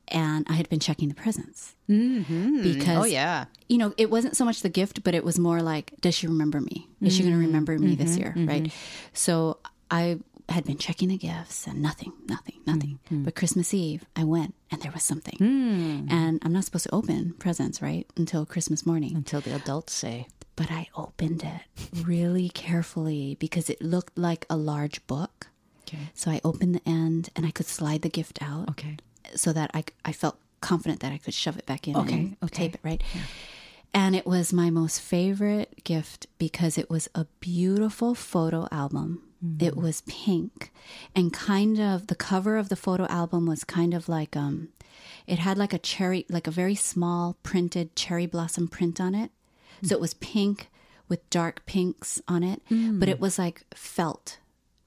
and 0.09 0.47
I 0.49 0.55
had 0.55 0.69
been 0.69 0.81
checking 0.81 1.09
the 1.09 1.15
presents 1.15 1.75
mm-hmm. 1.89 2.63
because 2.63 2.99
Oh, 2.99 3.05
yeah. 3.05 3.47
you 3.69 3.79
know, 3.79 3.95
it 3.97 4.11
wasn't 4.11 4.37
so 4.37 4.45
much 4.45 4.61
the 4.61 4.69
gift, 4.69 5.05
but 5.05 5.15
it 5.15 5.25
was 5.25 5.39
more 5.39 5.63
like, 5.63 5.93
does 6.01 6.15
she 6.15 6.27
remember 6.27 6.61
me? 6.61 6.89
Is 7.01 7.17
she 7.17 7.23
going 7.23 7.35
to 7.35 7.41
remember 7.41 7.79
me 7.79 7.95
this 7.95 8.19
year? 8.19 8.35
Right. 8.37 8.71
So 9.15 9.59
I 9.91 10.19
had 10.53 10.65
been 10.65 10.79
checking 10.79 11.09
the 11.09 11.17
gifts 11.17 11.67
and 11.67 11.83
nothing, 11.83 12.13
nothing, 12.27 12.57
hmm. 12.65 12.71
nothing. 12.71 12.99
Hmm. 13.09 13.23
But 13.25 13.35
Christmas 13.35 13.75
Eve, 13.75 14.05
I 14.17 14.25
went 14.25 14.55
and 14.71 14.81
there 14.83 14.93
was 14.93 15.03
something. 15.03 15.37
Hmm. 15.39 16.07
And 16.11 16.39
I'm 16.43 16.53
not 16.53 16.65
supposed 16.65 16.85
to 16.85 16.95
open 16.95 17.35
presents, 17.39 17.83
right? 17.83 18.07
Until 18.17 18.47
Christmas 18.47 18.87
morning. 18.87 19.17
Until 19.17 19.41
the 19.41 19.55
adults 19.55 19.93
say, 19.93 20.27
But 20.57 20.71
I 20.71 20.89
opened 20.97 21.43
it 21.43 22.03
really 22.05 22.49
carefully 22.49 23.37
because 23.41 23.69
it 23.71 23.83
looked 23.83 24.17
like 24.17 24.47
a 24.49 24.57
large 24.57 25.07
book. 25.07 25.49
Okay. 25.89 26.11
So 26.15 26.31
I 26.31 26.41
opened 26.45 26.75
the 26.75 26.89
end 26.89 27.31
and 27.37 27.45
I 27.45 27.51
could 27.51 27.67
slide 27.67 28.03
the 28.03 28.09
gift 28.09 28.41
out 28.41 28.71
okay. 28.71 28.97
so 29.35 29.53
that 29.53 29.71
I, 29.75 29.85
I 30.05 30.13
felt 30.13 30.39
confident 30.61 31.01
that 31.01 31.13
I 31.13 31.19
could 31.19 31.35
shove 31.35 31.59
it 31.59 31.67
back 31.67 31.89
in 31.89 31.97
Okay, 31.97 32.15
and 32.15 32.37
okay. 32.45 32.69
tape 32.69 32.75
it 32.77 32.81
right. 32.83 33.03
And 33.95 34.17
it 34.17 34.27
was 34.27 34.53
my 34.55 34.71
most 34.71 35.01
favorite 35.01 35.85
gift 35.85 36.27
because 36.39 36.79
it 36.79 36.89
was 36.89 37.09
a 37.15 37.27
beautiful 37.41 38.15
photo 38.15 38.67
album. 38.73 39.23
Mm-hmm. 39.45 39.65
It 39.65 39.77
was 39.77 40.03
pink 40.03 40.73
and 41.17 41.33
kind 41.33 41.81
of 41.81 42.07
the 42.07 42.15
cover 42.15 42.57
of 42.57 42.69
the 42.69 42.77
photo 42.77 43.07
album 43.07 43.47
was 43.47 43.65
kind 43.65 43.93
of 43.95 44.09
like 44.09 44.37
um 44.37 44.69
it 45.27 45.39
had 45.41 45.59
like 45.59 45.73
a 45.73 45.79
cherry 45.79 46.25
like 46.29 46.47
a 46.47 46.51
very 46.53 46.75
small 46.77 47.37
printed 47.43 47.97
cherry 47.97 48.27
blossom 48.27 48.69
print 48.69 49.01
on 49.01 49.15
it. 49.15 49.31
So 49.83 49.95
it 49.97 50.01
was 50.01 50.15
pink 50.15 50.69
with 51.09 51.29
dark 51.31 51.67
pinks 51.67 52.23
on 52.29 52.43
it, 52.45 52.63
but 52.69 52.77
Mm. 52.77 53.09
it 53.09 53.21
was 53.21 53.37
like 53.39 53.65
felt. 53.75 54.39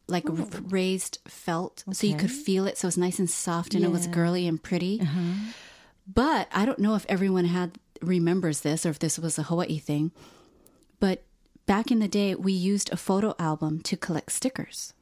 Like 0.07 0.29
r- 0.29 0.35
raised 0.69 1.17
felt, 1.27 1.83
so 1.91 2.05
you 2.07 2.15
could 2.15 2.31
feel 2.31 2.65
it. 2.67 2.77
So 2.77 2.85
it 2.85 2.89
was 2.93 2.97
nice 2.97 3.17
and 3.19 3.29
soft, 3.29 3.73
and 3.75 3.83
it 3.83 3.91
was 3.91 4.05
girly 4.07 4.47
and 4.47 4.61
pretty. 4.61 5.01
But 6.07 6.47
I 6.51 6.65
don't 6.65 6.79
know 6.79 6.95
if 6.95 7.05
everyone 7.09 7.45
had 7.45 7.79
remembers 8.01 8.61
this 8.61 8.85
or 8.85 8.89
if 8.89 8.99
this 8.99 9.17
was 9.17 9.39
a 9.39 9.43
Hawaii 9.43 9.79
thing. 9.79 10.11
But 10.99 11.23
back 11.65 11.91
in 11.91 11.99
the 11.99 12.07
day, 12.07 12.35
we 12.35 12.53
used 12.53 12.91
a 12.91 12.97
photo 12.97 13.35
album 13.39 13.81
to 13.81 13.97
collect 13.97 14.31
stickers. 14.31 14.93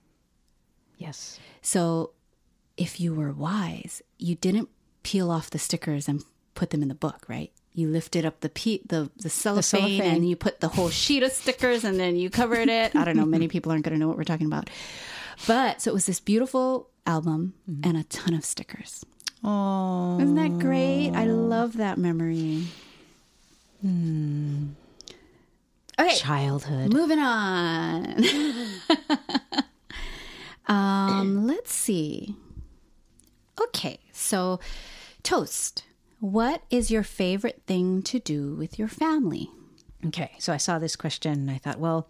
Yes. 0.97 1.39
So 1.61 2.11
if 2.77 2.99
you 2.99 3.13
were 3.13 3.31
wise, 3.31 4.01
you 4.17 4.35
didn't 4.35 4.69
peel 5.03 5.29
off 5.29 5.49
the 5.49 5.59
stickers 5.59 6.07
and 6.07 6.23
put 6.55 6.69
them 6.69 6.81
in 6.81 6.87
the 6.87 6.95
book, 6.95 7.25
right? 7.27 7.51
You 7.73 7.87
lifted 7.89 8.25
up 8.25 8.41
the 8.41 8.49
pe- 8.49 8.81
the 8.85 9.09
the 9.15 9.29
cellophane, 9.29 9.79
cellophane. 9.79 10.15
and 10.15 10.29
you 10.29 10.35
put 10.35 10.59
the 10.59 10.67
whole 10.67 10.89
sheet 10.89 11.23
of 11.23 11.31
stickers 11.31 11.83
and 11.83 11.99
then 11.99 12.15
you 12.15 12.29
covered 12.29 12.69
it. 12.69 12.95
I 12.95 13.03
don't 13.03 13.17
know, 13.17 13.25
many 13.25 13.47
people 13.47 13.71
aren't 13.71 13.83
going 13.83 13.93
to 13.93 13.99
know 13.99 14.07
what 14.07 14.17
we're 14.17 14.23
talking 14.23 14.47
about. 14.47 14.69
But 15.47 15.81
so 15.81 15.91
it 15.91 15.93
was 15.93 16.05
this 16.05 16.19
beautiful 16.19 16.89
album 17.07 17.53
mm-hmm. 17.69 17.89
and 17.89 17.97
a 17.97 18.03
ton 18.05 18.35
of 18.35 18.45
stickers. 18.45 19.03
Oh. 19.43 20.19
Isn't 20.21 20.35
that 20.35 20.59
great? 20.59 21.11
I 21.11 21.25
love 21.25 21.77
that 21.77 21.97
memory. 21.97 22.67
Hmm. 23.81 24.67
Okay, 25.99 26.15
Childhood. 26.15 26.93
moving 26.93 27.19
on. 27.19 28.17
um, 30.67 31.45
let's 31.47 31.73
see. 31.73 32.35
Okay, 33.61 33.99
so 34.11 34.59
toast. 35.21 35.83
What 36.19 36.63
is 36.69 36.89
your 36.89 37.03
favorite 37.03 37.61
thing 37.67 38.01
to 38.03 38.19
do 38.19 38.55
with 38.55 38.79
your 38.79 38.87
family? 38.87 39.49
Okay, 40.07 40.31
so 40.39 40.53
I 40.53 40.57
saw 40.57 40.79
this 40.79 40.95
question 40.95 41.33
and 41.33 41.51
I 41.51 41.57
thought, 41.57 41.79
well, 41.79 42.09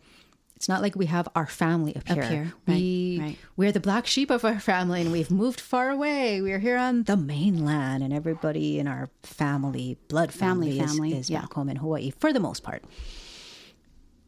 it's 0.55 0.69
not 0.69 0.81
like 0.81 0.95
we 0.95 1.07
have 1.07 1.27
our 1.35 1.47
family 1.47 1.95
up 1.95 2.07
here. 2.07 2.23
here, 2.23 2.53
right, 2.67 2.75
we, 2.75 3.17
right. 3.21 3.37
We're 3.57 3.71
the 3.71 3.79
black 3.79 4.07
sheep 4.07 4.29
of 4.29 4.45
our 4.45 4.59
family 4.59 5.01
and 5.01 5.11
we've 5.11 5.31
moved 5.31 5.59
far 5.59 5.89
away. 5.89 6.41
We're 6.41 6.59
here 6.59 6.77
on 6.77 7.03
the 7.03 7.17
mainland 7.17 8.03
and 8.03 8.13
everybody 8.13 8.79
in 8.79 8.87
our 8.87 9.09
family, 9.23 9.97
blood 10.07 10.31
Family, 10.31 10.77
family, 10.77 10.83
is- 10.85 10.91
family, 10.93 11.13
is, 11.15 11.29
yeah. 11.29 11.41
back 11.41 11.53
home 11.53 11.69
in 11.69 11.77
Hawaii 11.77 12.11
for 12.11 12.31
the 12.31 12.39
most 12.39 12.63
part. 12.63 12.83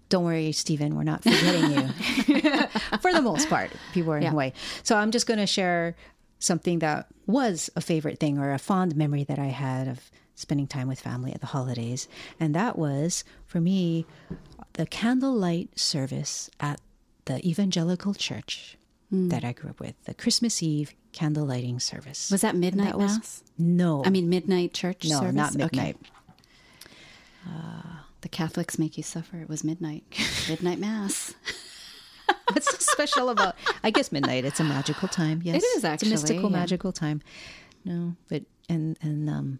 Don't 0.10 0.24
worry, 0.24 0.52
Stephen, 0.52 0.96
we're 0.96 1.04
not 1.04 1.24
forgetting 1.24 1.72
you. 1.72 1.88
for 3.02 3.12
the 3.12 3.22
most 3.24 3.50
part, 3.50 3.72
people 3.94 4.14
are 4.14 4.18
in 4.18 4.24
Yeah. 4.24 4.30
Hawaii. 4.30 4.52
So 4.84 4.96
I'm 4.98 5.12
just 5.12 5.26
going 5.28 5.40
to 5.40 5.48
share 5.48 5.96
something 6.40 6.80
that 6.80 7.08
was 7.26 7.70
a 7.76 7.82
favorite 7.82 8.20
thing 8.20 8.38
or 8.38 8.52
a 8.54 8.60
fond 8.60 8.96
memory 8.96 9.24
that 9.24 9.40
I 9.40 9.48
had 9.48 9.88
of 9.88 10.12
spending 10.36 10.68
time 10.68 10.88
with 10.88 11.00
family 11.00 11.34
at 11.34 11.40
the 11.42 11.48
holidays. 11.48 12.08
And 12.40 12.54
that 12.54 12.78
was, 12.78 13.24
for 13.48 13.60
me, 13.62 14.06
the 14.74 14.86
candlelight 14.86 15.80
service 15.80 16.50
at 16.60 16.80
the 17.26 17.46
evangelical 17.48 18.14
church 18.14 18.78
Hmm. 19.10 19.30
that 19.30 19.44
I 19.44 19.54
grew 19.54 19.70
up 19.70 19.80
with, 19.80 19.96
the 20.06 20.14
Christmas 20.16 20.62
Eve 20.64 20.94
candle 21.14 21.46
lighting 21.46 21.80
service. 21.80 22.30
Was 22.32 22.42
that 22.42 22.56
midnight 22.56 22.88
That 22.88 22.98
was- 23.00 23.14
mass? 23.18 23.44
no, 23.58 24.04
I 24.04 24.10
mean, 24.10 24.30
midnight 24.30 24.74
church 24.74 25.06
no, 25.06 25.20
service? 25.20 25.36
not 25.36 25.56
Okay. 25.56 25.64
midnight. 25.66 25.98
The 28.26 28.30
Catholics 28.30 28.80
make 28.80 28.98
you 28.98 29.04
suffer. 29.04 29.38
It 29.38 29.48
was 29.48 29.64
midnight. 29.64 30.04
midnight 30.50 30.80
mass. 30.80 31.36
What's 32.52 32.66
so 32.72 32.78
special 32.80 33.30
about? 33.30 33.54
I 33.84 33.92
guess 33.92 34.12
midnight. 34.12 34.46
It's 34.46 34.60
a 34.60 34.64
magical 34.64 35.08
time. 35.08 35.42
Yes, 35.44 35.58
It 35.62 35.66
is 35.68 35.76
It's 35.76 35.84
a 35.84 35.88
actually, 35.90 36.10
mystical, 36.10 36.50
yeah. 36.50 36.58
magical 36.58 36.92
time. 36.92 37.22
No, 37.84 38.16
but 38.28 38.42
and 38.68 38.98
and 39.00 39.30
um, 39.30 39.60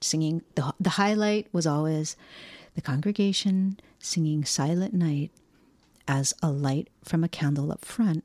singing 0.00 0.42
the 0.56 0.74
the 0.80 0.90
highlight 0.90 1.46
was 1.52 1.64
always 1.64 2.16
the 2.74 2.82
congregation 2.82 3.78
singing 4.00 4.44
"Silent 4.44 4.92
Night" 4.92 5.30
as 6.08 6.34
a 6.42 6.50
light 6.50 6.88
from 7.04 7.22
a 7.22 7.28
candle 7.28 7.70
up 7.70 7.84
front 7.84 8.24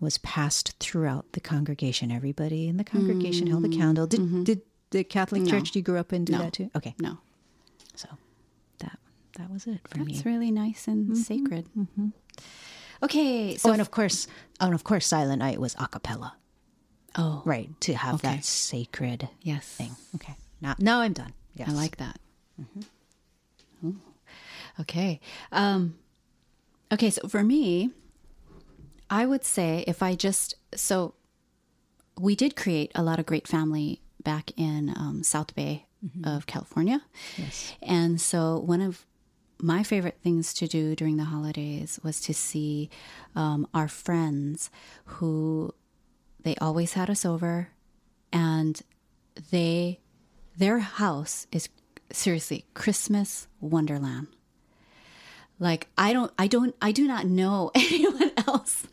was 0.00 0.16
passed 0.18 0.74
throughout 0.80 1.30
the 1.32 1.40
congregation. 1.40 2.10
Everybody 2.10 2.66
in 2.66 2.78
the 2.78 2.84
congregation 2.84 3.46
held 3.48 3.66
a 3.66 3.68
candle. 3.68 4.06
Did 4.06 4.44
did 4.44 4.62
the 4.90 5.04
Catholic 5.04 5.46
Church 5.46 5.76
you 5.76 5.82
grew 5.82 5.98
up 5.98 6.14
in 6.14 6.24
do 6.24 6.32
Mm-hmm. 6.32 6.38
No. 6.40 6.44
that 6.46 6.52
too? 6.54 6.70
Okay, 6.74 6.94
No. 6.98 7.18
That 9.38 9.50
was 9.50 9.66
it 9.66 9.80
for 9.88 9.98
me. 9.98 10.12
That's 10.12 10.26
really 10.26 10.50
nice 10.50 10.86
and 10.88 11.16
sacred. 11.16 11.66
Okay, 13.02 13.56
so 13.56 13.70
oh, 13.70 13.72
and 13.72 13.80
of 13.80 13.90
course, 13.90 14.28
oh, 14.60 14.66
and 14.66 14.74
of 14.74 14.84
course, 14.84 15.06
Silent 15.06 15.40
Night 15.40 15.58
was 15.60 15.74
a 15.78 15.88
cappella. 15.88 16.36
oh, 17.16 17.42
Right, 17.44 17.68
to 17.80 17.94
have 17.94 18.14
Okay. 18.16 18.36
that 18.36 18.44
sacred 18.44 19.28
yes, 19.42 19.66
thing. 19.66 19.96
Okay. 20.14 20.34
Now 20.60 20.74
now 20.78 21.00
I'm 21.00 21.12
done. 21.12 21.32
Yes. 21.54 21.68
I 21.68 21.72
like 21.72 21.96
that. 21.96 22.18
Ooh. 23.84 23.96
Okay. 24.80 25.20
Um, 25.50 25.96
okay. 26.92 27.10
So 27.10 27.26
for 27.28 27.42
me, 27.42 27.90
I 29.10 29.26
would 29.26 29.44
say 29.44 29.84
if 29.86 30.02
I 30.02 30.14
just 30.14 30.54
so 30.74 31.14
we 32.18 32.36
did 32.36 32.54
create 32.56 32.92
a 32.94 33.02
lot 33.02 33.18
of 33.18 33.26
great 33.26 33.48
family 33.48 34.00
back 34.22 34.52
in 34.56 34.90
um, 34.96 35.22
South 35.24 35.54
Bay 35.54 35.86
of 36.24 36.46
California. 36.46 37.02
Yes. 37.36 37.74
And 37.82 38.20
so 38.20 38.58
one 38.58 38.80
of 38.80 39.04
my 39.62 39.82
favorite 39.82 40.18
things 40.22 40.52
to 40.54 40.66
do 40.66 40.96
during 40.96 41.16
the 41.16 41.24
holidays 41.24 42.00
was 42.02 42.20
to 42.22 42.34
see 42.34 42.90
um, 43.36 43.66
our 43.72 43.88
friends 43.88 44.70
who 45.04 45.72
they 46.42 46.56
always 46.56 46.94
had 46.94 47.08
us 47.08 47.24
over 47.24 47.68
and 48.32 48.82
they 49.50 50.00
their 50.56 50.80
house 50.80 51.46
is 51.52 51.68
seriously 52.10 52.66
Christmas 52.74 53.46
wonderland. 53.60 54.28
Like 55.58 55.88
I 55.96 56.12
don't 56.12 56.32
I 56.38 56.48
don't 56.48 56.74
I 56.82 56.92
do 56.92 57.06
not 57.06 57.26
know 57.26 57.70
anyone 57.74 58.32
else 58.46 58.86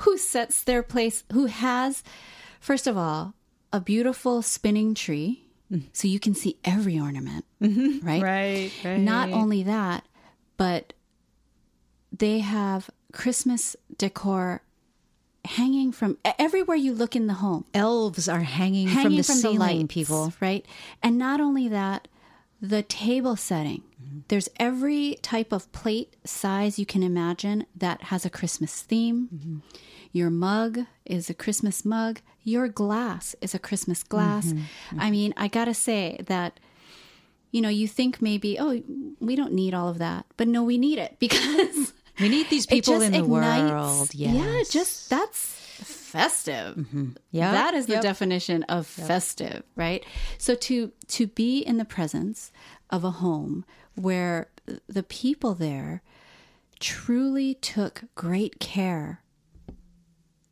who 0.00 0.16
sets 0.16 0.62
their 0.62 0.82
place 0.82 1.24
who 1.32 1.46
has 1.46 2.02
first 2.60 2.86
of 2.86 2.96
all 2.96 3.34
a 3.72 3.80
beautiful 3.80 4.42
spinning 4.42 4.94
tree 4.94 5.43
so 5.92 6.08
you 6.08 6.20
can 6.20 6.34
see 6.34 6.56
every 6.64 6.98
ornament, 6.98 7.44
right? 7.60 8.22
Right, 8.22 8.70
right. 8.84 8.98
Not 8.98 9.30
only 9.30 9.62
that, 9.64 10.04
but 10.56 10.92
they 12.12 12.40
have 12.40 12.90
Christmas 13.12 13.76
decor 13.96 14.62
hanging 15.44 15.92
from 15.92 16.16
everywhere 16.38 16.76
you 16.76 16.92
look 16.92 17.14
in 17.14 17.26
the 17.26 17.34
home 17.34 17.64
elves 17.74 18.28
are 18.28 18.40
hanging, 18.40 18.88
hanging 18.88 19.02
from 19.10 19.16
the 19.16 19.22
from 19.22 19.36
ceiling, 19.36 19.58
the 19.58 19.64
lights, 19.64 19.94
people. 19.94 20.32
right? 20.40 20.64
And 21.02 21.18
not 21.18 21.40
only 21.40 21.68
that, 21.68 22.08
the 22.60 22.82
table 22.82 23.36
setting. 23.36 23.82
Mm-hmm. 24.02 24.18
There's 24.28 24.48
every 24.58 25.18
type 25.22 25.52
of 25.52 25.70
plate 25.72 26.16
size 26.24 26.78
you 26.78 26.86
can 26.86 27.02
imagine 27.02 27.66
that 27.76 28.04
has 28.04 28.24
a 28.24 28.30
Christmas 28.30 28.80
theme. 28.80 29.28
Mm-hmm. 29.34 29.58
Your 30.14 30.30
mug 30.30 30.86
is 31.04 31.28
a 31.28 31.34
Christmas 31.34 31.84
mug. 31.84 32.20
Your 32.44 32.68
glass 32.68 33.34
is 33.40 33.52
a 33.54 33.58
Christmas 33.58 34.02
glass. 34.04 34.46
Mm-hmm. 34.46 35.00
I 35.00 35.10
mean, 35.10 35.34
I 35.36 35.48
gotta 35.48 35.74
say 35.74 36.18
that. 36.26 36.60
You 37.50 37.62
know, 37.62 37.68
you 37.68 37.86
think 37.86 38.20
maybe, 38.20 38.58
oh, 38.58 38.82
we 39.20 39.36
don't 39.36 39.52
need 39.52 39.74
all 39.74 39.88
of 39.88 39.98
that, 39.98 40.26
but 40.36 40.48
no, 40.48 40.64
we 40.64 40.76
need 40.76 40.98
it 40.98 41.16
because 41.26 41.92
We 42.20 42.28
need 42.28 42.48
these 42.50 42.66
people 42.66 43.00
in 43.02 43.12
the 43.12 43.18
ignites- 43.18 43.70
world. 43.70 44.14
Yeah, 44.14 44.62
just 44.70 45.10
that's 45.10 45.38
festive. 45.82 46.86
Yeah, 47.32 47.50
that 47.52 47.74
is 47.74 47.86
the 47.86 47.94
yep. 47.94 48.02
definition 48.02 48.62
of 48.64 48.86
festive, 48.86 49.62
right? 49.76 50.04
So 50.38 50.54
to 50.54 50.92
to 51.08 51.26
be 51.26 51.58
in 51.58 51.76
the 51.76 51.84
presence 51.84 52.52
of 52.90 53.02
a 53.04 53.10
home 53.22 53.64
where 53.96 54.48
the 54.88 55.02
people 55.02 55.54
there 55.54 56.02
truly 56.80 57.54
took 57.54 58.04
great 58.14 58.58
care 58.60 59.20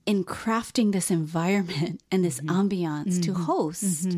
in 0.07 0.25
crafting 0.25 0.93
this 0.93 1.11
environment 1.11 2.01
and 2.11 2.25
this 2.25 2.41
Mm-hmm. 2.41 2.61
ambiance 2.61 3.23
to 3.23 3.35
host. 3.35 4.09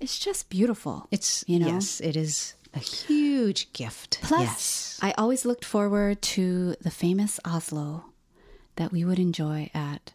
It's 0.00 0.18
just 0.18 0.48
beautiful. 0.48 1.08
It's 1.10 1.44
you 1.48 1.58
know. 1.58 1.66
yes, 1.68 2.00
it 2.00 2.16
is 2.16 2.54
a 2.74 2.78
huge 2.78 3.72
gift. 3.72 4.18
Plus, 4.22 4.40
yes. 4.42 4.98
I 5.02 5.12
always 5.18 5.44
looked 5.44 5.64
forward 5.64 6.22
to 6.36 6.76
the 6.80 6.90
famous 6.90 7.40
Oslo 7.44 8.04
that 8.76 8.92
we 8.92 9.04
would 9.04 9.18
enjoy 9.18 9.70
at 9.74 10.12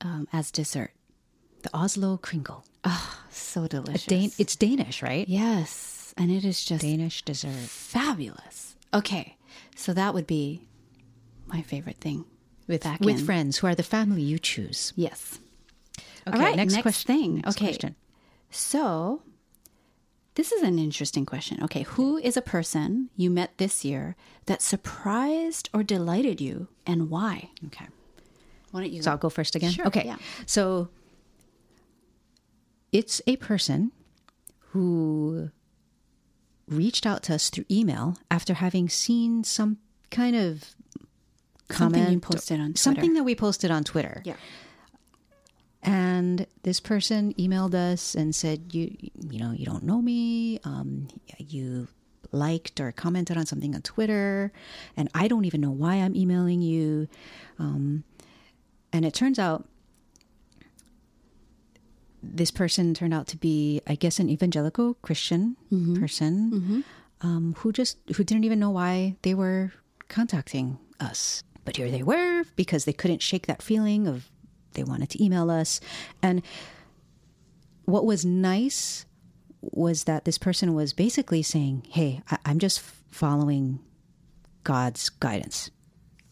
um, 0.00 0.26
as 0.32 0.50
dessert. 0.50 0.92
the 1.62 1.70
Oslo 1.76 2.16
Kringle. 2.16 2.64
Oh 2.84 3.18
so 3.30 3.66
delicious. 3.66 4.06
Dan- 4.06 4.32
it's 4.38 4.56
Danish, 4.56 5.02
right? 5.02 5.28
yes, 5.28 6.14
and 6.16 6.30
it 6.30 6.44
is 6.46 6.64
just 6.64 6.80
Danish 6.82 7.22
dessert. 7.22 7.68
fabulous. 7.68 8.74
Okay, 8.94 9.36
so 9.76 9.92
that 9.92 10.14
would 10.14 10.26
be 10.26 10.66
my 11.46 11.60
favorite 11.60 11.98
thing. 11.98 12.24
With 12.70 12.84
Back 12.84 13.00
with 13.00 13.18
in. 13.18 13.24
friends 13.26 13.58
who 13.58 13.66
are 13.66 13.74
the 13.74 13.82
family 13.82 14.22
you 14.22 14.38
choose. 14.38 14.92
Yes. 14.96 15.38
Okay, 16.26 16.36
All 16.38 16.42
right, 16.42 16.56
next, 16.56 16.72
next 16.72 16.82
question. 16.82 17.06
thing. 17.14 17.34
Next 17.36 17.56
Okay. 17.56 17.66
question. 17.66 17.96
So, 18.50 19.22
this 20.36 20.52
is 20.52 20.62
an 20.62 20.78
interesting 20.78 21.26
question. 21.26 21.62
Okay, 21.64 21.82
who 21.82 22.16
is 22.18 22.36
a 22.36 22.42
person 22.42 23.10
you 23.16 23.28
met 23.30 23.58
this 23.58 23.84
year 23.84 24.14
that 24.46 24.62
surprised 24.62 25.68
or 25.74 25.82
delighted 25.82 26.40
you, 26.40 26.68
and 26.86 27.10
why? 27.10 27.50
Okay. 27.66 27.86
Why 28.70 28.80
don't 28.82 28.92
you? 28.92 29.02
So 29.02 29.10
I'll 29.10 29.16
go 29.18 29.30
first 29.30 29.56
again. 29.56 29.72
Sure, 29.72 29.86
okay. 29.88 30.04
yeah. 30.06 30.16
So 30.46 30.88
it's 32.92 33.20
a 33.26 33.36
person 33.36 33.92
who 34.70 35.50
reached 36.68 37.04
out 37.06 37.24
to 37.24 37.34
us 37.34 37.50
through 37.50 37.64
email 37.70 38.16
after 38.30 38.54
having 38.54 38.88
seen 38.88 39.42
some 39.44 39.78
kind 40.10 40.36
of 40.36 40.74
Something 41.72 42.10
you 42.12 42.20
posted 42.20 42.60
on 42.60 42.66
Twitter. 42.68 42.78
something 42.80 43.14
that 43.14 43.24
we 43.24 43.34
posted 43.34 43.70
on 43.70 43.84
Twitter. 43.84 44.22
yeah. 44.24 44.36
And 45.82 46.46
this 46.62 46.78
person 46.78 47.32
emailed 47.38 47.74
us 47.74 48.14
and 48.14 48.34
said, 48.34 48.74
"You, 48.74 48.94
you 49.30 49.38
know, 49.38 49.52
you 49.52 49.64
don't 49.64 49.82
know 49.84 50.02
me. 50.02 50.60
Um, 50.64 51.08
you 51.38 51.88
liked 52.32 52.80
or 52.80 52.92
commented 52.92 53.38
on 53.38 53.46
something 53.46 53.74
on 53.74 53.80
Twitter, 53.80 54.52
and 54.96 55.08
I 55.14 55.26
don't 55.26 55.46
even 55.46 55.62
know 55.62 55.70
why 55.70 55.94
I'm 55.94 56.14
emailing 56.14 56.60
you." 56.60 57.08
Um, 57.58 58.04
and 58.92 59.06
it 59.06 59.14
turns 59.14 59.38
out 59.38 59.66
this 62.22 62.50
person 62.50 62.92
turned 62.92 63.14
out 63.14 63.26
to 63.28 63.38
be, 63.38 63.80
I 63.86 63.94
guess, 63.94 64.18
an 64.18 64.28
evangelical 64.28 64.94
Christian 65.00 65.56
person 65.98 66.84
Um, 67.22 67.54
who 67.58 67.72
just 67.72 67.96
who 68.16 68.22
didn't 68.24 68.44
even 68.44 68.58
know 68.58 68.70
why 68.70 69.16
they 69.22 69.34
were 69.34 69.72
contacting 70.08 70.78
us. 70.98 71.42
But 71.64 71.76
here 71.76 71.90
they 71.90 72.02
were 72.02 72.44
because 72.56 72.84
they 72.84 72.92
couldn't 72.92 73.22
shake 73.22 73.46
that 73.46 73.62
feeling 73.62 74.06
of 74.06 74.28
they 74.72 74.82
wanted 74.84 75.10
to 75.10 75.22
email 75.24 75.50
us. 75.50 75.80
And 76.22 76.42
what 77.84 78.04
was 78.06 78.24
nice 78.24 79.04
was 79.60 80.04
that 80.04 80.24
this 80.24 80.38
person 80.38 80.74
was 80.74 80.92
basically 80.92 81.42
saying, 81.42 81.84
"Hey, 81.90 82.22
I- 82.30 82.38
I'm 82.44 82.58
just 82.58 82.80
following 82.80 83.80
God's 84.64 85.08
guidance, 85.08 85.70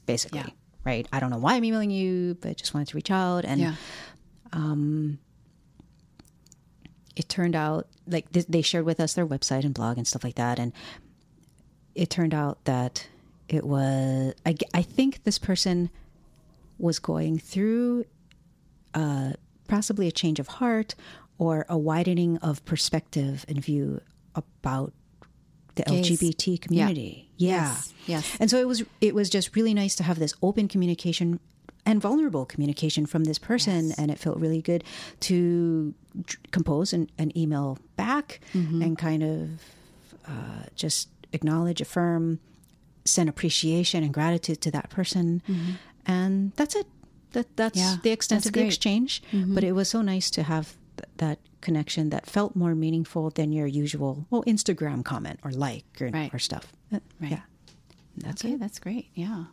basically." 0.07 0.39
Yeah. 0.41 0.51
Right? 0.85 1.07
I 1.12 1.20
don't 1.20 1.31
know 1.31 1.39
why 1.39 1.55
I'm 1.55 1.64
emailing 1.64 1.91
you, 1.91 2.37
but 2.41 2.57
just 2.57 2.72
wanted 2.72 2.89
to 2.89 2.97
reach 2.97 3.11
out 3.11 3.45
and 3.45 3.61
Yeah. 3.61 3.74
Um, 4.53 5.18
it 7.16 7.29
turned 7.29 7.55
out 7.55 7.87
like 8.07 8.31
th- 8.33 8.47
they 8.49 8.62
shared 8.62 8.87
with 8.87 8.99
us 9.01 9.12
their 9.14 9.26
website 9.26 9.64
and 9.64 9.74
blog 9.74 9.99
and 9.99 10.07
stuff 10.07 10.24
like 10.24 10.37
that 10.37 10.59
and 10.59 10.72
it 11.95 12.09
turned 12.09 12.33
out 12.33 12.64
that 12.64 13.07
it 13.49 13.64
was 13.64 14.34
I 14.44 14.82
think 14.82 15.24
this 15.24 15.38
person 15.38 15.90
was 16.78 16.99
going 16.99 17.38
through 17.38 18.05
uh, 18.94 19.32
possibly 19.68 20.07
a 20.07 20.12
change 20.12 20.38
of 20.38 20.49
heart 20.49 20.94
or 21.38 21.66
a 21.68 21.76
widening 21.78 22.38
of 22.38 22.64
perspective 22.64 23.44
and 23.49 23.62
view 23.62 24.01
about 24.34 24.92
the 25.74 25.82
Gays. 25.84 26.18
lgbt 26.20 26.61
community 26.61 27.30
yeah. 27.36 27.68
Yes, 27.68 27.94
yes. 28.07 28.36
and 28.40 28.51
so 28.51 28.59
it 28.59 28.66
was 28.66 28.82
it 29.01 29.14
was 29.14 29.30
just 29.30 29.55
really 29.55 29.72
nice 29.74 29.94
to 29.96 30.03
have 30.03 30.18
this 30.18 30.34
open 30.42 30.66
communication 30.66 31.38
and 31.86 32.03
vulnerable 32.03 32.44
communication 32.44 33.07
from 33.07 33.24
this 33.24 33.38
person 33.38 33.92
and 33.96 34.11
it 34.11 34.18
felt 34.18 34.38
really 34.38 34.61
good 34.61 34.82
to 35.20 35.94
compose 36.51 36.92
an, 36.92 37.09
an 37.16 37.36
email 37.38 37.78
back 37.96 38.40
and 38.82 38.99
kind 38.99 39.22
of 39.22 39.49
uh, 40.26 40.64
just 40.74 41.09
acknowledge 41.32 41.80
affirm 41.80 42.40
send 43.09 43.28
appreciation 43.28 44.02
and 44.04 44.12
gratitude 44.14 44.61
to 44.61 44.70
that 44.70 44.88
person 44.90 45.42
and 46.06 46.52
that's 46.56 46.74
it 46.74 46.86
that 47.32 47.46
that's 47.56 47.78
Yeah, 47.78 47.96
the 48.02 48.11
extent 48.11 48.38
that's 48.40 48.46
of 48.46 48.52
the 48.52 48.61
great. 48.61 48.66
exchange 48.68 49.22
but 49.32 49.62
it 49.64 49.72
was 49.72 49.88
so 49.88 50.00
nice 50.02 50.30
to 50.30 50.42
have 50.42 50.76
th- 50.96 51.09
that 51.18 51.38
connection 51.61 52.11
that 52.11 52.24
felt 52.26 52.54
more 52.54 52.74
meaningful 52.74 53.30
than 53.30 53.52
your 53.52 53.66
usual 53.66 54.26
well 54.30 54.44
instagram 54.44 55.04
comment 55.04 55.38
or 55.44 55.50
like 55.50 55.84
or, 56.00 56.09
Right. 56.09 56.32
or 56.32 56.38
stuff 56.38 56.72
Uh, 56.92 57.00
Right. 57.20 57.30
yeah 57.32 57.40
that's 58.16 58.44
Okay, 58.44 58.54
it 58.54 58.61
that's 58.61 58.78
great. 58.80 59.06
Yeah. 59.14 59.44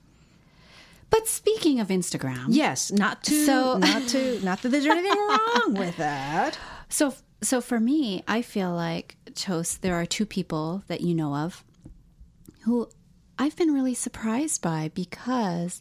But 1.12 1.28
speaking 1.28 1.80
of 1.80 1.90
Instagram, 1.90 2.46
Yes, 2.50 2.92
not 2.92 3.24
to 3.26 3.46
So- 3.46 3.78
not 3.92 4.08
to 4.10 4.40
not 4.44 4.62
that 4.64 4.70
there's 4.70 4.86
anything 4.88 5.12
wrong 5.30 5.74
with 5.76 5.98
that. 5.98 6.58
So, 6.90 7.14
so 7.42 7.62
for 7.62 7.80
me, 7.80 8.24
I 8.28 8.42
feel 8.42 8.72
like 8.74 9.18
Toast. 9.34 9.82
There 9.82 9.96
are 9.96 10.06
two 10.06 10.26
people 10.26 10.84
that 10.88 11.02
you 11.02 11.14
know 11.16 11.36
of 11.36 11.64
who 12.62 12.88
I've 13.38 13.56
been 13.56 13.74
really 13.74 13.94
surprised 13.94 14.62
by 14.62 14.92
because, 14.94 15.80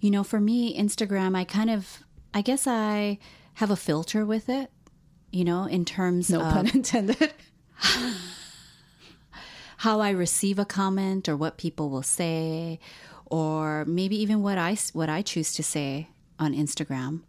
you 0.00 0.10
know, 0.10 0.24
for 0.24 0.40
me, 0.40 0.78
Instagram, 0.78 1.36
I 1.36 1.44
kind 1.44 1.70
of, 1.70 2.02
I 2.34 2.42
guess 2.42 2.66
I 2.66 3.18
have 3.54 3.70
a 3.70 3.76
filter 3.76 4.24
with 4.24 4.48
it. 4.48 4.70
You 5.32 5.44
know, 5.44 5.64
in 5.64 5.84
terms 5.84 6.30
No 6.30 6.40
of 6.40 6.52
pun 6.52 6.68
intended. 6.68 7.32
how 9.78 10.00
I 10.00 10.10
receive 10.10 10.58
a 10.58 10.64
comment 10.64 11.28
or 11.28 11.36
what 11.36 11.58
people 11.58 11.90
will 11.90 12.02
say, 12.02 12.80
or 13.26 13.84
maybe 13.84 14.20
even 14.22 14.42
what 14.42 14.56
I 14.56 14.76
what 14.92 15.08
I 15.08 15.22
choose 15.22 15.52
to 15.54 15.62
say 15.62 16.08
on 16.38 16.54
Instagram. 16.54 17.22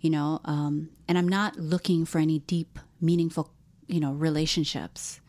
You 0.00 0.10
know, 0.10 0.40
um, 0.44 0.90
and 1.08 1.16
I'm 1.16 1.28
not 1.28 1.56
looking 1.56 2.04
for 2.04 2.18
any 2.18 2.40
deep, 2.40 2.78
meaningful, 3.00 3.50
you 3.86 4.00
know, 4.00 4.12
relationships 4.12 5.20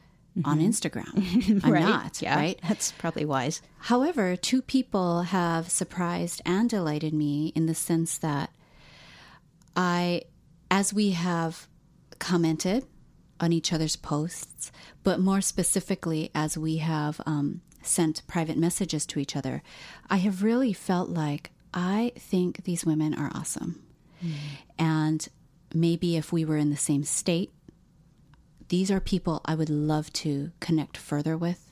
on 0.45 0.59
Instagram. 0.59 1.63
I'm 1.63 1.73
not, 1.73 2.21
Yeah, 2.21 2.35
right? 2.35 2.59
That's 2.67 2.91
probably 2.93 3.25
wise. 3.25 3.61
However, 3.79 4.35
two 4.35 4.61
people 4.61 5.23
have 5.23 5.69
surprised 5.69 6.41
and 6.45 6.69
delighted 6.69 7.13
me 7.13 7.51
in 7.55 7.65
the 7.65 7.75
sense 7.75 8.17
that 8.19 8.51
I, 9.75 10.23
as 10.69 10.93
we 10.93 11.11
have 11.11 11.67
commented 12.19 12.85
on 13.39 13.53
each 13.53 13.71
other's 13.71 13.95
posts, 13.95 14.71
but 15.03 15.19
more 15.19 15.41
specifically 15.41 16.29
as 16.35 16.57
we 16.57 16.77
have 16.77 17.21
um, 17.25 17.61
sent 17.81 18.27
private 18.27 18.57
messages 18.57 19.05
to 19.07 19.19
each 19.19 19.35
other, 19.35 19.63
I 20.09 20.17
have 20.17 20.43
really 20.43 20.73
felt 20.73 21.09
like 21.09 21.51
I 21.73 22.11
think 22.17 22.63
these 22.63 22.85
women 22.85 23.13
are 23.13 23.31
awesome. 23.33 23.81
And 24.77 25.25
maybe 25.73 26.17
if 26.17 26.33
we 26.33 26.43
were 26.43 26.57
in 26.57 26.71
the 26.71 26.77
same 26.77 27.03
state, 27.03 27.53
these 28.69 28.89
are 28.89 28.99
people 28.99 29.41
I 29.45 29.55
would 29.55 29.69
love 29.69 30.11
to 30.13 30.51
connect 30.59 30.97
further 30.97 31.37
with, 31.37 31.71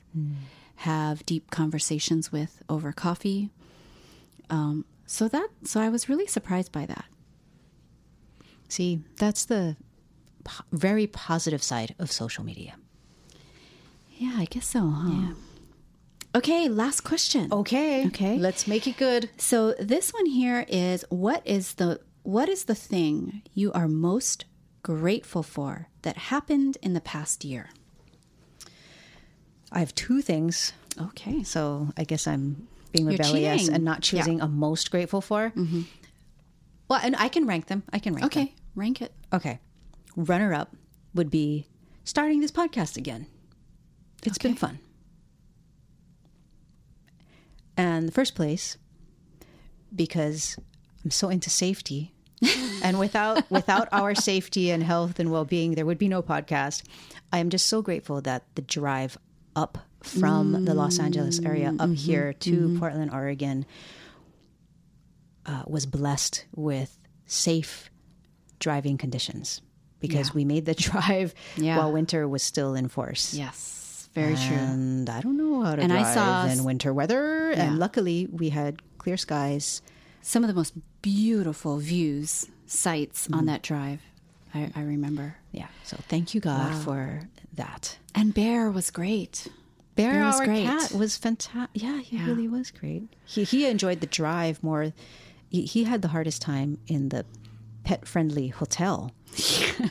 have 0.76 1.24
deep 1.26 1.50
conversations 1.50 2.30
with 2.30 2.62
over 2.68 2.92
coffee. 2.92 3.50
Um, 4.50 4.84
so 5.06 5.28
that 5.28 5.48
so 5.64 5.80
I 5.80 5.88
was 5.88 6.08
really 6.08 6.26
surprised 6.26 6.70
by 6.72 6.86
that. 6.86 7.06
See, 8.68 9.00
that's 9.16 9.44
the 9.44 9.76
po- 10.44 10.64
very 10.72 11.06
positive 11.06 11.62
side 11.62 11.94
of 11.98 12.12
social 12.12 12.44
media. 12.44 12.74
Yeah, 14.16 14.34
I 14.36 14.44
guess 14.44 14.66
so. 14.66 14.88
Huh? 14.88 15.34
Okay, 16.34 16.68
last 16.68 17.02
question. 17.02 17.48
Okay. 17.52 18.06
Okay. 18.06 18.36
Let's 18.36 18.66
make 18.66 18.86
it 18.86 18.96
good. 18.96 19.30
So 19.38 19.72
this 19.78 20.12
one 20.12 20.26
here 20.26 20.66
is 20.68 21.04
what 21.08 21.42
is 21.46 21.74
the 21.74 22.00
what 22.22 22.48
is 22.48 22.64
the 22.64 22.74
thing 22.74 23.42
you 23.54 23.72
are 23.72 23.88
most 23.88 24.44
grateful 24.96 25.42
for 25.42 25.88
that 26.00 26.16
happened 26.16 26.78
in 26.80 26.94
the 26.94 27.00
past 27.00 27.44
year? 27.44 27.68
I 29.70 29.80
have 29.80 29.94
two 29.94 30.22
things, 30.22 30.72
Okay. 30.98 31.42
so 31.42 31.88
I 31.98 32.04
guess 32.04 32.26
I'm 32.26 32.66
being 32.92 33.04
rebellious 33.04 33.68
and 33.68 33.84
not 33.84 34.00
choosing 34.00 34.40
a 34.40 34.48
most 34.48 34.90
grateful 34.90 35.20
for. 35.20 35.50
Mm-hmm. 35.54 35.82
Well, 36.88 37.00
and 37.02 37.14
I 37.16 37.28
can 37.28 37.46
rank 37.46 37.66
them. 37.66 37.82
I 37.92 37.98
can 37.98 38.14
rank 38.14 38.32
them. 38.32 38.42
Okay, 38.44 38.54
rank 38.74 39.02
it. 39.02 39.12
Okay. 39.30 39.58
Runner 40.16 40.54
up 40.54 40.74
would 41.14 41.30
be 41.30 41.66
starting 42.04 42.40
this 42.40 42.50
podcast 42.50 42.96
again. 42.96 43.26
It's 44.24 44.38
been 44.38 44.54
fun. 44.54 44.78
And 47.76 48.08
the 48.08 48.12
first 48.12 48.34
place, 48.34 48.78
because 49.94 50.56
I'm 51.04 51.10
so 51.10 51.28
into 51.28 51.50
safety. 51.50 52.14
And 52.82 52.98
without 52.98 53.50
without 53.50 53.88
our 53.92 54.14
safety 54.14 54.70
and 54.70 54.82
health 54.82 55.18
and 55.18 55.30
well 55.30 55.44
being, 55.44 55.74
there 55.74 55.86
would 55.86 55.98
be 55.98 56.08
no 56.08 56.22
podcast. 56.22 56.82
I 57.32 57.38
am 57.38 57.50
just 57.50 57.66
so 57.66 57.82
grateful 57.82 58.20
that 58.22 58.44
the 58.54 58.62
drive 58.62 59.18
up 59.56 59.78
from 60.02 60.64
the 60.64 60.74
Los 60.74 60.98
Angeles 60.98 61.40
area 61.40 61.70
mm, 61.70 61.80
up 61.80 61.90
mm-hmm, 61.90 61.94
here 61.94 62.32
to 62.32 62.50
mm-hmm. 62.52 62.78
Portland, 62.78 63.10
Oregon, 63.12 63.66
uh, 65.46 65.62
was 65.66 65.86
blessed 65.86 66.46
with 66.54 66.98
safe 67.26 67.90
driving 68.60 68.96
conditions 68.98 69.60
because 70.00 70.28
Yeah. 70.28 70.34
we 70.34 70.44
made 70.44 70.64
the 70.66 70.74
drive 70.88 71.34
Yeah. 71.56 71.78
while 71.78 71.92
winter 71.92 72.28
was 72.28 72.42
still 72.42 72.74
in 72.74 72.88
force. 72.88 73.34
Yes, 73.34 74.08
very 74.14 74.34
true. 74.36 74.56
And 74.56 75.08
I 75.10 75.20
don't 75.20 75.36
know 75.36 75.62
how 75.62 75.76
to 75.76 75.82
And 75.82 75.92
I 75.92 76.02
drive 76.02 76.14
saw 76.14 76.44
s- 76.46 76.58
in 76.58 76.64
winter 76.64 76.92
weather. 76.94 77.50
Yeah. 77.50 77.64
And 77.64 77.78
luckily, 77.78 78.28
we 78.30 78.50
had 78.50 78.80
clear 78.98 79.16
skies. 79.16 79.82
Some 80.28 80.44
of 80.44 80.48
the 80.48 80.54
most 80.54 80.74
beautiful 81.00 81.78
views, 81.78 82.46
sights 82.66 83.24
Mm-hmm. 83.24 83.34
on 83.34 83.46
that 83.46 83.62
drive. 83.62 84.00
I, 84.54 84.70
I 84.76 84.82
remember. 84.82 85.36
Yeah. 85.52 85.68
So 85.84 85.96
thank 86.08 86.34
you, 86.34 86.40
God, 86.42 86.74
for 86.84 87.22
that. 87.54 87.96
And 88.14 88.34
Bear 88.34 88.70
was 88.70 88.90
great. 88.90 89.48
Bear, 89.94 90.12
Bear 90.12 90.24
was 90.26 90.40
great. 90.40 90.66
cat, 90.66 90.92
was 90.92 91.16
fantastic. 91.16 91.82
Yeah, 91.82 92.00
he 92.00 92.22
really 92.22 92.46
was 92.46 92.70
great. 92.70 93.04
He 93.24 93.44
he 93.44 93.66
enjoyed 93.66 94.00
the 94.00 94.06
drive 94.06 94.62
more. 94.62 94.92
He, 95.48 95.62
he 95.62 95.84
had 95.84 96.02
the 96.02 96.08
hardest 96.08 96.42
time 96.42 96.76
in 96.86 97.08
the 97.08 97.24
pet 97.84 98.06
friendly 98.06 98.48
hotel 98.48 99.12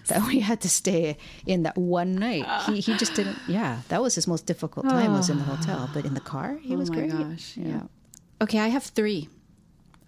that 0.07 0.23
we 0.27 0.39
had 0.39 0.61
to 0.61 0.69
stay 0.69 1.17
in 1.47 1.63
that 1.63 1.77
one 1.77 2.13
night. 2.15 2.45
He 2.67 2.79
he 2.79 2.95
just 2.97 3.15
didn't. 3.15 3.37
Yeah, 3.47 3.81
that 3.89 4.01
was 4.03 4.13
his 4.15 4.27
most 4.27 4.45
difficult 4.45 4.85
time 4.87 5.13
was 5.13 5.29
in 5.31 5.37
the 5.39 5.43
hotel, 5.55 5.89
but 5.95 6.05
in 6.05 6.13
the 6.13 6.21
car 6.33 6.57
he 6.61 6.75
was 6.75 6.89
oh 6.89 6.93
my 6.93 6.99
great. 6.99 7.11
gosh. 7.11 7.57
Yeah. 7.57 7.81
Okay, 8.39 8.59
I 8.59 8.67
have 8.69 8.83
three. 8.83 9.29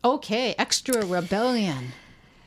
Okay, 0.04 0.56
extra 0.58 1.06
rebellion. 1.06 1.90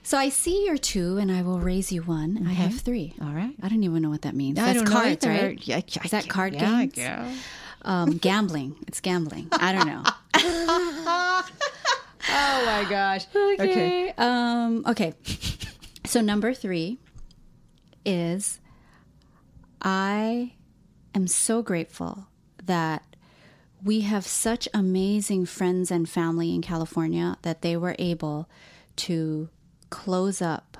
So 0.02 0.18
I 0.18 0.30
see 0.30 0.64
your 0.66 0.76
two, 0.78 1.18
and 1.18 1.30
I 1.30 1.42
will 1.42 1.60
raise 1.60 1.92
you 1.92 2.02
one. 2.02 2.44
I 2.48 2.52
have 2.52 2.74
three. 2.80 3.14
All 3.20 3.32
right. 3.32 3.54
I 3.62 3.68
don't 3.68 3.82
even 3.84 4.02
know 4.02 4.10
what 4.10 4.22
that 4.22 4.34
means. 4.34 4.58
I 4.58 4.66
That's 4.72 4.78
don't 4.78 4.88
know 4.88 5.00
cards, 5.00 5.24
either. 5.26 5.46
right? 5.48 5.66
Yeah, 5.68 5.76
I- 5.76 6.04
Is 6.04 6.10
that 6.10 6.28
card 6.28 6.54
yeah, 6.54 6.80
games? 6.80 6.92
guess. 6.94 7.36
Um, 7.82 8.16
gambling. 8.18 8.74
It's 8.88 9.00
gambling. 9.00 9.48
I 9.52 9.72
don't 9.72 9.86
know. 9.86 10.02
Oh 12.34 12.62
my 12.64 12.88
gosh. 12.88 13.26
okay. 13.34 14.14
Um, 14.16 14.84
okay. 14.86 15.12
So 16.06 16.20
number 16.20 16.54
three 16.54 16.98
is 18.06 18.60
I 19.82 20.52
am 21.14 21.26
so 21.26 21.62
grateful 21.62 22.28
that 22.64 23.02
we 23.84 24.02
have 24.02 24.26
such 24.26 24.68
amazing 24.72 25.46
friends 25.46 25.90
and 25.90 26.08
family 26.08 26.54
in 26.54 26.62
California 26.62 27.36
that 27.42 27.62
they 27.62 27.76
were 27.76 27.96
able 27.98 28.48
to 28.96 29.48
close 29.90 30.40
up 30.40 30.76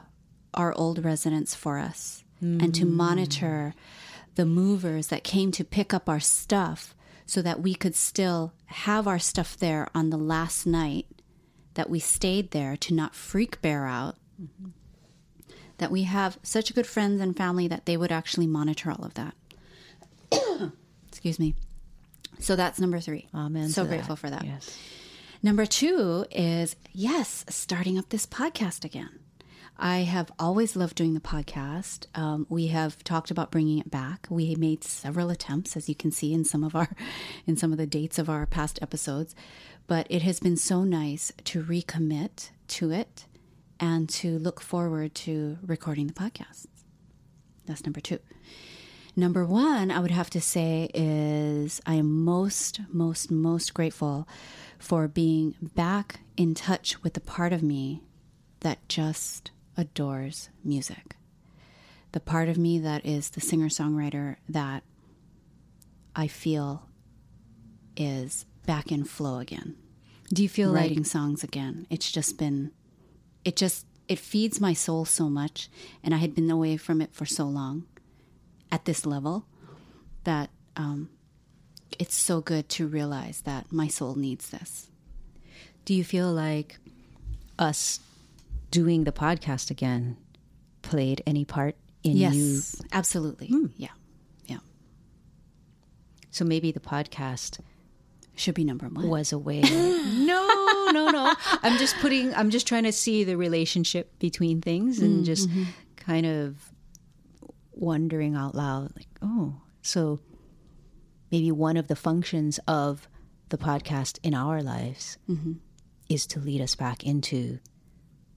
our 0.55 0.73
old 0.75 1.05
residence 1.05 1.55
for 1.55 1.79
us 1.79 2.25
and 2.41 2.75
to 2.75 2.85
hmm. 2.85 2.97
monitor 2.97 3.73
the 4.35 4.45
movers 4.45 5.09
that 5.09 5.23
came 5.23 5.53
to 5.53 5.63
pick 5.63 5.95
up 5.95 6.09
our 6.09 6.19
stuff 6.19 6.95
so 7.25 7.41
that 7.41 7.61
we 7.61 7.75
could 7.75 7.95
still 7.95 8.53
have 8.67 9.07
our 9.07 9.19
stuff 9.19 9.57
there 9.57 9.89
on 9.95 10.11
the 10.11 10.17
last 10.17 10.67
night 10.67 11.07
that 11.75 11.89
we 11.89 11.99
stayed 11.99 12.51
there 12.51 12.77
to 12.77 12.95
not 12.95 13.15
freak 13.15 13.63
Bear 13.63 13.87
out. 13.87 14.17
Mm-hmm. 14.41 14.71
That 15.79 15.91
we 15.91 16.03
have 16.03 16.39
such 16.43 16.75
good 16.75 16.87
friends 16.87 17.21
and 17.21 17.37
family 17.37 17.69
that 17.69 17.87
they 17.87 17.97
would 17.97 18.13
actually 18.13 18.47
monitor 18.47 18.91
all 18.91 19.05
of 19.05 19.15
that. 19.15 19.35
Excuse 21.09 21.39
me. 21.39 21.55
So 22.43 22.57
that's 22.57 22.81
number 22.81 23.01
three. 23.01 23.29
Amen. 23.35 23.69
So 23.69 23.83
to 23.83 23.89
that. 23.89 23.95
grateful 23.95 24.17
for 24.17 24.31
that. 24.31 24.45
Yes. 24.45 24.79
Number 25.43 25.67
two 25.67 26.25
is 26.31 26.77
yes, 26.93 27.45
starting 27.49 27.99
up 27.99 28.09
this 28.11 28.27
podcast 28.27 28.85
again. 28.85 29.19
I 29.79 29.99
have 29.99 30.31
always 30.39 30.77
loved 30.77 30.97
doing 30.97 31.15
the 31.15 31.21
podcast. 31.21 32.07
Um, 32.15 32.47
we 32.49 32.69
have 32.69 33.03
talked 33.03 33.31
about 33.31 33.51
bringing 33.51 33.79
it 33.79 33.91
back. 33.91 34.27
We 34.31 34.55
made 34.55 34.85
several 34.85 35.31
attempts, 35.31 35.77
as 35.77 35.89
you 35.89 35.95
can 35.95 36.13
see 36.13 36.33
in 36.33 36.45
some 36.45 36.63
of 36.63 36.77
our, 36.77 36.89
in 37.47 37.57
some 37.57 37.73
of 37.73 37.79
the 37.79 37.87
dates 37.87 38.19
of 38.19 38.29
our 38.29 38.47
past 38.47 38.79
episodes. 38.83 39.35
But 39.87 40.07
it 40.11 40.23
has 40.23 40.39
been 40.39 40.57
so 40.57 40.85
nice 40.85 41.33
to 41.45 41.65
recommit 41.65 42.51
to 42.69 42.91
it, 42.93 43.27
and 43.83 44.09
to 44.09 44.39
look 44.39 44.61
forward 44.61 45.13
to 45.13 45.59
recording 45.67 46.07
the 46.07 46.13
podcast. 46.13 46.67
That's 47.67 47.85
number 47.85 48.01
two. 48.01 48.21
Number 49.15 49.45
one, 49.45 49.91
I 49.91 50.01
would 50.01 50.11
have 50.11 50.31
to 50.31 50.41
say 50.41 50.91
is 50.95 51.83
I 51.85 51.95
am 51.95 52.25
most, 52.25 52.81
most, 52.89 53.31
most 53.31 53.75
grateful 53.75 54.27
for 54.79 55.07
being 55.07 55.55
back 55.61 56.21
in 56.37 56.55
touch 56.55 57.03
with 57.03 57.13
the 57.13 57.21
part 57.21 57.53
of 57.53 57.63
me 57.63 58.03
that 58.61 58.89
just 58.89 59.51
adores 59.77 60.49
music. 60.65 61.17
The 62.13 62.21
part 62.21 62.49
of 62.49 62.57
me 62.57 62.79
that 62.79 63.05
is 63.05 63.31
the 63.31 63.41
singer 63.41 63.69
songwriter 63.69 64.37
that 64.49 64.83
I 66.17 66.27
feel 66.27 66.89
is 67.97 68.47
back 68.67 68.91
in 68.91 69.05
flow 69.05 69.39
again, 69.39 69.77
Do 70.33 70.43
you 70.43 70.49
feel 70.49 70.71
like 70.71 70.83
writing 70.83 71.05
songs 71.05 71.45
again. 71.45 71.87
It's 71.91 72.11
just 72.11 72.39
been, 72.39 72.71
it 73.45 73.57
just, 73.57 73.87
it 74.09 74.19
feeds 74.19 74.61
my 74.61 74.73
soul 74.73 75.05
so 75.05 75.29
much. 75.29 75.69
And 76.03 76.15
I 76.15 76.19
had 76.19 76.35
been 76.35 76.51
away 76.51 76.77
from 76.77 77.03
it 77.03 77.13
for 77.13 77.27
so 77.27 77.45
long 77.45 77.85
at 78.73 78.87
this 78.87 79.07
level 79.07 79.45
that 80.25 80.51
um, 80.77 81.11
it's 81.99 82.17
so 82.17 82.41
good 82.41 82.69
to 82.71 82.89
realize 82.89 83.43
that 83.43 83.71
my 83.71 83.87
soul 83.87 84.17
needs 84.17 84.51
this. 84.51 84.89
Do 85.85 85.95
you 85.95 86.03
feel 86.03 86.33
like 86.33 86.79
us 87.59 88.01
doing 88.71 89.05
the 89.05 89.13
podcast 89.13 89.71
again 89.71 90.17
played 90.81 91.23
any 91.27 91.45
part 91.45 91.77
in 92.03 92.17
you? 92.17 92.29
Yes, 92.31 92.81
absolutely. 92.93 93.49
Hmm. 93.49 93.67
Yeah, 93.77 93.89
yeah. 94.47 94.59
So 96.31 96.45
maybe 96.45 96.73
the 96.73 96.81
podcast 96.81 97.61
Should 98.37 98.55
be 98.55 98.65
number 98.65 98.89
one. 98.89 99.09
was 99.09 99.33
a 99.33 99.39
way. 99.39 99.61
no, 99.61 100.89
no, 100.93 101.11
no. 101.11 101.35
I'm 101.63 101.79
just 101.79 101.97
putting. 101.97 102.35
I'm 102.35 102.49
just 102.49 102.67
trying 102.67 102.85
to 102.85 102.93
see 102.93 103.25
the 103.25 103.37
relationship 103.37 104.19
between 104.19 104.63
things 104.63 105.01
and 105.01 105.23
mm, 105.23 105.27
just 105.27 105.51
mm-hmm. 105.51 105.65
kind 105.97 106.25
of 106.25 106.72
wondering 107.83 108.37
out 108.37 108.55
loud, 108.55 108.93
like, 108.97 109.09
oh, 109.21 109.61
so 109.83 110.21
maybe 111.31 111.51
one 111.51 111.77
of 111.77 111.89
the 111.89 111.97
functions 111.97 112.61
of 112.69 113.09
the 113.49 113.59
podcast 113.59 114.19
in 114.23 114.35
our 114.35 114.63
lives 114.63 115.19
mm-hmm. 115.29 115.55
is 116.09 116.27
to 116.29 116.39
lead 116.39 116.61
us 116.61 116.75
back 116.77 117.05
into 117.05 117.59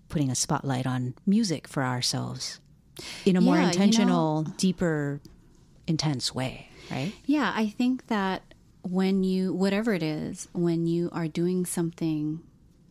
putting 0.10 0.32
a 0.32 0.36
spotlight 0.36 0.88
on 0.88 1.14
music 1.26 1.68
for 1.68 1.84
ourselves 1.84 2.60
in 3.26 3.36
a 3.36 3.42
more 3.42 3.56
Yeah, 3.56 3.62
you 3.62 3.66
know- 3.66 3.72
intentional, 3.72 4.44
deeper, 4.58 5.22
intense 5.88 6.34
way, 6.34 6.68
right? 6.90 7.14
Yeah, 7.26 7.54
I 7.56 7.68
think 7.70 8.08
that 8.08 8.42
when 8.82 9.24
you, 9.24 9.54
whatever 9.54 9.94
it 9.94 10.04
is, 10.04 10.48
when 10.54 10.88
you 10.88 11.10
are 11.12 11.28
doing 11.28 11.66
something 11.66 12.42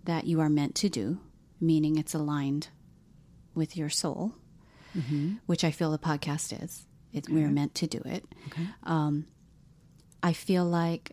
that 0.05 0.25
you 0.27 0.41
are 0.41 0.49
meant 0.49 0.75
to 0.77 0.89
do, 0.89 1.19
meaning 1.61 1.99
it's 1.99 2.15
aligned 2.15 2.69
with 3.55 3.77
your 3.77 3.89
soul, 3.89 4.35
which 5.47 5.65
I 5.65 5.71
feel 5.71 5.91
the 5.91 5.99
podcast 5.99 6.63
is, 6.63 6.87
it, 7.13 7.29
we're 7.29 7.49
meant 7.51 7.75
to 7.77 7.87
do 7.87 8.01
it. 8.05 8.25
Um, 8.85 9.27
I 10.23 10.33
feel 10.33 10.65
like 10.65 11.13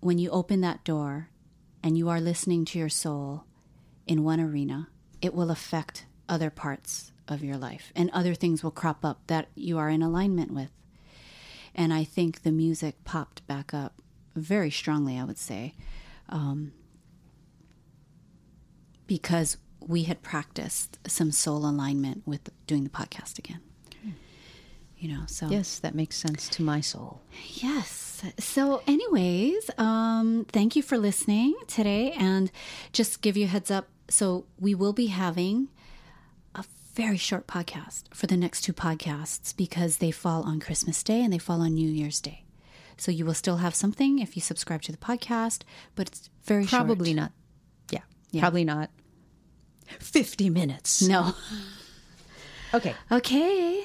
when 0.00 0.18
you 0.18 0.30
open 0.30 0.60
that 0.62 0.84
door 0.84 1.28
and 1.82 1.96
you 1.96 2.08
are 2.08 2.20
listening 2.20 2.64
to 2.66 2.78
your 2.78 2.88
soul 2.88 3.44
in 4.06 4.22
one 4.24 4.40
arena, 4.40 4.88
it 5.22 5.32
will 5.34 5.50
affect 5.50 6.06
other 6.28 6.50
parts 6.50 7.12
of 7.28 7.42
your 7.42 7.56
life 7.56 7.90
and 7.96 8.10
other 8.10 8.34
things 8.34 8.62
will 8.62 8.70
crop 8.70 9.04
up 9.04 9.20
that 9.28 9.48
you 9.54 9.78
are 9.78 9.88
in 9.88 10.02
alignment 10.02 10.52
with. 10.52 10.70
And 11.74 11.92
I 11.92 12.04
think 12.04 12.42
the 12.42 12.52
music 12.52 13.02
popped 13.04 13.46
back 13.46 13.72
up 13.74 14.00
very 14.36 14.70
strongly, 14.70 15.18
I 15.18 15.24
would 15.24 15.38
say, 15.38 15.74
um, 16.28 16.72
because 19.06 19.56
we 19.88 20.04
had 20.04 20.22
practiced 20.22 20.98
some 21.06 21.30
soul 21.32 21.66
alignment 21.66 22.22
with 22.26 22.50
doing 22.66 22.84
the 22.84 22.90
podcast 22.90 23.38
again. 23.38 23.60
You 24.98 25.08
know, 25.16 25.24
so 25.26 25.48
Yes, 25.48 25.80
that 25.80 25.94
makes 25.94 26.16
sense 26.16 26.48
to 26.50 26.62
my 26.62 26.80
soul. 26.80 27.20
Yes. 27.52 28.22
So, 28.38 28.80
anyways, 28.86 29.70
um, 29.76 30.46
thank 30.50 30.76
you 30.76 30.82
for 30.82 30.96
listening 30.96 31.54
today. 31.66 32.12
And 32.12 32.50
just 32.92 33.20
give 33.20 33.36
you 33.36 33.44
a 33.44 33.48
heads 33.48 33.70
up. 33.70 33.88
So, 34.08 34.46
we 34.58 34.74
will 34.74 34.94
be 34.94 35.06
having 35.08 35.68
a 36.54 36.64
very 36.94 37.18
short 37.18 37.46
podcast 37.46 38.04
for 38.14 38.26
the 38.26 38.36
next 38.36 38.62
two 38.62 38.72
podcasts 38.72 39.54
because 39.54 39.98
they 39.98 40.10
fall 40.10 40.42
on 40.44 40.58
Christmas 40.60 41.02
Day 41.02 41.22
and 41.22 41.32
they 41.32 41.38
fall 41.38 41.60
on 41.60 41.74
New 41.74 41.90
Year's 41.90 42.20
Day. 42.20 42.44
So, 42.96 43.10
you 43.10 43.26
will 43.26 43.34
still 43.34 43.58
have 43.58 43.74
something 43.74 44.20
if 44.20 44.36
you 44.36 44.40
subscribe 44.42 44.80
to 44.82 44.92
the 44.92 44.98
podcast, 44.98 45.62
but 45.96 46.06
it's 46.08 46.30
very 46.44 46.64
Probably 46.64 47.10
short. 47.10 47.16
not. 47.16 47.32
Yeah, 47.90 48.02
Yeah. 48.30 48.40
Probably 48.40 48.64
not. 48.64 48.88
50 50.00 50.50
minutes. 50.50 51.02
No. 51.02 51.34
Okay. 52.72 52.94
Okay. 53.12 53.84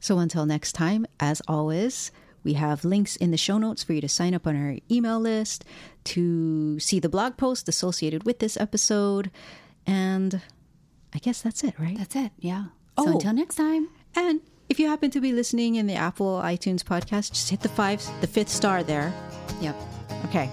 So 0.00 0.18
until 0.18 0.46
next 0.46 0.72
time, 0.72 1.06
as 1.20 1.40
always, 1.48 2.10
we 2.42 2.54
have 2.54 2.84
links 2.84 3.16
in 3.16 3.30
the 3.30 3.36
show 3.36 3.56
notes 3.58 3.82
for 3.82 3.92
you 3.94 4.00
to 4.00 4.08
sign 4.08 4.34
up 4.34 4.46
on 4.46 4.56
our 4.56 4.76
email 4.90 5.18
list, 5.18 5.64
to 6.04 6.78
see 6.80 6.98
the 7.00 7.08
blog 7.08 7.36
post 7.36 7.68
associated 7.68 8.24
with 8.24 8.38
this 8.38 8.56
episode. 8.58 9.30
And 9.86 10.40
I 11.14 11.18
guess 11.18 11.40
that's 11.40 11.64
it, 11.64 11.74
right? 11.78 11.96
That's 11.96 12.16
it. 12.16 12.32
Yeah. 12.38 12.64
So, 12.98 13.08
Oh. 13.08 13.12
until 13.12 13.32
next 13.32 13.54
time. 13.54 13.88
And 14.14 14.40
if 14.68 14.78
you 14.78 14.88
happen 14.88 15.10
to 15.12 15.20
be 15.20 15.32
listening 15.32 15.76
in 15.76 15.86
the 15.86 15.94
Apple 15.94 16.40
iTunes 16.44 16.82
podcast, 16.82 17.32
just 17.32 17.48
hit 17.50 17.60
the 17.60 17.68
five, 17.68 18.02
the 18.20 18.26
fifth 18.26 18.48
star 18.50 18.82
there. 18.82 19.12
Yep. 19.60 19.76
Okay. 20.26 20.50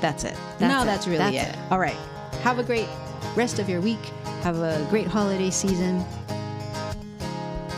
That's 0.00 0.24
it. 0.24 0.34
That's 0.58 0.60
now 0.60 0.82
it. 0.82 0.86
that's 0.86 1.06
really 1.06 1.18
That's 1.18 1.48
it. 1.48 1.54
it. 1.54 1.72
All 1.72 1.78
right. 1.78 1.96
Have 2.42 2.58
a 2.58 2.62
great 2.62 2.86
rest 3.34 3.58
of 3.58 3.68
your 3.68 3.80
week. 3.80 4.04
Have 4.42 4.58
a 4.58 4.86
great 4.90 5.06
holiday 5.06 5.50
season. 5.50 6.04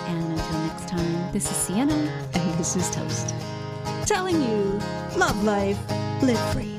And 0.06 0.32
until 0.32 0.60
next 0.60 0.88
time, 0.88 1.32
this 1.32 1.50
is 1.50 1.56
Siena. 1.56 1.94
And 2.34 2.58
this 2.58 2.76
is 2.76 2.90
Toast. 2.90 3.34
Telling 4.06 4.40
you, 4.42 4.80
love 5.16 5.42
life, 5.44 5.78
live 6.22 6.52
free. 6.52 6.76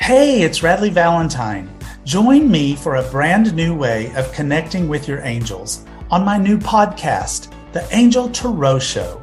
Hey, 0.00 0.42
it's 0.42 0.60
Radleigh 0.60 0.90
Valentine. 0.90 1.70
Join 2.04 2.50
me 2.50 2.74
for 2.74 2.96
a 2.96 3.10
brand 3.10 3.54
new 3.54 3.76
way 3.76 4.12
of 4.16 4.32
connecting 4.32 4.88
with 4.88 5.06
your 5.06 5.20
angels 5.20 5.84
on 6.10 6.24
my 6.24 6.36
new 6.36 6.58
podcast, 6.58 7.52
The 7.72 7.86
Angel 7.94 8.28
Tarot 8.28 8.80
Show. 8.80 9.22